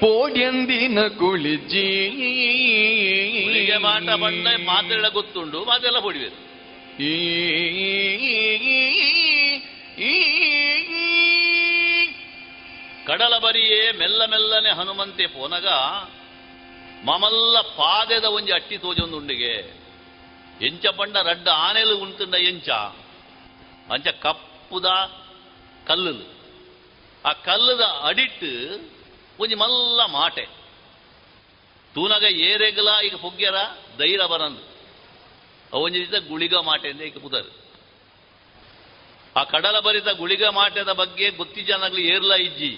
[0.00, 1.88] ಪೋಡ್ಯಂದಿನ ಕುಳಿಜಿ
[3.38, 6.40] ಹುಲಿಗೆ ಮಾಟ ಬಂದ ಮಾತೆಲ್ಲ ಗೊತ್ತುಂಡು ಮಾತೆಲ್ಲ ಹೊಡಿಬೇಕು
[7.02, 7.14] ಈ
[13.12, 15.68] ಕಡಲ ಬರಿಯೇ ಮೆಲ್ಲ ಮೆಲ್ಲನೆ ಹನುಮಂತೆ ಪೋನಗ,
[17.08, 19.50] ಮಮಲ್ಲ ಪಾದೆದ ಒಂಜಿ ಅಟ್ಟಿ ತೋಜೊಂದುಂಡಿಗೆ
[20.66, 22.68] ಎಂಚ ಪಂಡ ರಡ್ಡ ಆನೆಲು ಉಂಟುಂಡ ಎಂಚ,
[23.94, 24.86] ಅಂಚ ಕಪ್ಪುದ
[25.88, 26.12] ಕಲ್ಲು
[27.24, 28.52] ಆ ಕಲ್ಲುದ ಅಡಿಟ್ಟು
[29.40, 30.44] ಒಂಜಿ ಮಲ್ಲ ಮಾಟೆ.
[31.94, 33.58] ತೂನಗ ಏರೆಗಲ ಈಗ ಪುಗ್ಗ್ಯರ
[33.98, 34.62] ಧೈರ್ಯ ಬರಂದು.
[35.74, 37.50] ಅವೊಂಜಿ ದಿವಸ ಗುಳಿಗ ಮಾಟೆ ಈಗ ಪುದರ್.
[39.36, 42.72] ಆ ಕಡಲ ಬರಿತ ಗುಳಿಗ ಮಾಟೆದ ಬಗ್ಗೆ ಗೊತ್ತಿ ಜನಗಳು ಏರ್ಲ ಇಜ್ಜಿ.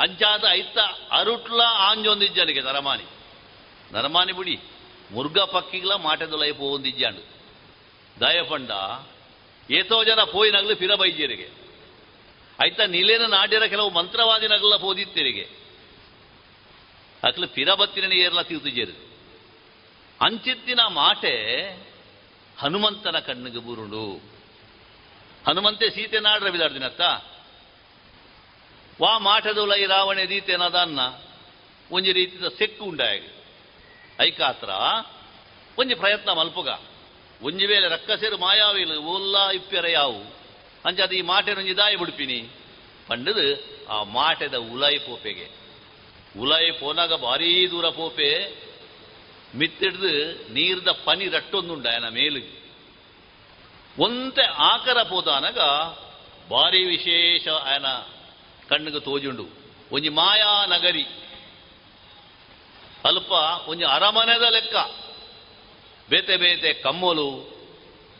[0.00, 0.78] ಅಂಚಾದ ಐತ
[1.12, 3.06] ಅರುಟ್ಲ ಆಂಜೊಂದಿಜ್ಜನಿಗೆ ನರಮಾನಿ.
[3.92, 4.56] ನರಮಾನಿ ಬಿಡಿ,
[5.12, 7.22] ಮುರ್ಗ ಪಕ್ಕಿಗ್ಲ ಮಾಟೆದ ಲೈಫ್ ಒಂದಿಜ್ಜಾಂಡು
[8.20, 8.70] ದಯಪಂಡ,
[9.70, 11.48] ಏತೋ ಜನ ಪೋಯಿನಗ್ಲು ಫಿರ ಬೈಜ್ಯರಿಗೆ
[12.62, 15.44] ಐತ ನಿಲೇನ ನಾಡ್ಯರ ಕೆಲವು ಮಂತ್ರವಾದಿನಗಲ ಪೋದಿತ್ತಿರಿಗೆ.
[17.24, 18.94] ಅಕ್ಲು ಫಿರ ಬತ್ತಿನ ಏರ್ಲ ತೀರ್ತಿಜೇರು
[20.20, 21.34] ಅಂಚಿತ್ತಿನ ಮಾಟೆ
[22.58, 24.06] ಹನುಮಂತನ ಕಣ್ಣಿಗೆ ಬುರುಡು.
[25.46, 27.00] ಹನುಮಂತೆ ಸೀತೆ ನಾಡ್ರ ಬಿದಾಡ್ದಿನತ್ತ?
[29.00, 31.00] ವಾ ಮಾಟದುಲ ಈ ರಾವಣೆ ದೀತೆನದನ್ನ
[31.92, 33.22] ಒಂಜಿ ರೀತಿದ ಸೆಕ್ಕು ಉಂಡಾಗ
[34.20, 34.70] ಐಕಾತ್ರ,
[35.78, 36.68] ಒಂಜಿ ಪ್ರಯತ್ನ ಮಲ್ಪುಗ.
[37.42, 40.20] ಒಂಜಿ ವೇಳೆ ರಕ್ಕಸೇರು ಮಾಯಾವಿಲು ಓಲ್ಲ ಇಪ್ಪೆರ ಯಾವು.
[40.84, 42.50] ಅಂಚದ ಈ ಮಾಟೆನೊಂಜಿ ದಾಯಿ ಬಿಡ್ಪಿನಿ.
[43.08, 43.46] ಪಂಡದು
[43.86, 45.46] ಆ ಮಾಟೆದ ಉಲಾಯಿ ಪೋಪೆಗೆ.
[46.40, 48.30] ಉಲಾಯಿ ಪೋನಾಗ ಭಾರೀ ದೂರ ಪೋಪೆ.
[49.54, 50.12] ಮಿತ್ತಿಡ್ದು
[50.52, 52.42] ನೀರ್ದ ಪನಿ ರಟ್ಟೊಂದುಂಡ ಆಯನ ಮೇಲು
[54.02, 55.58] ಒಂತೆ ಆಕರ ಪೋದಾನಗ
[56.50, 57.86] ಭಾರಿ ವಿಶೇಷ ಆಯನ
[58.70, 59.46] ಕಣ್ಣಿಗೆ ತೋಜುಂಡು.
[59.92, 61.02] ಒಂಜಿ ಮಾಯಾ ನಗರಿ.
[63.04, 63.32] ಅಲ್ಪ
[63.66, 64.76] ಒಂಜಿ ಅರಮನೆದ ಲೆಕ್ಕ.
[66.08, 67.30] ಬೇತೆ ಬೇತೆ ಕಮ್ಮಲು,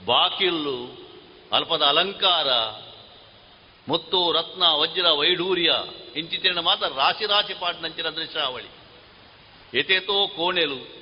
[0.04, 1.08] ಬಾಕಿಲ್ಲು,
[1.52, 2.48] ಅಲ್ಪದ ಅಲಂಕಾರ,
[3.88, 5.72] ಮುತ್ತು, ರತ್ನ, ವಜ್ರ, ವೈಡೂರ್ಯ
[6.16, 8.68] ಇಂಚಿತಿನ ಮಾತ್ರ ರಾಶಿ ರಾಶಿ ಪಾಟ್ನಂಚಿನ ದೃಶ್ಯಾವಳಿ.
[9.78, 11.00] ಎತೇತೋ ಕೋಣೆಲು,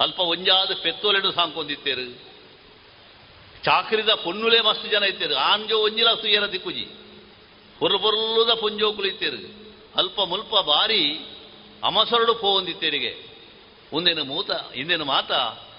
[0.00, 2.34] ಅಲ್ಪ ಒಂಜಾದ ಪೆತ್ತೋಲೆಡು ಸಾಂಕೊಂದಿತ್ತೇರು
[3.64, 5.34] ಚಾಕ್ರಿದ ಪೊನ್ನುಲೆ ಮಸ್ತ್ ಜನ ಇತ್ತೇರು.
[5.34, 7.03] ಆಂಜೋ ಒಂಜಿಲ ಸುಯರ ದಿಕ್ಕುಜಿ?
[7.80, 9.64] ಪೊರ್ಲುದ ಪುಂಜೋಕುಲು ಇತ್ತೇರು
[9.96, 11.26] ಅಲ್ಪ ಮುಲ್ಪ ಬಾರಿ
[11.84, 13.34] ಅಮಸರಡು ಪೋವಂದಿತ್ತೇರಿಗೆ.
[13.92, 15.32] ಒಂದೇನು ಮೂತ, ಇಂದಿನ ಮಾತ,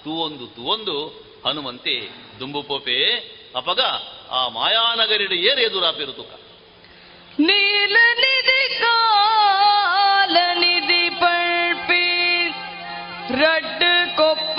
[0.04, 2.10] ತೂವೊಂದು ತೂವೊಂದು, ಹನುಮಂತೆ,
[2.40, 3.14] ದುಂಬು ಪೋಪೆ,
[3.56, 3.80] ಅಪಗ,
[4.30, 6.32] ಆ ಮಾಯಾನಗರಿಡು ಏರು ಎದುರಾಪಿರು ತುಕ
[7.38, 12.48] ನೀಲ ನಿಧಿ, ಕಾಲ ನಿಧಿ ಪಳ್ಪಿ
[13.42, 14.55] ರಡ್ ಕೊಪ್ಪರಿಗಳಿಲ್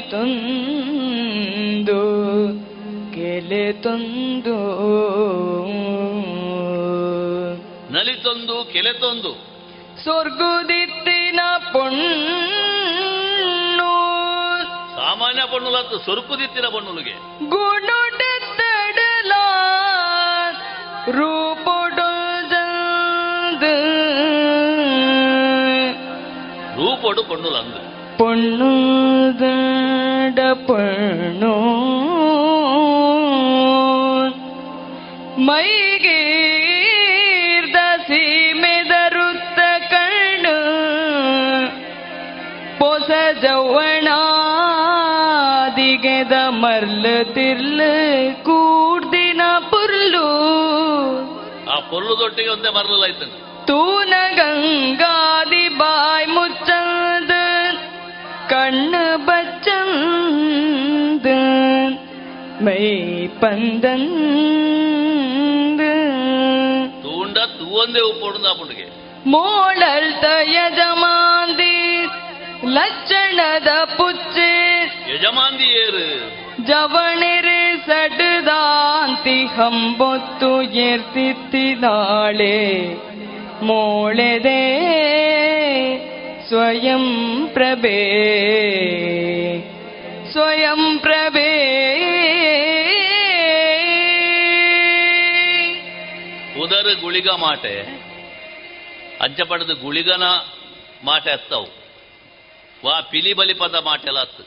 [0.00, 0.58] ತುಂದು
[3.12, 4.78] ಕೆಲೆ ತುಂದು
[7.90, 9.32] ನಲಿ ತೊಂದು ಕೆಲೆ ತೊಂದು.
[10.02, 11.40] ಸ್ವರ್ಗುದಿತ್ತಿನ
[11.72, 12.18] ಪೊಣ್ಣು.
[14.96, 17.10] ಸಾಮಾನ್ಯ ಪಣ್ಣುಲತ್ತು ಸ್ವರ್ಗುದಿತ್ತಿನ ಪಣ್ಣುಲಿಗೆ
[17.48, 18.17] ಗುಣುಡೆತ್ತಡಲ
[21.08, 21.68] रूप
[26.76, 27.78] రూపోడు పొన్నులు అందు
[28.18, 31.54] పొన్ను దడ పొన్ను
[35.46, 40.56] ಮೈಗೀರ್ದ ಸೀಮೆದರುತ್ತ ಕಣ್ಣು.
[42.78, 43.10] ಪೊಸ
[43.42, 47.80] ಜವಣಾದಿಗೆದ ಮರ್ಲ ತಿರ್ಲ
[48.42, 48.87] ಕೂ.
[52.08, 57.32] ಪೊರ್ಲುದೊಟ್ಟಿಗೆ ಒಂದೇ ಮರಲಿಲ್ಲ ಆಯ್ತಂತೆ ತೂನ ಗಂಗಾದಿ ಬಾಯ್ ಮುಚ್ಚಂದ
[58.52, 61.26] ಕಣ್ಣು ಬಚ್ಚಂದ
[62.66, 62.84] ಮೈ
[63.42, 63.90] ಪಂದಂದ
[67.04, 68.86] ತೂಂಡ ತೂವೊಂದೇ ಉಪ್ಪೊಡುಂದ ಪುಂಡಿಗೆ
[69.26, 70.24] ಮೋಳಲ್ತ
[70.54, 71.74] ಯಜಮಾಂದಿ
[72.76, 74.50] ಲಕ್ಷಣದ ಪುಚ್ಚೆ
[75.12, 76.06] ಯಜಮಾಂದಿ ಏರು
[76.68, 80.50] ಜವಣಿರೆ ಸಡ್ದಾಂತಿ ಹಂಬೊತ್ತು
[80.84, 82.56] ಎರ್ತಿತ್ತಿದಾಳೆ
[83.62, 84.62] ಮೋಳೆದೆ
[86.48, 87.04] ಸ್ವಯಂ
[87.52, 87.98] ಪ್ರಭೆ
[90.32, 91.50] ಸ್ವಯಂ ಪ್ರಭೆ
[96.62, 97.74] ಉದರ ಗುಳಿಗ ಮಾಟೆ
[99.20, 100.24] ಅಂಚ ಪಡೆದು ಗುಳಿಗನ
[101.04, 101.68] ಮಾಟೆ ಹತ್ತವು
[102.84, 104.44] ವಾ ಪಿಲಿ ಬಲಿ ಪದ ಮಾಟೆಲ್ಲ ಹತ್ತು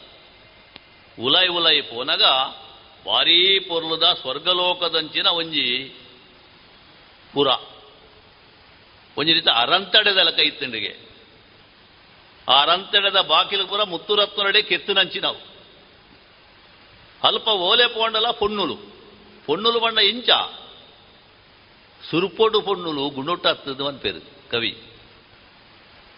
[1.18, 2.26] ಉಲೈ ಉಲೈ ಪೋನಗ
[3.06, 5.96] ಭಾರೀ ಪೊರ್ಲುದ ಸ್ವರ್ಗಲೋಕದಂಚಿನ ಒಂಜಿ
[7.34, 7.48] ಪುರ.
[9.18, 10.98] ಒಂಜಿ ರೀತಿ ಅರಂತಡೆದ ಕೈ ತಿಂಡಿಗೆ
[12.50, 15.52] ಆ ಅರಂತಡೆದ ಬಾಕಿಲು ಪುರ ಮುತ್ತುರತ್ತು ನಡೆ ಕೆತ್ತುನಂಚಿನವು
[17.24, 18.76] ಅಲ್ಪ ಓಲೆ ಪೋಂಡಲ ಪೊಣ್ಣುಲು
[19.46, 20.30] ಪೊಣ್ಣುಲು ಬಂಡ ಇಂಚ.
[22.10, 24.72] ಸುರುಪೊಡು ಪೊಣ್ಣುಲು ಗುಣೊಟ್ಟತ್ತದು ಅಂತ ಪೇರು ಕವಿ.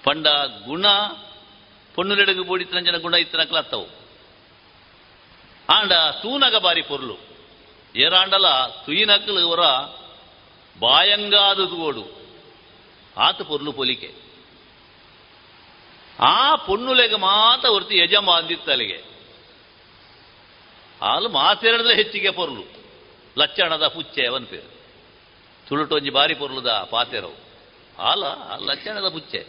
[0.03, 0.27] ಪಂಡ
[0.65, 0.85] ಗುಣ
[1.95, 4.02] ಪೊಣ್ಣುಲೆಡಗು ಬೂಡಿತನಂಜನ ಗುಣ ಇತ್ತನಕ್ಲತ್ತವು.
[5.69, 7.17] ಆಂಡ ತೂನಗ ಬಾರಿ ಪೊರ್ಲು.
[7.95, 8.45] ಏರಾಂಡಲ
[8.85, 9.59] ತುಯಿನಕ್ಕಲು ಇವರ
[10.79, 12.23] ಬಾಯಂಗಾದು ತೋಡು
[13.17, 14.15] ಆತ ಪೊರ್ಲು ಪೊಲಿಕೆ.
[16.19, 18.97] ಆ ಪೊಣ್ಣುಲೆಗೆ ಮಾತ ಹೊರ್ತಿ ಯಜಮ ಅಂದಿತ್ತಲಿಗೆ.
[21.01, 22.63] ಹಾಲು ಮಾತೆರಡಲೆ ಹೆಚ್ಚಿಗೆ ಪೊರ್ಲು.
[23.37, 24.71] ಲಚ್ಚಣದ ಪುಚ್ಚೆ ಅವನ್ ಪೇರು.
[25.67, 27.33] ತುಳುಟೊಂಜಿ ಬಾರಿ ಪೊರ್ಲುದ ಪಾತೆರವು.
[28.01, 28.23] ಹಾಲ
[28.69, 29.45] ಲಚ್ಚಣದ ಪುಚ್ಚೆ.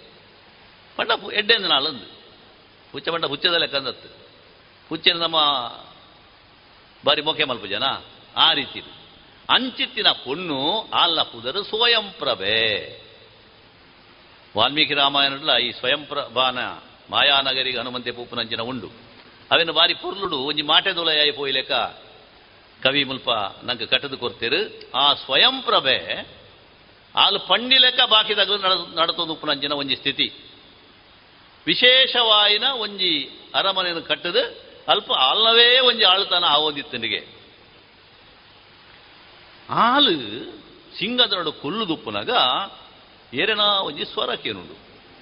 [0.96, 2.14] ಪಂಡ ಎಡ್ಡೆಂದು ನಾಳಂದು.
[2.92, 4.08] ಪುಚ್ಚ ಪಂಡ ಪುಚ್ಚದ ಲೆಕ್ಕಂದತ್ತು
[4.88, 5.36] ಪುಚ್ಚೆ ನಮ್ಮ
[7.05, 7.82] ಬಾರಿ ಮೊಕೆ ಮಲ್ಪ ಜನ?
[8.36, 8.81] ಆ ರೀತಿ
[9.51, 11.22] ಅಂಚಿತ್ತಿನ ಪೊಣ್ಣು ಆಲ್ಲ
[11.62, 12.59] ಸ್ವಯಂ ಪ್ರಭೆ
[14.56, 16.59] ವಾಲ್ಮೀಕಿ ರಾಮಾಯಣಡ್ಲ ಈ ಸ್ವಯಂ ಪ್ರಭಾನ
[17.10, 18.89] ಮಾಯಾನಗರಿಗೆ ಹನುಮಂತೆ ಪೂಪನಂಚಿನ ಉಂಡು.
[19.51, 21.72] ಅವೇನು ಬಾರಿ ಪೊರ್ಲುಡು, ಒಂಜಿ ಮಾಟೆದೊಲಯಾಯಿ ಪೋಯ್ಲೆಕ್ಕ
[22.82, 23.31] ಕವಿ ಮುಲ್ಪ
[23.64, 24.90] ನಂಗೆ ಕಟ್ಟದು ಕೊರ್ತಿರು.
[24.94, 26.28] ಆ ಸ್ವಯಂ ಪ್ರಭೆ
[27.16, 28.01] ಆಲು ಪಣ್ಣಿ ಲೆಕ್ಕ
[28.35, 30.32] ತಗಲು ನಡ, ನಡತೊಂದು ಉಪ್ಪುನಂಚಿನ ಒಂಜಿ ಸ್ಥಿತಿ.
[31.66, 37.20] ವಿಶೇಷವಾಯಿನ ಒಂಜಿ ಅರಮನೆಯನ್ನು ಕಟ್ಟದು ಅಲ್ಪ ಅಲ್ಲವೇ ಒಂದು ಆಳ್ತಾನ ಆವೊಂದಿತ್ತನಿಗೆ
[39.70, 40.16] ಆಲು
[40.98, 42.31] ಸಿಂಗದರಡು ಕೊಲ್ಲುದುಪ್ಪುನಾಗ
[43.35, 44.74] ಏರನ ಒಂಜಿ ಸ್ವರ ಕೇನುಂಡು.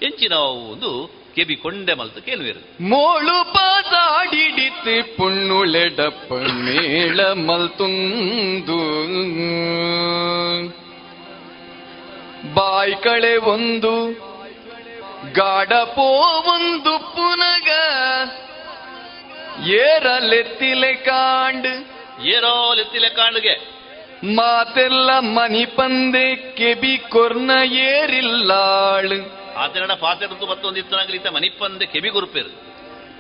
[0.07, 0.33] ಎಂಚಿನ
[0.73, 8.79] ಒಂದು ಕೆಬಿ ಕೊಂಡೆ ಮಲ್ತು ಕೇಳುವೇರು ಮೋಳು ಪಾಸಾಡಿಡಿத்து ಪುಣ್ಣುಳೆಡಪ್ಪ ಮೇಳ ಮಲ್ತುಂದು.
[12.55, 13.93] ಬಾಯ್ ಕಳೆ ಒಂದು,
[15.33, 16.09] ಗಾಡಪೋ
[16.55, 17.71] ಒಂದು ಪುನಗ
[19.67, 21.67] ಏರಲೆತ್ತಿಲೆ ಕಾಂಡ್.
[22.27, 23.83] ಏರೋ ಲೆತ್ತಿಲೆ ಕಾಂಡ್ಗೆ.
[24.35, 29.21] ಮಾತೆಲ್ಲ ಮನಿ ಪಂದೆ ಕೆಬಿ ಕೊರ್ನ ಏರಿಲ್ಲಾಳ್.
[29.57, 31.27] ಆತನಡ ಪಾತೆರದ್ದು ಮತ್ತೊಂದಿತ್ತನಾಗಲಿತ್ತ
[31.59, 32.73] ಪಂದೆ ಕೆಬಿ ಗುರುಪೇರು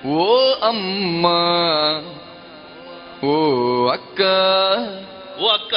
[0.09, 1.27] ಓ ಅಮ್ಮ
[3.27, 4.21] ಓ ಅಕ್ಕ.
[5.41, 5.75] ಓ ಅಕ್ಕ.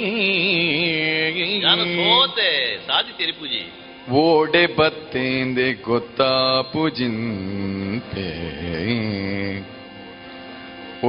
[1.60, 2.76] ನಾನು ಸೋತೆ?
[2.86, 6.32] ಸಾದಿ ತೆರಿಪೂಜಿ ಓಡೆ वोडे बत्तेंदे गोता
[6.72, 8.30] पुजिंते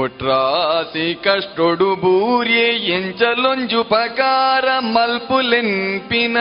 [0.02, 6.38] ఒట్రాసి కష్టొడు బూర్యే ఎంచలొంజుపకార మల్పులెన్పిన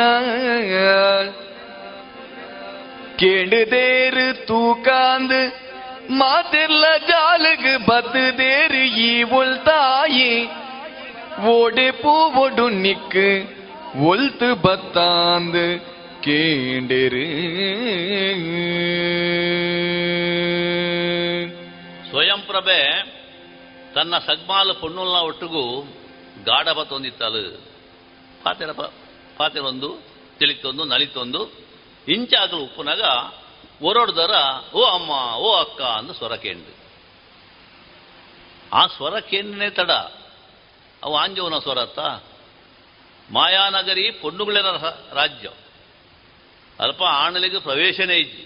[3.21, 5.41] கேடுதேரு தூக்காந்து
[6.21, 10.33] மாத்திரல ஜாலுகு பத்து தேரு ஈவுள் தாயே.
[11.53, 13.29] ஓடு பூவொடு நிக்கு
[14.11, 15.67] ஒல்த்து பத்தாந்து
[16.24, 17.26] கேண்டிரு
[22.10, 22.80] ಸ್ವಯಂ ಪ್ರಭೆ
[23.96, 25.64] ತನ್ನ ಸಗ್ಮಾಲು ಪೊಣ್ಣುಲ್ನ ಒಟ್ಟಿಗೂ
[26.46, 27.44] ಗಾಢ ಬತ್ತೊಂದಿತ್ತಲು
[28.44, 28.94] ಪಾತೆರ ಪ-
[29.38, 29.90] ಪಾತೆರೊಂದು
[30.40, 31.42] ತಿಳಿತೊಂದು ನಲಿತೊಂದು
[32.08, 33.04] ಇಂಚಾಗಲು ಉಪ್ಪುನಾಗ
[33.82, 34.36] ಒರಡ್ದರ
[34.74, 36.72] ಓ ಅಮ್ಮ ಓ ಅಕ್ಕ ಅಂದು ಸ್ವರ ಕೇಂಡು
[38.72, 39.92] ಆ ಸ್ವರ ಕೇಂದ್ರನೇ ತಡ
[41.04, 42.00] ಅವು ಆಂಜವನ ಸ್ವರ ಅತ್ತ
[43.30, 45.48] ಮಾಯಾನಗರಿ ಪೊಣ್ಣುಗಳಿನ ರ- ರಾಜ್ಯ
[46.83, 48.45] ಅಲ್ಪ ಆಣಲಿಗೆ ಪ್ರವೇಶನೇ ಇಜ್ಜಿ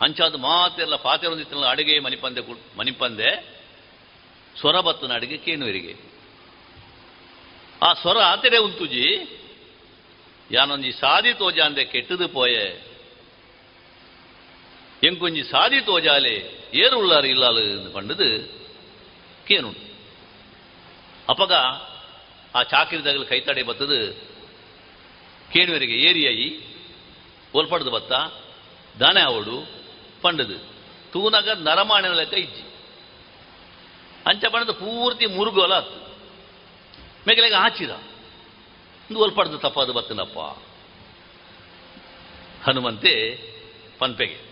[0.00, 3.30] ಅಂಚಾದ ಮಾತೆಲ್ಲ ಪಾತೆರೊಂದಿತ್ತಲ್ಲ ಅಡಿಗೆ ಮನಿಪಂದೆ ಕು- ಮನಿಪಂದೆ
[4.60, 5.94] ಸ್ವರ ಬತ್ತನ ಅಡಿಗೆ ಕೇನುವರಿಗೆ
[7.82, 9.04] ಆ ಸ್ವರ ಆತೆಡೆ ಉಂತುಜಿ
[10.50, 12.66] ಯಾನೊಂಜಿ ಸಾದಿ ತೋಜಾಂದೆ ಕೆಟ್ಟದು ಪೋಯೆ.
[15.04, 16.34] ಎಂಕೊಂಜಿ ಸಾದಿ ತೋಜಾಲೆ
[16.74, 18.28] ಏರು ಉಳ್ಳಾರು ಇಲ್ಲಾಲು ಎಂದು ಪಂಡದು
[19.46, 19.82] ಕೇನುಂಡು
[21.28, 21.52] ಅಪಗ
[22.54, 23.98] ಆ ಚಾಕಿರಿದಾಗಲು ಕೈತಡೆ ಬತ್ತದು
[25.52, 26.75] ಕೇಳುವರಿಗೆ ಏರಿಯಾಯಿ.
[27.56, 28.12] ಒಲ್ಪಡ್ದು ಬತ್ತ?
[28.98, 29.68] ದಾನೆ ಅವಡು,
[30.22, 30.58] ಪಂಡದು.
[31.12, 32.62] ತೂನಗ ನರಮಾಣಿನ ಲೆಕ್ಕ ಇಜ್ಜಿ.
[34.26, 36.06] ಅಂಚ ಪಂಡದು ಪೂರ್ತಿ ಮುರುಗೋಲ ಆತು.
[37.28, 37.90] ಮೇಗಲೆಗೆ ಹಾಚಿದ.
[37.90, 40.38] ಒಂದು ಒಲ್ಪಡ್ದು ತಪ್ಪಾದ ಬತ್ತನಪ್ಪ.
[42.68, 43.34] ಹನುಮಂತೆ,
[43.98, 44.46] ಪನ್ಪೆಗೆ.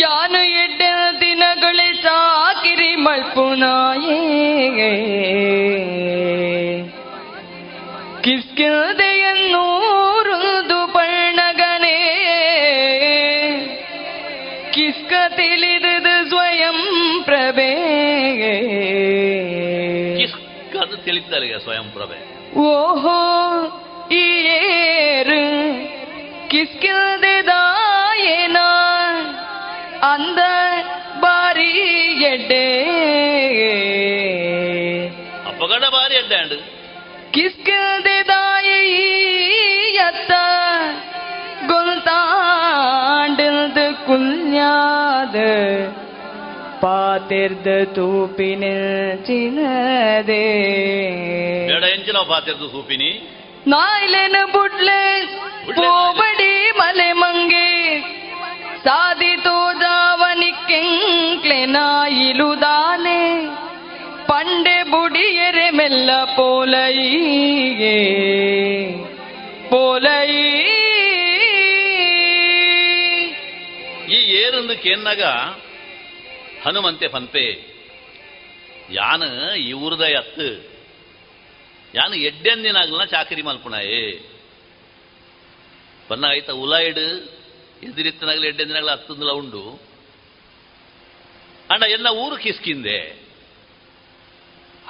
[0.00, 0.82] ಯಾನು ಎಡ್ಡ
[1.20, 4.16] ದಿನಗಳೇ ಸಾಕಿರಿ ಮಲ್ಪುನಾಯೇ
[8.26, 11.98] ಕಿಸ್ಕಿಲ್ದೆಯನ್ನೂರುದು ಪಣ್ಣಗನೇ
[14.74, 17.74] ಕಿಸ್ಕ ತಿಳಿದದು ಸ್ವಯಂ ಪ್ರಭೆ.
[20.16, 22.50] ಕಿಸ್ಕದು ತಿಳಿತಾರೆ ಸ್ವಯಂ ಪ್ರಭೆ.
[22.60, 23.18] ಓಹೋ
[24.12, 25.42] ಏರು
[26.48, 28.56] ಕಿಸ್ಕಿಲ್ದೆದಾಯೇನ?
[30.02, 30.38] ಅಂದ
[31.20, 31.70] ಬಾರಿ
[32.32, 32.86] ಎಡ್ಡೆ.
[35.90, 36.75] ಬಾರಿ ಅಡ್ಡಾಂಡು
[39.33, 40.31] കിസ്കതയാത്ത
[41.71, 45.49] ഗുൽത്താണ്ടിൽത് കുഞ്ഞാത്
[46.83, 48.81] പാതിർത് തൂപ്പിനിൽ
[49.27, 50.45] ചിനതേ
[51.69, 53.11] ಬೇಡ ಎಂಚಿನ ಪಾತಿರ್ದು ಸೂಪಿನಿ
[53.67, 55.03] നായിലെന് ബുഡ്ലെ
[55.77, 57.69] പോവടി മലെ മങ്കെ
[58.85, 63.21] സാധിതോ ജാവനിക്കെങ്ക്ലെ നായിലുദാനെ
[64.29, 67.98] പണ്ട് ബുടിയരെ ಮೆಲ್ಲ ಪೋಲೈಗೆ,
[69.70, 70.30] ಪೋಲೈ.
[74.14, 75.22] ಈ ಏರಂದು ಕೇನ್ನಾಗ
[76.64, 77.44] ಹನುಮಂತೆ ಪಂಪೆ
[78.90, 79.22] ಯಾನ
[79.56, 80.48] ಇವ್ರದ ಅತ್ತು.
[81.94, 84.02] ಯಾನ ಎಡ್ಡೆಂದಿನಾಗ್ಲ ಚಾಕರಿ ಮಲ್ಪುಣಾಯೇ.
[86.30, 86.98] ಐತ ಉಲಾಯ್ಡ್
[87.82, 89.80] ಎದಿರಿತ್ತನಾಗಲಿ ಎಡ್ಡೆಂದಿನಾಗ್ಲ ಹತ್ತಂದಲ ಉಂಡು.
[91.70, 93.26] ಅಣ್ಣ, ಎಲ್ಲ ಊರು ಕಿಸ್ಕಿಂದೆ.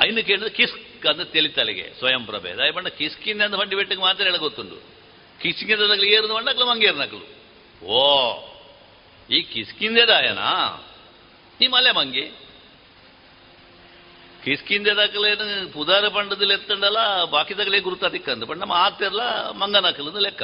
[0.04, 0.85] ಐನು ಕೇಳಿದ್ರೆ ಕಿಸ್ಕ್.
[1.32, 4.76] ತೆಲಿತ್ತಲೆಗೆ ಸ್ವಯಂ ಪ್ರಭೇದ ಆಯ ಪಂಡ ಕಿಸ್ಕಿನ್ ಫಂಡಿ ಬೆಟ್ಟಿಗೆ ಮಾತ್ರ ಎಡೆ ಗೊತ್ತುಂಡು
[5.40, 6.48] ಕಿಸ್ಕಿನ್ ದೆದಕ್ಲೆ ಏರ್ ಪಂಡ
[7.82, 8.00] ಓ,
[9.30, 10.38] ಈ ಕಿಸ್ಕಿಂದೆ ದಾಯನ?
[10.38, 10.82] ಆಯೆನ
[11.60, 12.32] ನೀ ಮಲೆ ಮಂಗಿ.
[14.44, 16.96] ಕಿಸ್ಕಿಂದೆ ದೆದ ಅಕ್ಲೆನ್ ಪುದಾರೆ ಪಂಡದಲೆತ್ತಂಡಲ
[17.30, 19.20] ಬಾಕಿ ದಕ್ಲೆಗ್ ಅಂದ ದಿಕ್ಕಂದ್ ಪಂಡ ಮಾತೆರ್ಲ
[19.52, 20.42] ಮಂಗನ ಅಕ್ಲೆಂದು ಲೆಕ್ಕ.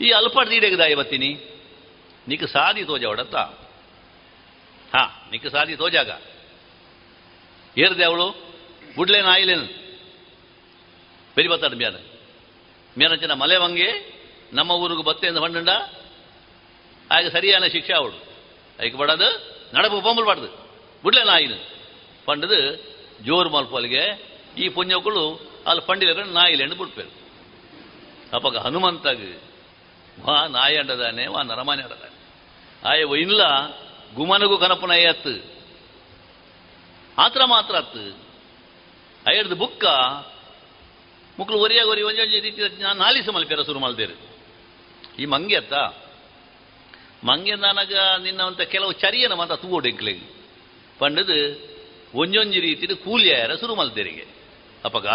[0.00, 1.30] ಈ ಅಲ್ಪಡ ದೀಡ್ ಎಗ್ ದಾಯ ಬತ್ತೀನಿ.
[2.28, 3.04] ನಿಕ್ ಸಾದಿ ತೋಜ
[4.94, 6.10] ಹಾ, ನಿಕ್ ಸಾದಿ ತೋಜ ಅಕ
[7.78, 8.47] ಏರ್ದೆ ಅವ್ಳು?
[8.98, 9.64] ಬುಡ್ಲೇನು ಆಯ್ಲೇನು
[11.36, 11.96] ಬೆರಿ ಬತ್ತಾಡ ಮ್ಯಾನ
[12.98, 13.88] ಮ್ಯಾನಂಚಿನ ಮಲೆ ಮಂಗೆ
[14.52, 15.68] ನಮ್ಮ ಊರಿಗೆ ಬತ್ತೆ ಅಂತ ಬಂಡ
[17.10, 18.18] ಆಗ ಸರಿಯಾನ ಶಿಕ್ಷೆ ಅವಳು.
[18.80, 19.28] ಐಕ್ ಬಡದು
[19.74, 20.68] ನಡಪು ಪೊಂಬಲ್ ಬಾಡ್ದು
[21.02, 21.70] ಬುಡ್ಲೇನು ಆಯ್ನು
[22.26, 22.76] ಪಂಡದು
[23.24, 24.22] ಜೋರು ಮಲ್ಪಲ್ಗೆ,
[24.58, 27.08] ಈ ಪುಣ್ಯಕ್ಕಳು ಅಲ್ಲಿ ಪಂಡಿಲ ನಾಯಿಲೆಂಡು ಬಿಡ್ಪೇರು.
[28.36, 29.36] ಅಪ್ಪಗ ಹನುಮಂತಾಗ,
[30.22, 32.16] ವಾ, ನಾಯಿ ಅಂಡದಾನೆ, ವಾ, ನರಮಾನೆ ಅಂಡದಾನೆ.
[32.88, 33.70] ಆಯ ಇಲ್ಲ
[34.14, 35.44] ಗುಮನಗೂ ಕನಪನ ಅತ್ತು.
[37.18, 38.27] ಆತ್ರ ಮಾತ್ರ ಅತ್ತು.
[39.28, 39.84] ಅಯ್ಯಡ್ದು ಬುಕ್ಕ
[41.38, 44.16] ಮುಕ್ಳು ಒರಿಯಾಗ ಒರಿ ಒಂಜೊಂಜಿ ರೀತಿ ನಾನು ನಾಲಿಸ ಮಲ್ಪೇರ ಶುರು ಮಲ್ದೇರು.
[45.18, 45.74] ಈ ಮಂಗೆ ಅತ್ತ?
[47.24, 50.26] ಮಂಗೆ ನನಗ ನಿನ್ನವಂತ ಕೆಲವು ಚರಿಯನ ಮಾತ ತೂಗೋಡೆಂಕ್ಲೆಗೆ
[50.98, 51.38] ಪಂಡದು
[52.14, 54.24] ಒಂಜೊಂಜಿ ರೀತಿದು ಕೂಲಿಯಾರ ಶುರು ಮಲ್ದೇರಿಗೆ.
[54.84, 55.06] ಅಪಗ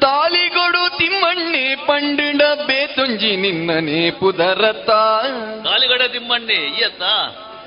[0.00, 4.90] ತಾಲಿಗೊಡು ತಿಮ್ಮಣ್ಣೆ ಪಂಡಿಡ ಬೇತುಂಜಿ ನಿನ್ನನೆ ಪುದರತ
[5.64, 7.02] ತಾಲಿಗಡ ತಿಮ್ಮಣ್ಣೆ ಇಯತ್ತ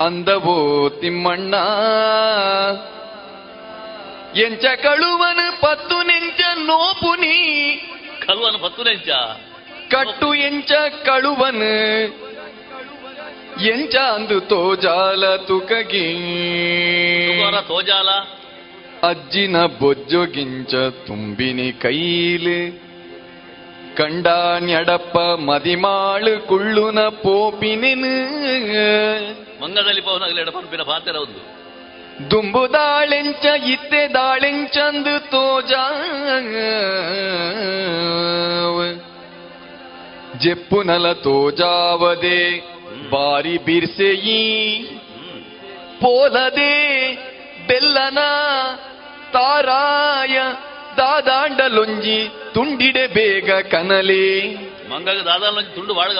[0.02, 1.54] ಅಂದವೋ ತಿಮ್ಮಣ್ಣ
[4.36, 7.36] ಎಂಚ ಕಳುವನ ಪತ್ತು ನೆಂಚ ನೋಪುನಿ
[8.26, 9.08] ಕಳುವನ ಪತ್ತು ನೆಂಚ?
[9.90, 10.72] ಕಟ್ಟು ಎಂಚ
[11.04, 11.62] ಕಳುವನ.
[13.66, 16.14] ಎಂಚ ಅಂದು ತೋಜಾಲ ತುಕಗಿ.
[17.68, 18.08] ತೋಜಾಲ?
[19.08, 20.74] ಅಜ್ಜಿನ ಬೊಜ್ಜೊಗಿಂಚ
[21.06, 22.82] ತುಂಬಿನಿ ಕೈಲಿ.
[23.96, 28.24] ಕಂಡಾಣ್ಯಡಪ್ಪ ಮದಿಮಾಳು ಕುಳ್ಳುನ ಪೋಪಿನೆನು.
[29.62, 31.65] ಮಂಗದಲ್ಲಿ ಪವನಗಲೆಡ ಪಂಪಿನ ಪಾತೆರ ಒಂದು.
[32.30, 35.72] ದುಂಬುದಾಳೆಂಚ ಇತ್ತೆ ದಾಳೆಂಚಂದು ತೋಜ
[40.38, 42.58] ಜೆಪ್ಪುನಲ ತೋಜಾವದೆ
[43.10, 44.76] ಬಾರಿ ಬಿರ್ಸೆಯಿ.
[46.00, 47.14] ಪೋಲದೆ
[47.68, 48.18] ಬೆಲ್ಲನ
[49.32, 50.38] ತಾರಾಯ
[50.96, 54.54] ದಾದಾಂಡಲೊಂಜಿ ತುಂಡಿಡೆ ಬೇಗ ಕನಲೆ.
[54.90, 56.18] ಮಂಗಗ ದಾದಾಲೊಂಜಿ ತುಂಡು ಬಾಳ್ಗ.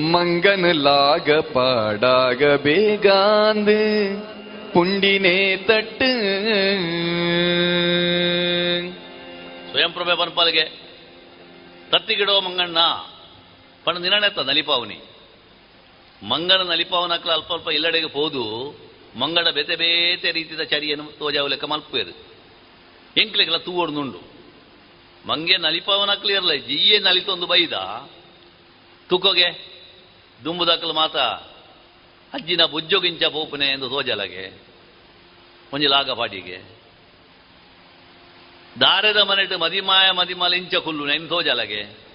[0.00, 4.35] ಮಂಗನ ಲಾಗ ಪಾಡಾಗ ಬೇಗಾಂದು.
[4.76, 6.08] ಪುಂಡಿನೇ ತಟ್ಟು.
[9.70, 10.64] ಸ್ವಯಂ ಪ್ರಭೆ ಪನ್ಪಾಲಿಗೆ
[11.90, 12.78] ತತ್ತಿಗಿಡೋ ಮಂಗಣ್ಣ
[13.84, 14.98] ಪಣ ನಿನನೆತ್ತ ನಲಿಪಾವನಿ.
[16.22, 18.44] ನಲಿಪಾವನ ನಲಿಪಾವನಕ್ಲ ಅಲ್ಪ ಅಲ್ಪ ಇಲ್ಲಡೆಗೆ ಹೋದು
[19.18, 22.26] ಮಂಗಡ ಬೇತೆ ಬೇತೆ ರೀತಿಯ ಚರಿಯನ್ನು ತೋಜಾವು ಲೆಕ್ಕ ಮಲ್ಪೇರು
[23.16, 24.20] ಎಂಕ್ಲೆಗೆಲ್ಲ ತೂವೊಡ್ನುಂಡು
[25.28, 27.72] ಮಂಗೆ ನಲಿಪಾವನಕ್ಲು ಇರಲ್ಲ ಜಿಯೇ ನಲಿತೊಂದು ಬೈದ.
[29.08, 29.48] ತುಕೋಗೆ
[30.44, 31.16] ದುಂಬುದಾಕಲು ಮಾತ
[32.32, 34.65] ಅಜ್ಜಿನ ಬುಜ್ಜೋಗಿಂಚ ಪೋಪನೆ ಎಂದು ತೋಜಲಗೆ.
[35.72, 36.58] ಒಂಜಿ ಲಾಗ ಪಾಟಿಗೆ
[38.80, 42.06] ದಾರದ ಮನೆಟ್ಟು ಮದಿಮಾಯ ಮದಿಮಾಲ ಇಂಚ ಕುಲ್ಲು ನೆನ್ ತೋಜಲಗೆ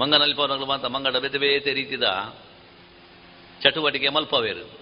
[0.00, 2.02] ಮಂಗ ನಲಿಪವನಗಳು ಮಾತ ಮಂಗಡ ಬೇತೆ ಬೇತೆ ರೀತಿದ
[3.62, 4.80] ಚಟುವಟಿಕೆ ಮಲ್ಪವೇರು.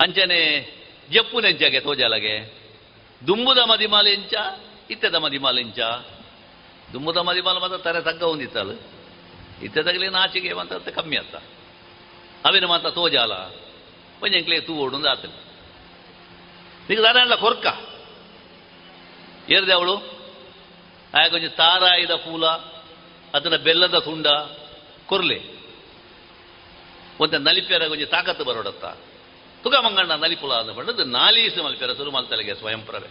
[0.00, 0.40] ಅಂಚನೆ
[1.10, 2.34] ಜಪ್ಪು ನೆಂಚಾಗೆ ತೋಜಾಲಗೆ
[3.26, 4.34] ದುಂಬುದ ಮದಿಮಾಲ ಇಂಚ
[4.90, 5.78] ಇತ್ತೆದ ಮದಿಮಾಲ ಇಂಚ
[6.92, 8.72] ದುಂಬುದ ಮದಿಮಾಲ ಮಾತ್ರ ತರೆ ತಗ್ಗ ಹೊಂದಿತ್ತಲ್ಲ.
[9.62, 11.36] ಇತ್ತೆ ತಗಲಿ ನಾಚಿಗೆ ಮಾತ್ರ ಕಮ್ಮಿ ಅತ್ತ.
[12.44, 13.32] ಅವಿನ ಮಾತ್ರ ತೋಜಾಲ
[14.21, 15.33] ಒಂಜಂಕ್ಲೆ ತೂ ಓಡು ಆತಲ್ಲ
[16.89, 17.67] నీకు దాని కొరక
[19.51, 19.95] ఏరిది ಅವಳು
[21.13, 22.45] ಆಗ ಕೊಂಚ ತಾರಾಯಿದ ಪೂಲ
[23.33, 24.27] ಅದನ್ನ ಬೆಲ್ಲದ ತುಂಡ
[25.05, 25.37] ಕೊರ್ಲೆ
[27.19, 28.85] ಒಂದ ನಲಿಪೆರ ಕೊಂಚ ತಾಕತ್ತು ಬರೋಡತ್ತ
[29.63, 33.09] ತುಗ ಮಂಗಣ್ಣ ನಲಿಪುಲ ಅಂದ ಪಂಡದು ನಾಲೀಸು ಮಲ್ಪೆರ ಸುರು ಮಲ್ತಲೆಗೆ ಸ್ವಯಂ ಪ್ರವೆ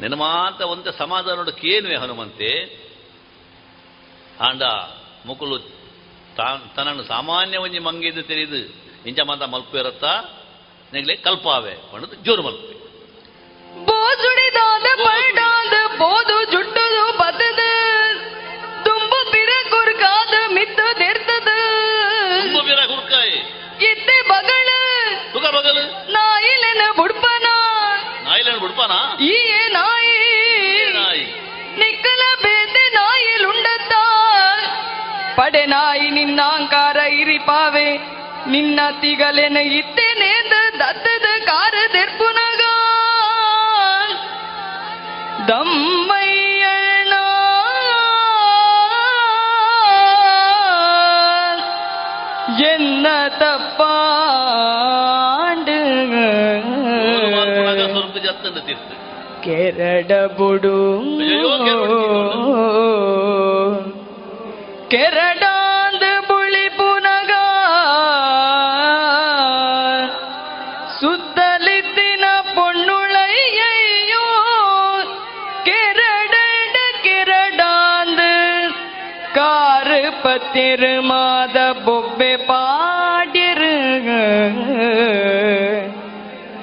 [0.00, 2.50] ನಿನ್ನ ಮಾತ ಒಂದ ಸಮಾಧಾನೋಡ ಕೇನುವೆ ಹನುಮಂತೆ
[4.40, 4.62] ಆಂಡ
[5.26, 5.58] ಮುಕುಲು
[6.36, 8.60] ತನ್ನನ್ನು ಸಾಮಾನ್ಯ ಒಂಜಿ ಮಂಗಿದ್ದು ತಿಳಿದು
[9.05, 10.39] ನಿಂಜಮಂದ ಮಲ್ಪು ಇರುತ್ತಾ?
[10.93, 12.73] ನಿಗಲಿ ಕಲ್ಪಾವೆ ಬಣ್ಣದ ಜೋರು ಮಲ್ಪು.
[13.85, 17.59] ಬೋಜುಡಿದಾದ ಪಲ್ಟಾದ ಬೋದು ಜುಟ್ಟದು ಬತದ
[18.83, 21.47] ತುಂಬು ಬಿರ ಗುರ್ಕಾದ ಮಿತ್ತು ನಿರ್ತದ.
[22.43, 23.37] ತುಂಬು ಬಿರ ಗುರ್ಕಾಯಿ.
[23.91, 24.67] ಇತ್ತೆ ಬಗಳ.
[25.33, 25.77] ತುಗ ಬಗಳ
[26.09, 27.45] ನಾಯಿಲೆನ ಬುಡ್ಪನ.
[28.23, 29.23] ನಾಯಿಲೆನ ಬುಡ್ಪನ?
[29.23, 30.19] ಈ ನಾಯಿ.
[30.93, 31.25] ನಾಯಿ.
[31.79, 33.93] ನಿಕ್ಕಲ ಬೇದೆ ನಾಯಿಲುಂಡತ್ತ.
[35.35, 38.22] ಪಡೆ ನಾಯಿ ನಿನ್ನಾಂಕಾರ ಇರಿಪಾವೆ.
[38.47, 42.61] ನಿನ್ನ ತಿಗಲೆನ ಇತ್ತೇನೇದ ದತ್ತದ ಕಾರ ದೆರ್ಪುನಗ
[45.47, 47.13] ದಮ್ಮಯ್ಯಣ್ಣ.
[52.65, 53.81] ಎನ್ನ ತಪ್ಪ
[59.43, 60.77] ಕೆರಡ ಬುಡು.
[64.89, 65.32] ತಿರ್ತು
[80.53, 82.37] ಪತ್ತಿರು ಮಾದ ಬೊಬ್ಬೆ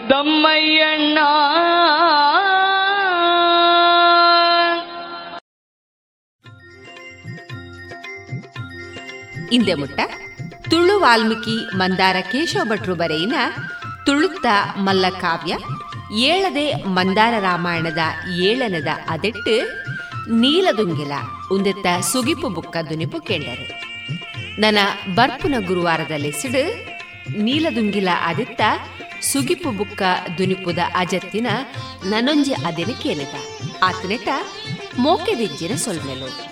[0.09, 1.31] தம்மையண்ணா.
[9.53, 10.01] ಇಂದೆ ಮುಟ್ಟ
[10.71, 13.35] ತುಳು ವಾಲ್ಮೀಕಿ ಮಂದಾರ ಕೇಶವ ಭಟ್ರು ಬರೆಯಿನ
[14.07, 14.47] ತುಳುತ್ತ
[14.77, 15.57] ಮಲ್ಲ ಕಾವ್ಯ
[16.17, 17.99] ಏಳದೆ ಮಂದಾರ ರಾಮಾಯಣದ
[18.39, 19.57] ಏಳನದ ಅದೆಟ್ಟು
[20.31, 21.13] ನೀಲದುಂಗಿಲ
[21.53, 23.80] ಉಂದೆತ್ತ ಸುಗಿಪು ಬುಕ್ಕ ದುನಿಪು ಕೇಂಡರು.
[24.61, 24.79] ನನ್ನ
[25.15, 26.85] ಬರ್ಪುನ ಗುರುವಾರದಲ್ಲಿ ಸಿಡು.
[27.43, 28.61] ನೀಲದುಂಗಿಲ ಆದಿತ್ತ
[29.21, 30.03] ಸುಗಿಪು ಬುಕ್ಕ
[30.39, 31.47] ದುನಿಪುದ ಅಜತ್ತಿನ
[32.05, 33.35] ನನೊಂಜಿ ಅದಿನ ಕೇಳಿದ.
[33.83, 34.29] ಆತನೆಟ
[34.99, 36.51] ಮೋಕೆದಿಜ್ಜಿನ ಸೊಲ್ಮೆಲು.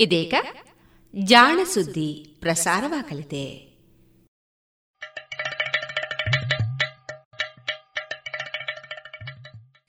[0.00, 0.34] ಇದೀಗ
[1.14, 3.65] ಜಾಣ ಸುದ್ದಿ ಪ್ರಸಾರವಾಗಲಿದೆ.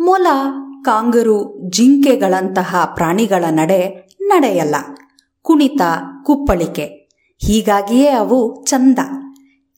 [0.00, 0.26] ಮೊಲ,
[0.84, 4.74] ಕಾಂಗರು, ಜಿಂಕೆಗಳಂತಹ ಪ್ರಾಣಿಗಳ ನಡೆ ನಡೆಯಲ್ಲ.
[5.42, 5.80] ಕುಣಿತ,
[6.24, 6.84] ಕುಪ್ಪಳಿಕೆ.
[7.38, 8.98] ಹೀಗಾಗಿಯೇ ಅವು ಚಂದ.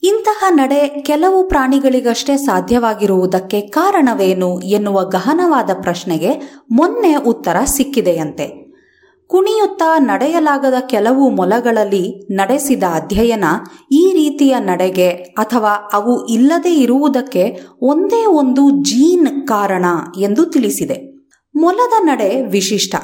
[0.03, 8.58] ಇಂತಹ ನಡೆ ಕೆಲವು ಪ್ರಾಣಿಗಳಿಗಷ್ಟೇ ಸಾಧ್ಯವಾಗಿರುವುದಕ್ಕೆ ಕಾರಣವೇನು ಎನ್ನುವ ಗಹನವಾದ ಪ್ರಶ್ನೆಗೆ ಮೊನ್ನೆ ಉತ್ತರ ಸಿಕ್ಕಿದೆಯಂತೆ.
[9.29, 13.43] ಕುಣಿಯುತ್ತಾ ನಡೆಯಲಾಗದ ಕೆಲವು ಮೊಲಗಳಲ್ಲಿ ನಡೆಸಿದ ಅಧ್ಯಯನ
[13.91, 19.85] ಈ ರೀತಿಯ ನಡೆಗೆ ಅಥವಾ ಅವು ಇಲ್ಲದೆ ಇರುವುದಕ್ಕೆ ಒಂದೇ ಒಂದು ಜೀನ್ ಕಾರಣ
[20.19, 21.27] ಎಂದು ತಿಳಿಸಿದೆ.
[21.55, 22.95] ಮೊಲದ ನಡೆ ವಿಶಿಷ್ಟ.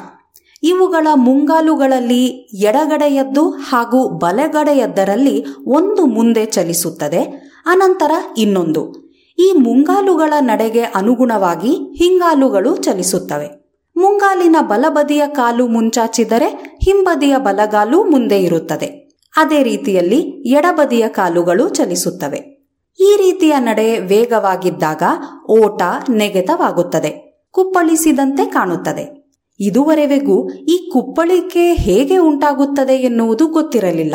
[0.62, 2.26] ಇವುಗಳ ಮುಂಗಾಲುಗಳಲ್ಲಿ
[2.64, 7.22] ಎಡಗಡೆಯದ್ದು ಹಾಗೂ ಬಲಗಡೆಯದ್ದರಲ್ಲಿ ಒಂದು ಮುಂದೆ ಚಲಿಸುತ್ತದೆ,
[7.66, 9.14] ಅನಂತರ ಇನ್ನೊಂದು.
[9.38, 13.65] ಈ ಮುಂಗಾಲುಗಳ ನಡೆಗೆ ಅನುಗುಣವಾಗಿ ಹಿಂಗಾಲುಗಳು ಚಲಿಸುತ್ತವೆ.
[13.96, 19.06] ಮುಂಗಾಲಿನ ಬಲಬದಿಯ ಕಾಲು ಮುಂಚಾಚಿದರೆ ಹಿಂಬದಿಯ ಬಲಗಾಲು ಮುಂದೆ ಇರುತ್ತದೆ.
[19.36, 20.20] ಅದೇ ರೀತಿಯಲ್ಲಿ
[20.50, 22.56] ಎಡಬದಿಯ ಕಾಲುಗಳು ಚಲಿಸುತ್ತವೆ.
[23.00, 25.02] ಈ ರೀತಿಯ ನಡೆ ವೇಗವಾಗಿದ್ದಾಗ
[25.50, 27.42] ಓಟ ನೆಗೆತವಾಗುತ್ತದೆ.
[27.50, 29.32] ಕುಪ್ಪಳಿಸಿದಂತೆ ಕಾಣುತ್ತದೆ.
[29.60, 34.14] ಇದುವರೆಗೂ ಈ ಕುಪ್ಪಳಿಕೆ ಹೇಗೆ ಉಂಟಾಗುತ್ತದೆ ಎನ್ನುವುದು ಗೊತ್ತಿರಲಿಲ್ಲ.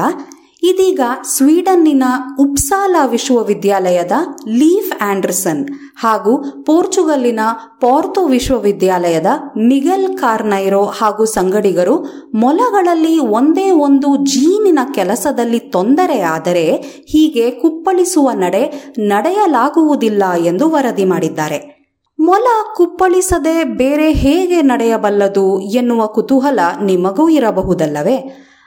[0.63, 2.03] ಇದೀಗ ಸ್ವೀಡನ್ನಿನ
[2.39, 4.11] ಉಪ್ಸಾಲಾ ವಿಶ್ವವಿದ್ಯಾಲಯದ
[4.47, 7.39] ಲೀಫ್ ಆಂಡರ್ಸನ್ ಹಾಗೂ ಪೋರ್ಚುಗಲ್ಲಿನ
[7.81, 9.25] ಪೋರ್ತೋ ವಿಶ್ವವಿದ್ಯಾಲಯದ
[9.57, 11.95] ನಿಗಲ್ ಕಾರ್ನೈರೋ ಹಾಗೂ ಸಂಗಡಿಗರು
[12.35, 16.71] ಮೊಲಗಳಲ್ಲಿ ಒಂದೇ ಒಂದು ಜೀನಿನ ಕೆಲಸದಲ್ಲಿ ತೊಂದರೆ ಆದರೆ
[17.07, 21.81] ಹೀಗೆ ಕುಪ್ಪಳಿಸುವ ನಡೆ ನಡೆಯಲಾಗುವುದಿಲ್ಲ ಎಂದು ವರದಿ ಮಾಡಿದ್ದಾರೆ.
[22.19, 28.17] ಮೊಲ ಕುಪ್ಪಳಿಸದೆ ಬೇರೆ ಹೇಗೆ ನಡೆಯಬಲ್ಲದು ಎನ್ನುವ ಕುತೂಹಲ ನಿಮಗೂ ಇರಬಹುದಲ್ಲವೇ?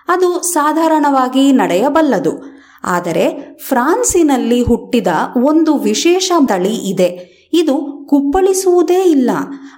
[0.09, 2.55] ಅದು ಸಾಧಾರಣವಾಗಿ ನಡೆಯಬಲ್ಲದು.
[2.85, 5.07] ಆದರೆ ಫ್ರಾನ್ಸಿನಲ್ಲಿ ಹುಟ್ಟಿದ
[5.45, 7.35] ಒಂದು ವಿಶೇಷ ತಳಿ ಇದೆ.
[7.53, 9.31] ಇದು ಕುಪ್ಪಳಿಸುವುದೇ ಇಲ್ಲ.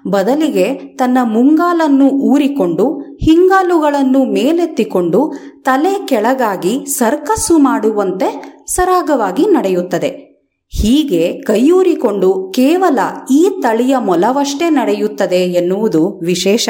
[0.07, 5.33] ಬದಲಿಗೆ ತನ್ನ ಮುಂಗಾಲನ್ನು ಊರಿಕೊಂಡು ಹಿಂಗಾಲುಗಳನ್ನು ಮೇಲೆತ್ತಿಕೊಂಡು
[5.63, 10.27] ತಲೆ ಕೆಳಗಾಗಿ ಸರ್ಕಸ್ಸು ಮಾಡುವಂತೆ ಸರಾಗವಾಗಿ ನಡೆಯುತ್ತದೆ.
[10.69, 12.99] ಹೀಗೆ ಕೈಯೂರಿಕೊಂಡು ಕೇವಲ
[13.31, 16.69] ಈ ತಳಿಯ ಮೊಲವಷ್ಟೇ ನಡೆಯುತ್ತದೆ ಎನ್ನುವುದು ವಿಶೇಷ.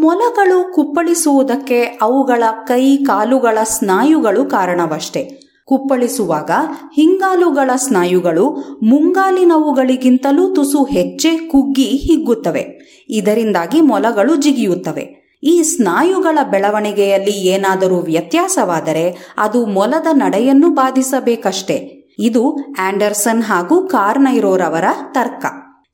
[0.00, 5.40] ಮೊಲಗಳು ಕುಪ್ಪಳಿಸುವುದಕ್ಕೆ ಅವುಗಳ ಕೈ ಕಾಲುಗಳ ಸ್ನಾಯುಗಳು ಕಾರಣವಷ್ಟೇ.
[5.64, 6.50] ಕುಪ್ಪಳಿಸುವಾಗ
[6.94, 8.50] ಹಿಂಗಾಲುಗಳ ಸ್ನಾಯುಗಳು
[8.82, 12.64] ಮುಂಗಾಲಿನವುಗಳಿಗಿಂತಲೂ ತುಸು ಹೆಚ್ಚೆ ಕುಗ್ಗಿ ಹಿಗ್ಗುತ್ತವೆ.
[13.08, 15.38] ಇದರಿಂದಾಗಿ ಮೊಲಗಳು ಜಿಗಿಯುತ್ತವೆ.
[15.42, 22.08] ಈ ಸ್ನಾಯುಗಳ ಬೆಳವಣಿಗೆಯಲ್ಲಿ ಏನಾದರೂ ವ್ಯತ್ಯಾಸವಾದರೆ ಅದು ಮೊಲದ ನಡೆಯನ್ನು ಬಾಧಿಸಬೇಕಷ್ಟೇ.
[22.18, 25.46] ಇದು ಆಂಡರ್ಸನ್ ಹಾಗೂ ಕಾರ್ನೈರೋರವರ ತರ್ಕ.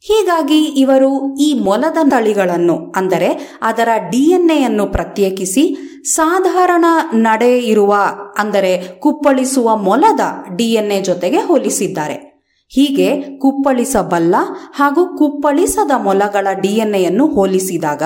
[0.05, 7.95] ಹೀಗಾಗಿ ಇವರು ಈ ಮೊಲದ ತಳಿಗಳನ್ನು, ಅಂದರೆ ಅದರ ಡಿಎನ್ಎಯನ್ನು ಪ್ರತ್ಯೇಕಿಸಿ, ಸಾಧಾರಣ ನಡೆ ಇರುವ,
[8.39, 10.21] ಅಂದರೆ ಕುಪ್ಪಳಿಸುವ ಮೊಲದ
[10.57, 12.15] ಡಿಎನ್ಎ ಜೊತೆಗೆ ಹೋಲಿಸಿದ್ದಾರೆ.
[12.73, 14.35] ಹೀಗೆ ಕುಪ್ಪಳಿಸಬಲ್ಲ
[14.75, 18.03] ಹಾಗೂ ಕುಪ್ಪಳಿಸದ ಮೊಲಗಳ ಡಿಎನ್ಎಯನ್ನು ಹೋಲಿಸಿದಾಗ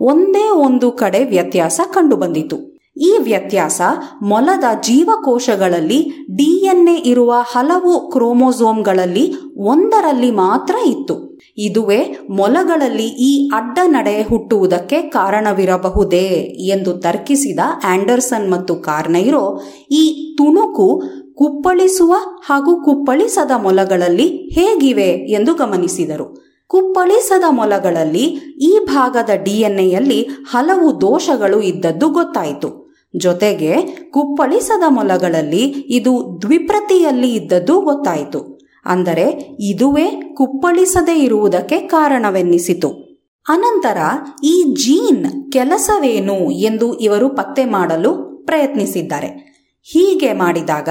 [0.00, 2.58] ಒಂದೇ ಒಂದು ಕಡೆ ವ್ಯತ್ಯಾಸ ಕಂಡುಬಂದಿತು.
[2.96, 3.80] ಈ ವ್ಯತ್ಯಾಸ
[4.22, 6.00] ಮೊಲದ ಜೀವಕೋಶಗಳಲ್ಲಿ
[6.36, 11.31] ಡಿಎನ್ಎ ಇರುವ ಹಲವು ಕ್ರೋಮೋಸೋಮ್ಗಳಲ್ಲಿ ಒಂದರಲ್ಲಿ ಮಾತ್ರ ಇತ್ತು.
[11.58, 16.26] ಇದುವೇ ಮೊಲಗಳಲ್ಲಿ ಈ ಅಡ್ಡ ನಡೆ ಹುಟ್ಟುವುದಕ್ಕೆ ಕಾರಣವಿರಬಹುದೇ
[16.58, 19.60] ಎಂದು ತರ್ಕಿಸಿದ ಆಂಡರ್ಸನ್ ಮತ್ತು ಕಾರ್ನೈರೋ
[19.90, 21.02] ಈ ತುಣುಕು
[21.34, 22.14] ಕುಪ್ಪಳಿಸುವ
[22.46, 26.52] ಹಾಗೂ ಕುಪ್ಪಳಿಸದ ಮೊಲಗಳಲ್ಲಿ ಹೇಗಿವೆ ಎಂದು ಗಮನಿಸಿದರು.
[26.66, 28.24] ಕುಪ್ಪಳಿಸದ ಮೊಲಗಳಲ್ಲಿ
[28.62, 32.82] ಈ ಭಾಗದ ಡಿಎನ್ಎಯಲ್ಲಿ ಹಲವು ದೋಷಗಳು ಇದ್ದದ್ದು ಗೊತ್ತಾಯಿತು.
[33.16, 38.51] ಜೊತೆಗೆ ಕುಪ್ಪಳಿಸದ ಮೊಲಗಳಲ್ಲಿ ಇದು ದ್ವಿಪ್ರತಿಯಲ್ಲಿ ಇದ್ದದ್ದು ಗೊತ್ತಾಯಿತು.
[38.84, 43.12] ಅಂದರೆ ಇದುವೇ ಕುಪ್ಪಳಿಸದೇ ಇರುವುದಕ್ಕೆ ಕಾರಣವೆನ್ನಿಸಿತು.
[43.48, 43.98] ಅನಂತರ
[44.44, 49.52] ಈ ಜೀನ್ ಕೆಲಸವೇನು ಎಂದು ಇವರು ಪತ್ತೆ ಮಾಡಲು ಪ್ರಯತ್ನಿಸಿದ್ದಾರೆ.
[49.82, 50.88] ಹೀಗೆ ಮಾಡಿದಾಗ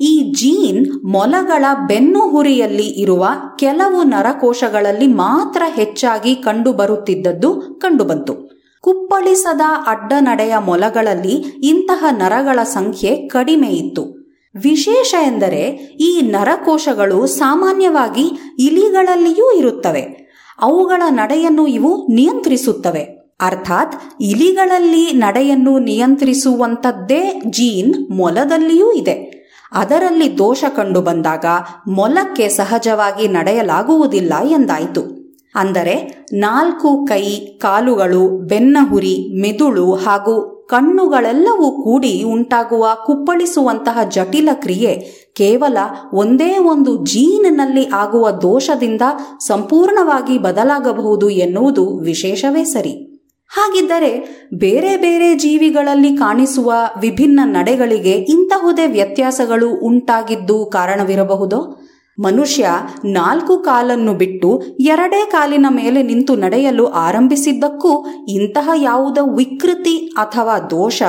[0.00, 8.54] ಈ ಜೀನ್ ಮೊಲಗಳ ಬೆನ್ನು ಹುರಿಯಲ್ಲಿ ಇರುವ ಕೆಲವು ನರಕೋಶಗಳಲ್ಲಿ ಮಾತ್ರ ಹೆಚ್ಚಾಗಿ ಕಂಡುಬರುತ್ತಿದ್ದದ್ದು ಕಂಡುಬಂತು.
[8.80, 14.13] ಕುಪ್ಪಳಿಸದ ಅಡ್ಡನಡೆಯ ಮೊಲಗಳಲ್ಲಿ ಇಂತಹ ನರಗಳ ಸಂಖ್ಯೆ ಕಡಿಮೆ ಇತ್ತು.
[14.62, 15.68] ವಿಶೇಷ ಎಂದರೆ
[16.00, 20.24] ಈ ನರಕೋಶಗಳು ಸಾಮಾನ್ಯವಾಗಿ ಇಲಿಗಳಲ್ಲಿಯೂ ಇರುತ್ತವೆ.
[20.60, 23.00] ಅವುಗಳ ನಡೆಯನ್ನು ಇವು ನಿಯಂತ್ರಿಸುತ್ತವೆ.
[23.40, 29.34] ಅರ್ಥಾತ್ ಇಲಿಗಳಲ್ಲಿ ನಡೆಯನ್ನು ನಿಯಂತ್ರಿಸುವಂಥದ್ದೇ ಜೀನ್ ಮೊಲದಲ್ಲಿಯೂ ಇದೆ.
[29.72, 31.44] ಅದರಲ್ಲಿ ದೋಷ ಕಂಡು ಬಂದಾಗ
[31.88, 35.24] ಮೊಲಕ್ಕೆ ಸಹಜವಾಗಿ ನಡೆಯಲಾಗುವುದಿಲ್ಲ ಎಂದಾಯಿತು.
[35.54, 45.76] ಅಂದರೆ ನಾಲ್ಕು ಕೈ, ಕಾಲುಗಳು ಬೆನ್ನಹುರಿ ಮೆದುಳು ಹಾಗೂ ಕಣ್ಣುಗಳೆಲ್ಲವೂ ಕೂಡಿ ಉಂಟಾಗುವ ಕುಪ್ಪಳಿಸುವಂತಹ ಜಟಿಲ ಕ್ರಿಯೆ ಕೇವಲ
[46.12, 49.02] ಒಂದೇ ಒಂದು ಜೀನ್ನಲ್ಲಿ ಆಗುವ ದೋಷದಿಂದ
[49.46, 53.10] ಸಂಪೂರ್ಣವಾಗಿ ಬದಲಾಗಬಹುದು ಎನ್ನುವುದು ವಿಶೇಷವೇ ಸರಿ.
[53.48, 61.78] ಹಾಗಿದ್ದರೆ ಬೇರೆ ಬೇರೆ ಜೀವಿಗಳಲ್ಲಿ ಕಾಣಿಸುವ ವಿಭಿನ್ನ ನಡೆಗಳಿಗೆ ಇಂತಹುದೇ ವ್ಯತ್ಯಾಸಗಳು ಉಂಟಾಗಿದ್ದು ಕಾರಣವಿರಬಹುದೋ?
[62.18, 62.66] ಮನುಷ್ಯ
[63.04, 71.02] ನಾಲ್ಕು ಕಾಲನ್ನು ಬಿಟ್ಟು ಎರಡೇ ಕಾಲಿನ ಮೇಲೆ ನಿಂತು ನಡೆಯಲು ಆರಂಭಿಸಿದ್ದಕ್ಕೂ ಇಂತಹ ಯಾವುದ ವಿಕೃತಿ ಅಥವಾ ದೋಷ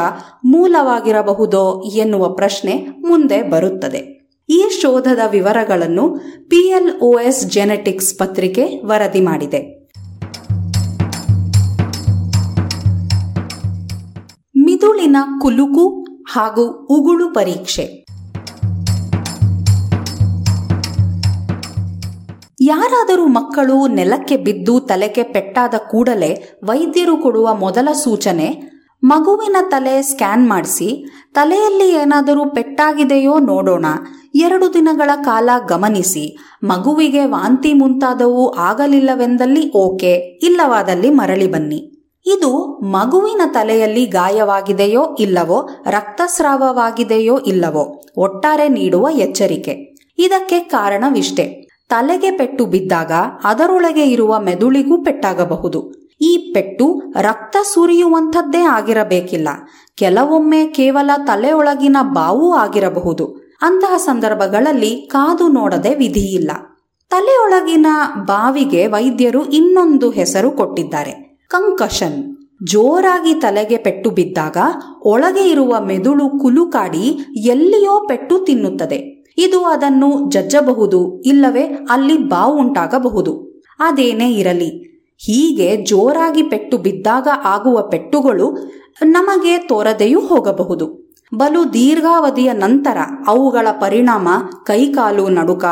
[0.45, 4.29] ಮೂಲವಾಗಿರಬಹುದೋ ಎನ್ನುವ ಪ್ರಶ್ನೆ ಮುಂದೆ ಬರುತ್ತದೆ.
[4.49, 6.09] ಈ ಶೋಧದ ವಿವರಗಳನ್ನು
[6.49, 9.89] ಪಿಎಲ್ಒಎಸ್ ಜೆನೆಟಿಕ್ಸ್ ಪತ್ರಿಕೆ ವರದಿ ಮಾಡಿದೆ.
[14.57, 18.04] ಮಿದುಳಿನ ಕುಲುಕು ಹಾಗೂ ಉಗುಳು ಪರೀಕ್ಷೆ.
[22.61, 31.05] ಯಾರಾದರೂ ಮಕ್ಕಳು ನೆಲಕ್ಕೆ ಬಿದ್ದು ತಲೆಗೆ ಪೆಟ್ಟಾದ ಕೂಡಲೇ ವೈದ್ಯರು ಕೊಡುವ ಮೊದಲ ಸೂಚನೆ, ಮಗುವಿನ ತಲೆ ಸ್ಕ್ಯಾನ್ ಮಾಡಿಸಿ,
[31.33, 33.85] ತಲೆಯಲ್ಲಿ ಏನಾದರೂ ಪೆಟ್ಟಾಗಿದೆಯೋ ನೋಡೋಣ.
[34.35, 41.91] ಎರಡು ದಿನಗಳ ಕಾಲ ಗಮನಿಸಿ, ಮಗುವಿಗೆ ವಾಂತಿ ಮುಂತಾದವು ಆಗಲಿಲ್ಲವೆಂದಲ್ಲಿ ಓಕೆ, ಇಲ್ಲವಾದಲ್ಲಿ ಮರಳಿ ಬನ್ನಿ.
[42.25, 49.95] ಇದು ಮಗುವಿನ ತಲೆಯಲ್ಲಿ ಗಾಯವಾಗಿದೆಯೋ ಇಲ್ಲವೋ, ರಕ್ತಸ್ರಾವವಾಗಿದೆಯೋ ಇಲ್ಲವೋ, ಒಟ್ಟಾರೆ ನೀಡುವ ಎಚ್ಚರಿಕೆ.
[50.17, 51.64] ಇದಕ್ಕೆ ಕಾರಣವಿಷ್ಟೇ.
[51.89, 53.11] ತಲೆಗೆ ಪೆಟ್ಟು ಬಿದ್ದಾಗ
[53.43, 55.93] ಅದರೊಳಗೆ ಇರುವ ಮೆದುಳಿಗೂ ಪೆಟ್ಟಾಗಬಹುದು.
[56.21, 59.49] ಈ ಪೆಟ್ಟು ರಕ್ತ ಸುರಿಯುವಂಥದ್ದೇ ಆಗಿರಬೇಕಿಲ್ಲ.
[59.95, 63.55] ಕೆಲವೊಮ್ಮೆ ಕೇವಲ ತಲೆಯೊಳಗಿನ ಬಾವು ಆಗಿರಬಹುದು.
[63.61, 66.51] ಅಂತಹ ಸಂದರ್ಭಗಳಲ್ಲಿ ಕಾದು ನೋಡದೆ ವಿಧಿಯಿಲ್ಲ.
[67.09, 67.85] ತಲೆಯೊಳಗಿನ
[68.25, 71.45] ಬಾವಿಗೆ ವೈದ್ಯರು ಇನ್ನೊಂದು ಹೆಸರು ಕೊಟ್ಟಿದ್ದಾರೆ.
[71.47, 72.35] ಕಂಕಷನ್.
[72.63, 74.57] ಜೋರಾಗಿ ತಲೆಗೆ ಪೆಟ್ಟು ಬಿದ್ದಾಗ
[75.05, 79.14] ಒಳಗೆ ಇರುವ ಮೆದುಳು ಕುಲುಕಾಡಿ ಎಲ್ಲಿಯೋ ಪೆಟ್ಟು ತಿನ್ನುತ್ತದೆ.
[79.37, 84.85] ಇದು ಅದನ್ನು ಜಜ್ಜಬಹುದು, ಇಲ್ಲವೇ ಅಲ್ಲಿ ಬಾವುಂಟಾಗಬಹುದು ಅದೇನೇ ಇರಲಿ,
[85.17, 88.57] ಹೀಗೆ ಜೋರಾಗಿ ಪೆಟ್ಟು ಬಿದ್ದಾಗ ಆಗುವ ಪೆಟ್ಟುಗಳು
[89.05, 91.15] ನಮಗೆ ತೋರದೆಯೂ ಹೋಗಬಹುದು.
[91.35, 92.97] ಬಲು ದೀರ್ಘಾವಧಿಯ ನಂತರ
[93.27, 94.27] ಅವುಗಳ ಪರಿಣಾಮ
[94.65, 95.65] ಕೈಕಾಲು ನಡುಕ,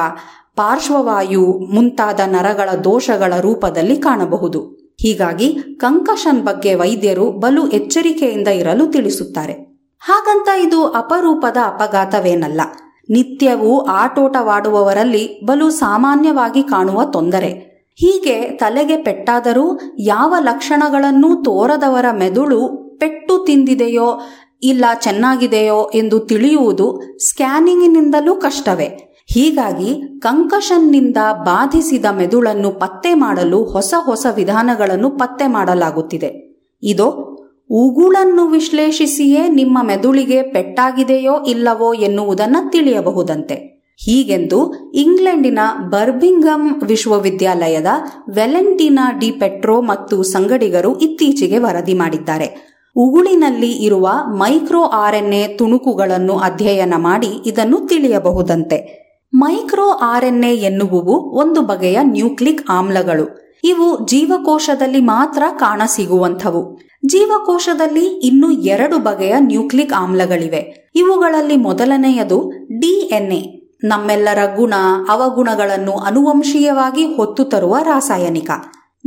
[0.56, 4.62] ಪಾರ್ಶ್ವವಾಯು ಮುಂತಾದ ನರಗಳ ದೋಷಗಳ ರೂಪದಲ್ಲಿ ಕಾಣಬಹುದು.
[5.02, 9.54] ಹೀಗಾಗಿ ಕಂಕಷನ್ ಬಗ್ಗೆ ವೈದ್ಯರು ಬಲು ಎಚ್ಚರಿಕೆಯಿಂದ ಇರಲು ತಿಳಿಸುತ್ತಾರೆ.
[10.00, 12.62] ಹಾಗಂತ ಇದು ಅಪರೂಪದ ಅಪಘಾತವೇನಲ್ಲ.
[13.10, 17.74] ನಿತ್ಯವೂ ಆಟೋಟವಾಡುವವರಲ್ಲಿ ಬಲು ಸಾಮಾನ್ಯವಾಗಿ ಕಾಣುವ ತೊಂದರೆ.
[17.96, 22.68] ಹೀಗೆ ತಲೆಗೆ ಪೆಟ್ಟಾದರೂ ಯಾವ ಲಕ್ಷಣಗಳನ್ನು ತೋರದವರ ಮೆದುಳು
[23.00, 24.22] ಪೆಟ್ಟು ತಿಂದಿದೆಯೋ
[24.64, 29.18] ಇಲ್ಲ ಚೆನ್ನಾಗಿದೆಯೋ ಎಂದು ತಿಳಿಯುವುದು ಸ್ಕ್ಯಾನಿಂಗಿನಿಂದಲೂ ಕಷ್ಟವೇ.
[29.34, 36.54] ಹೀಗಾಗಿ ಕಂಕಷನ್ನಿಂದ ಬಾಧಿಸಿದ ಮೆದುಳನ್ನು ಪತ್ತೆ ಮಾಡಲು ಹೊಸ ಹೊಸ ವಿಧಾನಗಳನ್ನು ಪತ್ತೆ ಮಾಡಲಾಗುತ್ತಿದೆ.
[36.84, 37.33] ಇದು
[37.74, 43.56] ಉಗುಳನ್ನು ವಿಶ್ಲೇಷಿಸಿಯೇ ನಿಮ್ಮ ಮೆದುಳಿಗೆ ಪೆಟ್ಟಾಗಿದೆಯೋ ಇಲ್ಲವೋ ಎನ್ನುವುದನ್ನು ತಿಳಿಯಬಹುದಂತೆ.
[43.98, 45.60] ಹೀಗೆಂದು ಇಂಗ್ಲೆಂಡಿನ
[45.90, 47.86] ಬರ್ಬಿಂಗಮ್ ವಿಶ್ವವಿದ್ಯಾಲಯದ
[48.30, 52.78] ವೆಲೆಂಟಿನಾ ಡಿ ಪೆಟ್ರೋ ಮತ್ತು ಸಂಗಡಿಗರು ಇತ್ತೀಚೆಗೆ ವರದಿ ಮಾಡಿದ್ದಾರೆ.
[52.96, 59.04] ಉಗುಳಿನಲ್ಲಿ ಇರುವ ಮೈಕ್ರೋ ಆರ್ಎನ್ಎ ತುಣುಕುಗಳನ್ನು ಅಧ್ಯಯನ ಮಾಡಿ ಇದನ್ನು ತಿಳಿಯಬಹುದಂತೆ.
[59.34, 63.58] ಮೈಕ್ರೋ ಆರ್ಎನ್ಎ ಎನ್ನುವುವು ಒಂದು ಬಗೆಯ ನ್ಯೂಕ್ಲಿಕ್ ಆಮ್ಲಗಳು.
[63.64, 66.93] ಇವು ಜೀವಕೋಶದಲ್ಲಿ ಮಾತ್ರ ಕಾಣಸಿಗುವಂಥವು.
[67.06, 70.92] ಜೀವಕೋಶದಲ್ಲಿ ಇನ್ನು ಎರಡು ಬಗೆಯ ನ್ಯೂಕ್ಲಿಕ್ ಆಮ್ಲಗಳಿವೆ.
[70.96, 74.74] ಇವುಗಳಲ್ಲಿ ಮೊದಲನೆಯದು ಡಿಎನ್ಎ ನಮ್ಮೆಲ್ಲರ ಗುಣ,
[75.10, 78.52] ಅವಗುಣಗಳನ್ನು ಅನುವಂಶೀಯವಾಗಿ ಹೊತ್ತು ತರುವ ರಾಸಾಯನಿಕ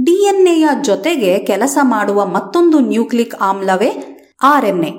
[0.05, 4.91] ಡಿಎನ್ಎಯ ಜೊತೆಗೆ ಕೆಲಸ ಮಾಡುವ ಮತ್ತೊಂದು ನ್ಯೂಕ್ಲಿಕ್ ಆಮ್ಲವೇ ಆರ್ಎನ್ಎ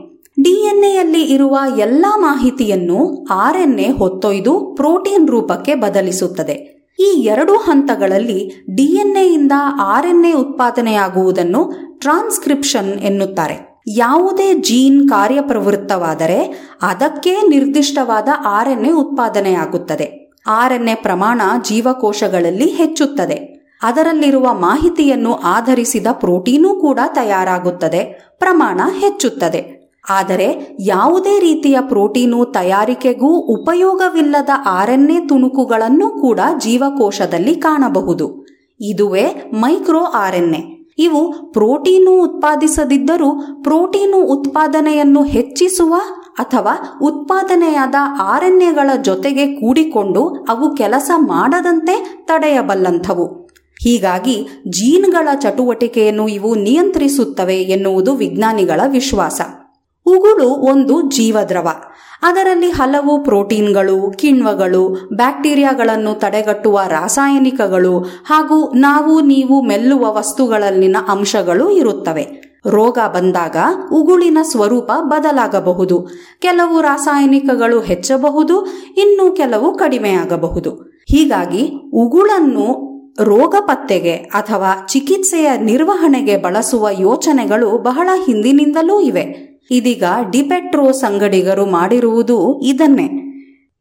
[0.43, 6.76] ಡಿಎನ್ಎಯಲ್ಲಿ ಇರುವ ಎಲ್ಲಾ ಮಾಹಿತಿಯನ್ನು ಆರ್ಎನ್ಎ ಹೊತ್ತೊಯ್ದು ಪ್ರೋಟೀನ್ ರೂಪಕ್ಕೆ ಬದಲಿಸುತ್ತದೆ.
[6.99, 9.51] ಈ ಎರಡು ಹಂತಗಳಲ್ಲಿ ಡಿಎನ್ಎಯಿಂದ
[9.81, 13.83] ಆರ್ಎನ್ಎ ಉತ್ಪಾದನೆಯಾಗುವುದನ್ನು ಟ್ರಾನ್ಸ್ಕ್ರಿಪ್ಷನ್ ಎನ್ನುತ್ತಾರೆ.
[13.87, 20.33] ಯಾವುದೇ ಜೀನ್ ಕಾರ್ಯಪ್ರವೃತ್ತವಾದರೆ ಅದಕ್ಕೆ ನಿರ್ದಿಷ್ಟವಾದ ಆರ್ಎನ್ಎ ಉತ್ಪಾದನೆಯಾಗುತ್ತದೆ.
[20.47, 23.57] ಆರ್ಎನ್ಎ ಪ್ರಮಾಣ ಜೀವಕೋಶಗಳಲ್ಲಿ ಹೆಚ್ಚುತ್ತದೆ.
[23.83, 28.33] ಅದರಲ್ಲಿರುವ ಮಾಹಿತಿಯನ್ನು ಆಧರಿಸಿದ ಪ್ರೋಟೀನೂ ಕೂಡ ತಯಾರಾಗುತ್ತದೆ.
[28.39, 29.76] ಪ್ರಮಾಣ ಹೆಚ್ಚುತ್ತದೆ.
[30.09, 38.45] ಆದರೆ ಯಾವುದೇ ರೀತಿಯ ಪ್ರೋಟೀನು ತಯಾರಿಕೆಗೂ ಉಪಯೋಗವಿಲ್ಲದ ಆರ್ಎನ್ಎ ತುಣುಕುಗಳನ್ನು ಕೂಡ ಜೀವಕೋಶದಲ್ಲಿ ಕಾಣಬಹುದು.
[38.81, 40.77] ಇದುವೇ ಮೈಕ್ರೋ ಆರ್ಎನ್ಎ.
[40.97, 43.31] ಇವು ಪ್ರೋಟೀನು ಉತ್ಪಾದಿಸದಿದ್ದರೂ
[43.63, 45.95] ಪ್ರೋಟೀನು ಉತ್ಪಾದನೆಯನ್ನು ಹೆಚ್ಚಿಸುವ
[46.33, 53.47] ಅಥವಾ ಉತ್ಪಾದನೆಯಾದ ಆರ್ಎನ್ಎಗಳ ಜೊತೆಗೆ ಕೂಡಿಕೊಂಡು ಅವು ಕೆಲಸ ಮಾಡದಂತೆ ತಡೆಯಬಲ್ಲಂಥವು.
[53.83, 59.41] ಹೀಗಾಗಿ ಜೀನ್ಗಳ ಚಟುವಟಿಕೆಯನ್ನು ಇವು ನಿಯಂತ್ರಿಸುತ್ತವೆ ಎನ್ನುವುದು ವಿಜ್ಞಾನಿಗಳ ವಿಶ್ವಾಸ.
[60.07, 61.69] ಉಗುಳು ಒಂದು ಜೀವದ್ರವ.
[62.21, 72.47] ಅದರಲ್ಲಿ ಹಲವು ಪ್ರೋಟೀನ್ಗಳು, ಕಿಣ್ವಗಳು, ಬ್ಯಾಕ್ಟೀರಿಯಾಗಳನ್ನು ತಡೆಗಟ್ಟುವ ರಾಸಾಯನಿಕಗಳು ಹಾಗೂ ನಾವು ನೀವು ಮೆಲ್ಲುವ ವಸ್ತುಗಳಲ್ಲಿನ ಅಂಶಗಳು ಇರುತ್ತವೆ.
[72.65, 73.55] ರೋಗ ಬಂದಾಗ
[73.93, 76.07] ಉಗುಳಿನ ಸ್ವರೂಪ ಬದಲಾಗಬಹುದು.
[76.39, 78.65] ಕೆಲವು ರಾಸಾಯನಿಕಗಳು ಹೆಚ್ಚಬಹುದು,
[78.97, 80.69] ಇನ್ನು ಕೆಲವು ಕಡಿಮೆಯಾಗಬಹುದು.
[81.09, 82.87] ಹೀಗಾಗಿ ಉಗುಳನ್ನು
[83.23, 89.56] ರೋಗ ಪತ್ತೆಗೆ ಅಥವಾ ಚಿಕಿತ್ಸೆಯ ನಿರ್ವಹಣೆಗೆ ಬಳಸುವ ಯೋಚನೆಗಳು ಬಹಳ ಹಿಂದಿನಿಂದಲೂ ಇವೆ.
[89.71, 93.09] ಇದೀಗ ಡಿಪೆಟ್ರೋ ಸಂಗಡಿಗರು ಮಾಡಿರುವುದು ಇದನ್ನೇ.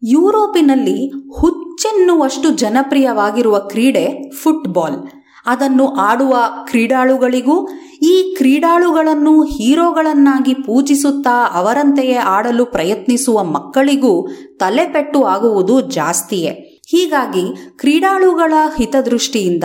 [0.02, 5.08] ಯುರೋಪಿನಲ್ಲಿ ಹುಚ್ಚೆನ್ನುವಷ್ಟು ಜನಪ್ರಿಯವಾಗಿರುವ ಕ್ರೀಡೆ ಫುಟ್ಬಾಲ್.
[5.46, 7.68] ಅದನ್ನು ಆಡುವ ಕ್ರೀಡಾಳುಗಳಿಗೂ,
[8.02, 16.65] ಈ ಕ್ರೀಡಾಳುಗಳನ್ನು ಹೀರೋಗಳನ್ನಾಗಿ ಪೂಜಿಸುತ್ತಾ ಅವರಂತೆಯೇ ಆಡಲು ಪ್ರಯತ್ನಿಸುವ ಮಕ್ಕಳಿಗೂ ತಲೆಪೆಟ್ಟು ಆಗುವುದು ಜಾಸ್ತಿಯೇ.
[16.86, 19.64] ಹೀಗಾಗಿ ಕ್ರೀಡಾಳುಗಳ ಹಿತದೃಷ್ಟಿಯಿಂದ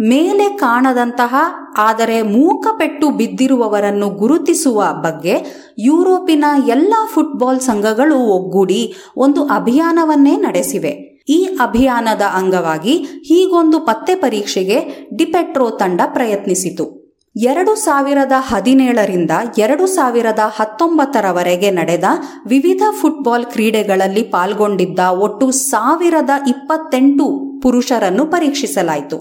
[0.00, 1.34] ಮೇಲೆ ಕಾಣದಂತಹ
[1.78, 5.34] ಆದರೆ ಮೂಕಪೆಟ್ಟು ಬಿದ್ದಿರುವವರನ್ನು ಗುರುತಿಸುವ ಬಗ್ಗೆ
[5.78, 11.24] ಯುರೋಪಿನ ಎಲ್ಲ ಫುಟ್ಬಾಲ್ ಸಂಘಗಳು ಒಗ್ಗೂಡಿ ಒಂದು ಅಭಿಯಾನವನ್ನೇ ನಡೆಸಿವೆ.
[11.28, 17.07] ಈ ಅಭಿಯಾನದ ಅಂಗವಾಗಿ ಹೀಗೊಂದು ಪತ್ತೆ ಪರೀಕ್ಷೆಗೆ ಡಿಪೆಟ್ರೋ ತಂಡ ಪ್ರಯತ್ನಿಸಿತು.
[17.46, 22.04] ಎರಡು ಸಾವಿರದ ಹದಿನೇಳರಿಂದ ಎರಡು ಸಾವಿರದ ಹತ್ತೊಂಬತ್ತರವರೆಗೆ ನಡೆದ
[22.46, 27.26] ವಿವಿಧ ಫುಟ್ಬಾಲ್ ಕ್ರೀಡೆಗಳಲ್ಲಿ ಪಾಲ್ಗೊಂಡಿದ್ದ ಒಟ್ಟು ಸಾವಿರದ ಇಪ್ಪತ್ತೆಂಟು
[27.60, 29.18] ಪುರುಷರನ್ನು ಪರೀಕ್ಷಿಸಲಾಯಿತು.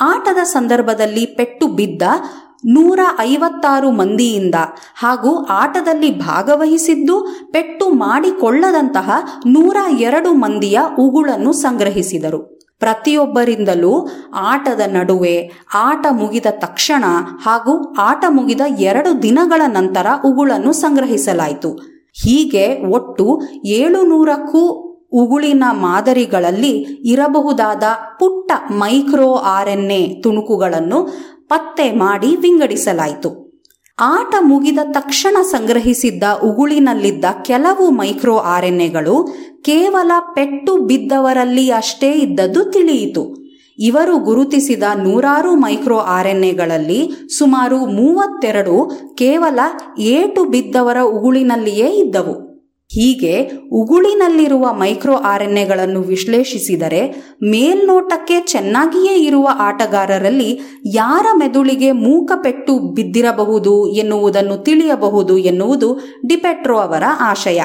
[0.00, 2.02] ಆಟದ ಸಂದರ್ಭದಲ್ಲಿ ಪೆಟ್ಟು ಬಿದ್ದ
[2.64, 4.54] ನೂರ ಐವತ್ತಾರು ಮಂದಿಯಿಂದ
[4.96, 7.20] ಹಾಗೂ ಆಟದಲ್ಲಿ ಭಾಗವಹಿಸಿದ್ದು
[7.52, 9.10] ಪೆಟ್ಟು ಮಾಡಿಕೊಳ್ಳದಂತಹ
[9.46, 12.61] ನೂರ ಎರಡು ಮಂದಿಯ ಉಗುಳನ್ನು ಸಂಗ್ರಹಿಸಿದರು.
[12.82, 17.04] ಪ್ರತಿಯೊಬ್ಬರಿಂದಲೂ ಆಟದ ನಡುವೆ ಆಟ ಮುಗಿದ ತಕ್ಷಣ
[17.42, 21.72] ಹಾಗೂ ಆಟ ಮುಗಿದ ಎರಡು ದಿನಗಳ ನಂತರ ಉಗುಳನ್ನು ಸಂಗ್ರಹಿಸಲಾಯಿತು.
[22.22, 24.62] ಹೀಗೆ ಒಟ್ಟು ಏಳುನೂರಕ್ಕೂ
[25.12, 27.82] ಉಗುಳಿನ ಮಾದರಿಗಳಲ್ಲಿ ಇರಬಹುದಾದ
[28.18, 30.98] ಪುಟ್ಟ ಮೈಕ್ರೋ ಆರ್ಎನ್ಎ ತುಣುಕುಗಳನ್ನು
[31.48, 33.41] ಪತ್ತೆ ಮಾಡಿ ವಿಂಗಡಿಸಲಾಯಿತು.
[33.98, 39.28] ಆಟ ಮುಗಿದ ತಕ್ಷಣ ಸಂಗ್ರಹಿಸಿದ್ದ ಉಗುಳಿನಲ್ಲಿದ್ದ ಕೆಲವು ಮೈಕ್ರೋ ಆರ್ಎನ್ಎಗಳು
[39.62, 43.42] ಕೇವಲ ಪೆಟ್ಟು ಬಿದ್ದವರಲ್ಲಿ ಅಷ್ಟೇ ಇದ್ದದ್ದು ತಿಳಿಯಿತು.
[43.78, 49.60] ಇವರು ಗುರುತಿಸಿದ ನೂರಾರು ಮೈಕ್ರೋ ಆರ್ಎನ್ಎಗಳಲ್ಲಿ ಸುಮಾರು ಮೂವತ್ತೆರಡು ಕೇವಲ
[49.98, 52.51] ಏಟು ಬಿದ್ದವರ ಉಗುಳಿನಲ್ಲಿಯೇ ಇದ್ದವು.
[52.92, 64.56] ಹೀಗೆ ಉಗುಳಿನಲ್ಲಿರುವ ಮೈಕ್ರೋ ಆರ್ಎನ್ಎಗಳನ್ನು ವಿಶ್ಲೇಷಿಸಿದರೆ ಮೇಲ್ನೋಟಕ್ಕೆ ಚೆನ್ನಾಗಿಯೇ ಇರುವ ಆಟಗಾರರಲ್ಲಿ ಯಾರ ಮೆದುಳಿಗೆ ಮೂಕ ಪೆಟ್ಟು ಬಿದ್ದಿರಬಹುದು ಎನ್ನುವುದನ್ನು
[64.56, 65.98] ತಿಳಿಯಬಹುದು ಎನ್ನುವುದು
[66.28, 67.62] ಡಿಪೆಟ್ರೋ ಅವರ ಆಶಯ.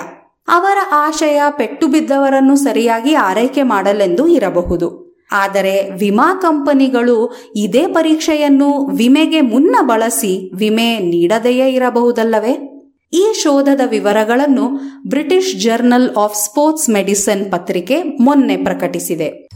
[0.47, 5.07] ಅವರ ಆಶಯ ಪೆಟ್ಟು ಬಿದ್ದವರನ್ನು ಸರಿಯಾಗಿ ಆರೈಕೆ ಮಾಡಲೆಂದು ಇರಬಹುದು.
[5.31, 12.76] ಆದರೆ ವಿಮಾ ಕಂಪನಿಗಳು ಇದೇ ಪರೀಕ್ಷೆಯನ್ನು ವಿಮೆಗೆ ಮುನ್ನ ಬಳಸಿ ವಿಮೆ ನೀಡದೆಯೇ ಇರಬಹುದಲ್ಲವೇ?
[13.13, 19.47] ಈ ಶೋಧದ ವಿವರಗಳನ್ನು British Journal of Sports Medicine ಪತ್ರಿಕೆ ಮೊನ್ನೆ ಪ್ರಕಟಿಸಿದೆ.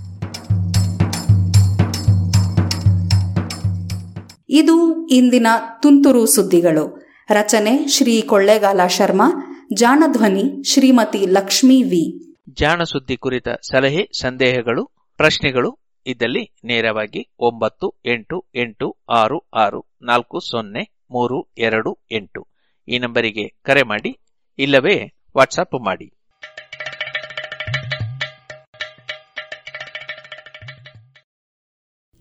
[4.49, 5.48] ಇದು ಇಂದಿನ
[5.82, 7.02] ತುಂತುರು ಸುದ್ದಿಗಳು.
[7.30, 9.32] ರಚನೆ ಶ್ರೀ ಕೊಳ್ಳೇಗಾಲ ಶರ್ಮಾ,
[9.73, 12.36] ಜಾಣಧ್ವನಿ ಶ್ರೀಮತಿ ಲಕ್ಷ್ಮೀ ವಿ.
[12.53, 14.86] ಜಾಣ ಸುದ್ದಿ ಕುರಿತ ಸಲಹೆ, ಸಂದೇಹಗಳು,
[15.18, 22.52] ಪ್ರಶ್ನೆಗಳು ಇದ್ದಲ್ಲಿ ನೇರವಾಗಿ ಒಂಬತ್ತು ಎಂಟು ಎಂಟು ಆರು ಆರು ನಾಲ್ಕು ಸೊನ್ನೆ ಮೂರು ಎರಡು ಎಂಟು.
[22.88, 24.18] ಈ ನಂಬರಿಗೆ ಕರೆ ಮಾಡಿ
[24.60, 26.14] ಇಲ್ಲವೇ ವಾಟ್ಸಪ್ ಮಾಡಿ.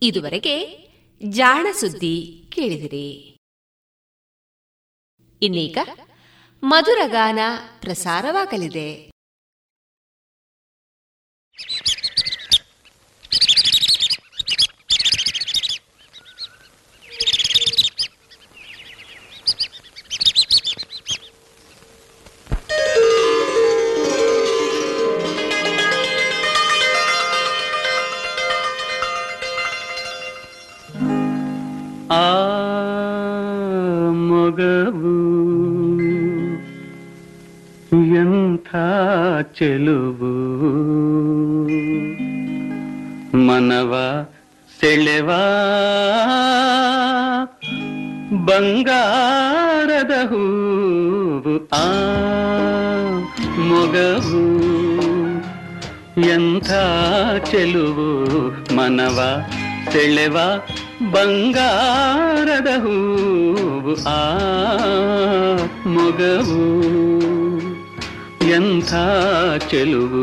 [0.02, 0.78] ಇದುವರೆಗೆ
[1.28, 3.36] ಜಾಣ ಸುದ್ದಿ ಕೇಳಿದಿರಿ.
[5.42, 5.78] ಇನ್ನೀಗ
[6.62, 7.38] ಮಧುರಗಾನ
[7.80, 9.09] ಪ್ರಸಾರವಾಗಲಿದೆ.
[39.60, 40.26] ಚೆಲುವು
[43.36, 43.94] ಮನವ
[44.80, 45.40] ಸೆಳೆವಾ.
[48.46, 51.92] ಬಂಗಾರದ ಹೂವು ಆ
[53.58, 54.62] ಮೊಗವು.
[56.28, 56.70] ಎಂಥ
[57.50, 58.26] ಚೆಲುವು
[58.76, 59.42] ಮನವ
[59.92, 60.36] ಸೆಳೆವ.
[61.12, 64.38] ಬಂಗಾರದ ಹೂವು ಆ
[65.86, 67.00] ಮೊಗವು.
[68.50, 68.94] ಎಂಥ
[69.70, 70.22] ಚೆಲುವು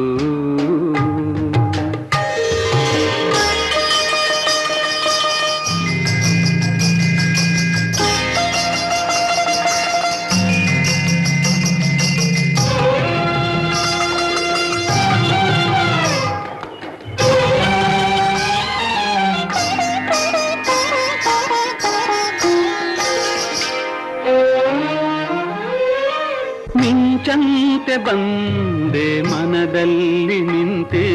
[29.68, 31.06] ಮನದಲ್ಲಿ ನಿಂತೆ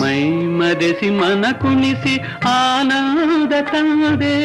[0.00, 0.20] ಮೈ
[0.58, 2.14] ಮರೆಸಿ ಮನ ಕುಣಿಸಿ
[2.46, 4.36] ಆನಂದ ತಂದೆ.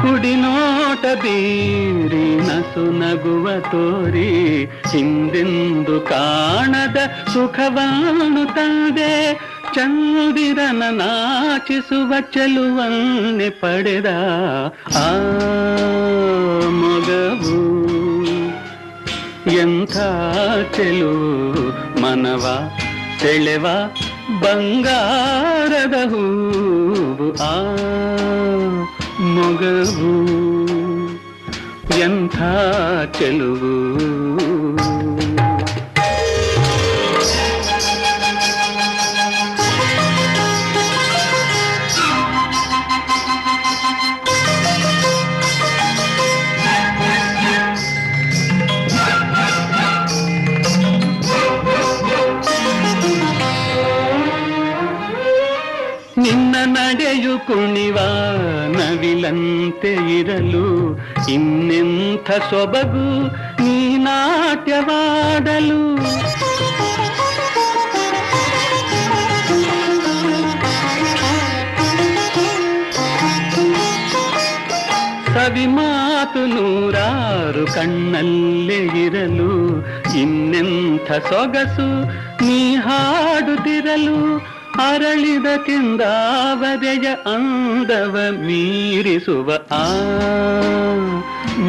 [0.00, 4.30] ಕುಡಿನೋಟ ಬೀರಿ ನಸು ನಗುವ ತೋರಿ
[4.92, 6.98] ಹಿಂದೆಂದು ಕಾಣದ
[7.32, 9.33] ಸುಖವಾಣುತ್ತದೆ ತಂದೆ.
[9.74, 14.08] ಚಂದಿರನ ನಾಚಿಸುವ ಚೆಲುವನ್ನೆ ಪಡೆದ
[14.96, 15.08] ಆ
[16.80, 17.58] ಮೊಗವು
[19.52, 19.96] ಎಂಥ
[20.76, 21.64] ಚೆಲುವು
[22.02, 22.44] ಮನವ
[23.20, 23.66] ಸೆಳೆವ
[24.40, 27.54] ಬಂಗಾರದ ಹೂವು ಆ
[29.36, 30.12] ಮೊಗವು
[32.00, 32.38] ಎಂಥ
[33.18, 33.74] ಚೆಲುವು
[57.46, 57.98] ಕುಣಿವ
[58.76, 60.66] ನವಿಲಂತೆ ಇರಲು
[61.34, 63.06] ಇನ್ನೆಂಥ ಸೊಬಗು
[63.60, 63.74] ನೀ
[64.06, 65.82] ನಾಟ್ಯವಾಡಲು
[75.34, 79.52] ಸವಿ ಮಾತು ನೂರಾರು ಕಣ್ಣಲ್ಲೇ ಇರಲು
[80.20, 81.88] ಇನ್ನೆಂಥ ಸೊಗಸು
[82.40, 84.18] ನೀ ಹಾಡುತ್ತಿರಲು
[84.82, 89.84] ಅರಳಿದ ಕೆಂದಾವದೆಯ ಅಂದವ ಮೀರಿಸುವ ಆ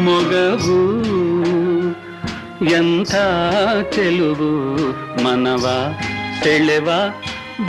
[0.04, 0.80] ಮೊಗವು
[2.70, 3.12] ಎಂಥ
[3.94, 4.50] ಚೆಲುವು
[5.24, 5.66] ಮನವ
[6.42, 6.88] ಸೆಳೆವ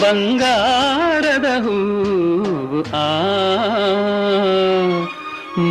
[0.01, 3.07] ಬಂಗಾರದ ಹೂವು ಆ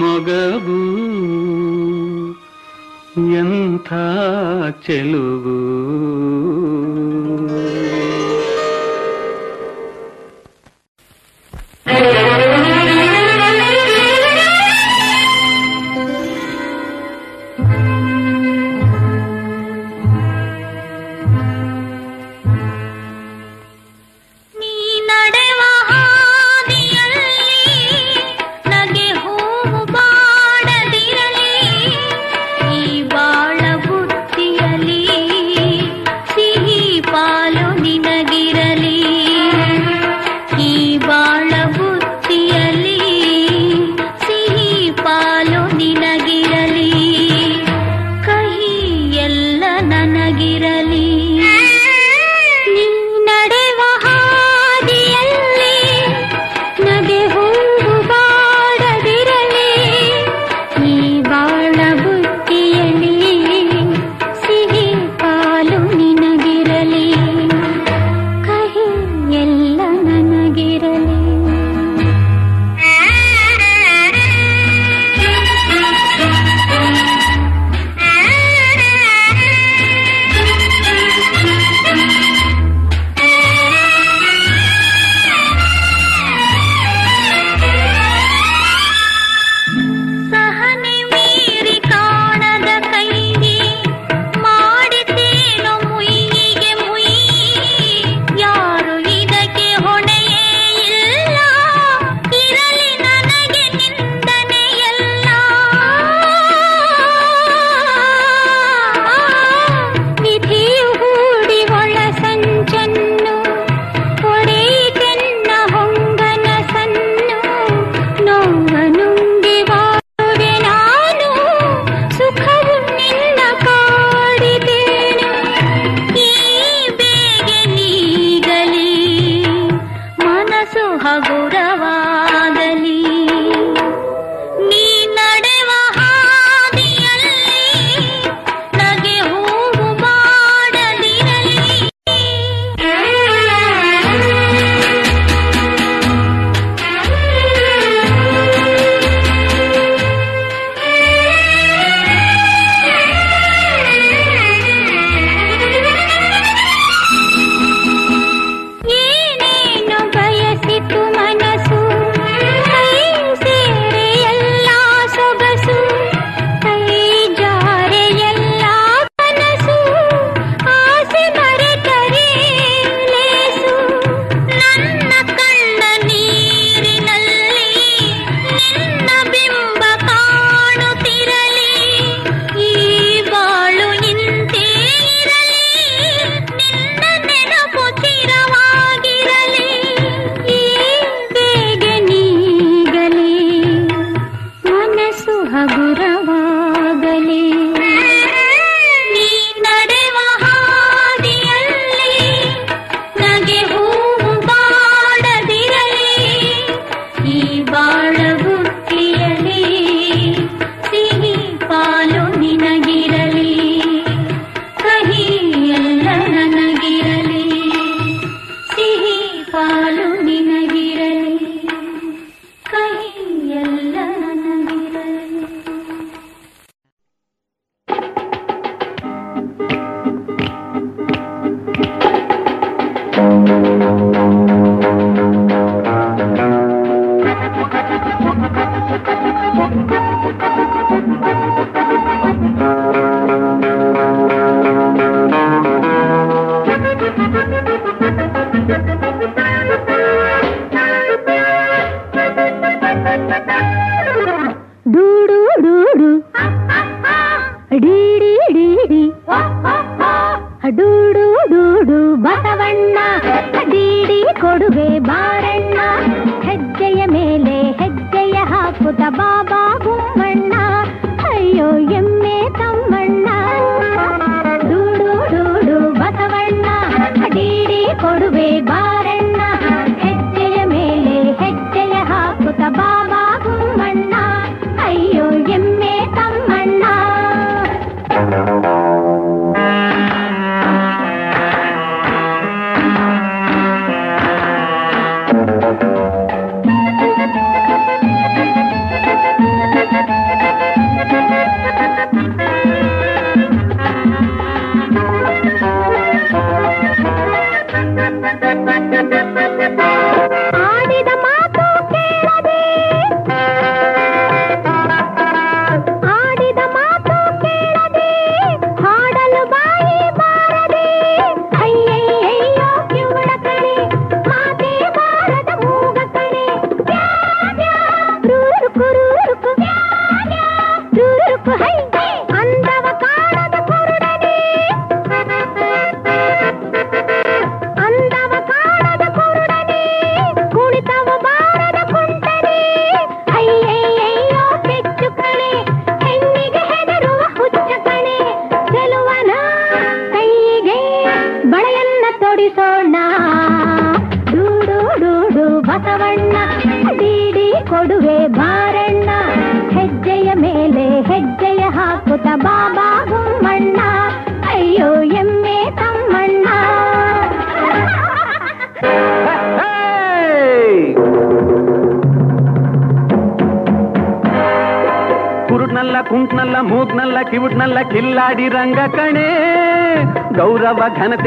[0.00, 0.78] ಮೊಗವು
[3.36, 3.90] ಎಂಥ
[4.86, 5.58] ಚೆಲುವು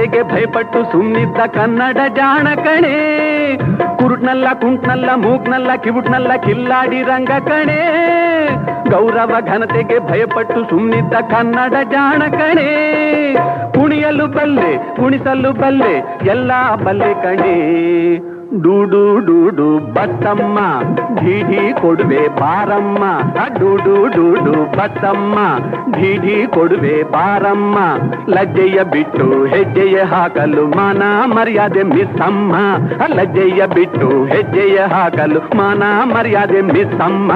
[0.10, 2.96] ಕಣ್ಣಿಗೆ ಭಯಪಟ್ಟು ಸುಮ್ಮನಿದ್ದ ಕನ್ನಡ ಜಾಣ ಕಣೆ.
[3.98, 7.80] ಕುರುಟ್ನಲ್ಲ, ಕುಂಟ್ನಲ್ಲ, ಮೂಗ್ನಲ್ಲ, ಕಿವುಟ್ನಲ್ಲ ಕಿಲ್ಲಾಡಿ ರಂಗ ಕಣೆ.
[8.90, 12.70] ಗೌರವ ಘನತೆಗೆ ಭಯಪಟ್ಟು ಸುಮ್ಮನಿದ್ದ ಕನ್ನಡ ಜಾಣ ಕಣೆ.
[13.72, 18.40] ಕುಣಿಯಲು ಬಲ್ಲೆ, ಕುಣಿಸಲು ಬಲ್ಲೆ, ಎಲ್ಲ ಬಲ್ಲೆ ಕಣೆ.
[18.62, 20.60] ಡೂಡು ಡೂಡು ಬತ್ತಮ್ಮ
[21.20, 23.04] ಢೀಢಿ ಕೊಡುವೆ ಬಾರಮ್ಮ.
[23.60, 25.36] ಡೂಡು ಡೂಡು ಬತ್ತಮ್ಮ
[26.00, 27.78] ಢೀಢಿ ಕೊಡುವೆ ಪಾರಮ್ಮ
[28.30, 31.04] ಲಜ್ಜೆಯ ಬಿಟ್ಟು ಹೆಜ್ಜೆಯ ಹಾಕಲು ಮಾನ
[31.34, 32.56] ಮರ್ಯಾದೆ ಮಿಸ್ಸಮ್ಮ
[33.16, 37.32] ಲಜ್ಜೆಯ ಬಿಟ್ಟು ಹೆಜ್ಜೆಯ ಹಾಕಲು ಮಾನ ಮರ್ಯಾದೆ ಮಿಸ್ಸಮ್ಮ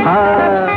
[0.00, 0.67] ha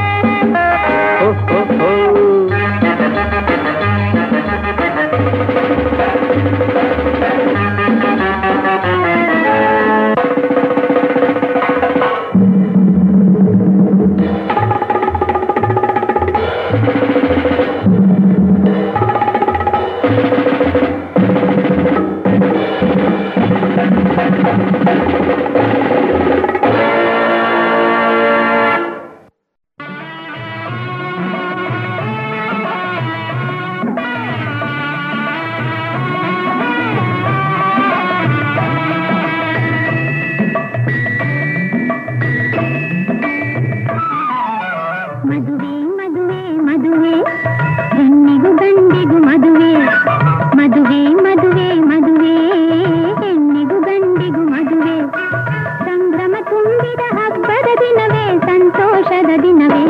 [58.02, 59.80] ದಿನವೇ ಸಂತೋಷದ ದಿನವೇ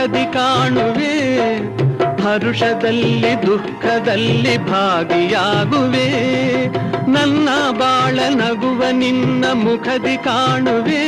[0.00, 1.14] ಸುಖದಿ ಕಾಣುವೆ
[2.22, 6.06] ಹರುಷದಲ್ಲಿ ದುಃಖದಲ್ಲಿ ಭಾಗಿಯಾಗುವೆ.
[7.10, 11.04] ನನ್ನ ಬಾಳ ನಗುವ ನಿನ್ನ ಮುಖದಿ ಕಾಣುವೆ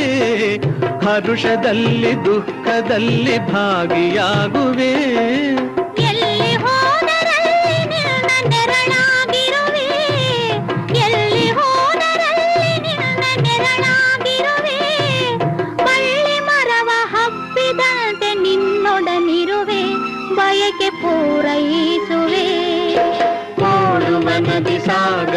[1.05, 4.93] ಹರುಷದಲ್ಲಿ ದುಃಖದಲ್ಲಿ ಭಾಗಿಯಾಗುವೆ.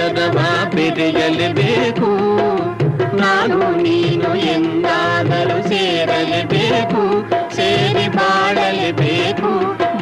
[0.07, 2.09] ಕದವಾ ಬೆರೆಯಲೇಬೇಕು
[3.21, 7.03] ನಾನು ನೀನು ಎಂದಾದರೂ ಸೇರಲೇಬೇಕು
[7.57, 9.51] ಸೇರಿ ಬಾಳಲೇಬೇಕು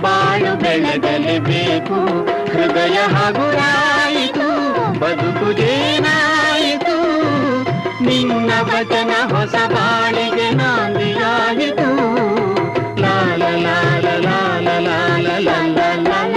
[0.02, 2.01] ಬಾಳು ಬೆಳಗಲೇಬೇಕು
[2.52, 4.48] ಹೃದಯ ಹಗುರಾಯಿತು
[5.01, 6.98] ಬದುಕುದೇನಾಯಿತು
[8.01, 11.90] ನಿನ್ನ ವಚನ ಹೊಸ ಬಾಳಿಗೆ ನಾಂದಿಯಾಯಿತು
[13.05, 15.78] ಲಾಲ ಲಾಲ ಲಾಲ ಲಾಲ ಲಾಲ
[16.09, 16.36] ಲಾಲ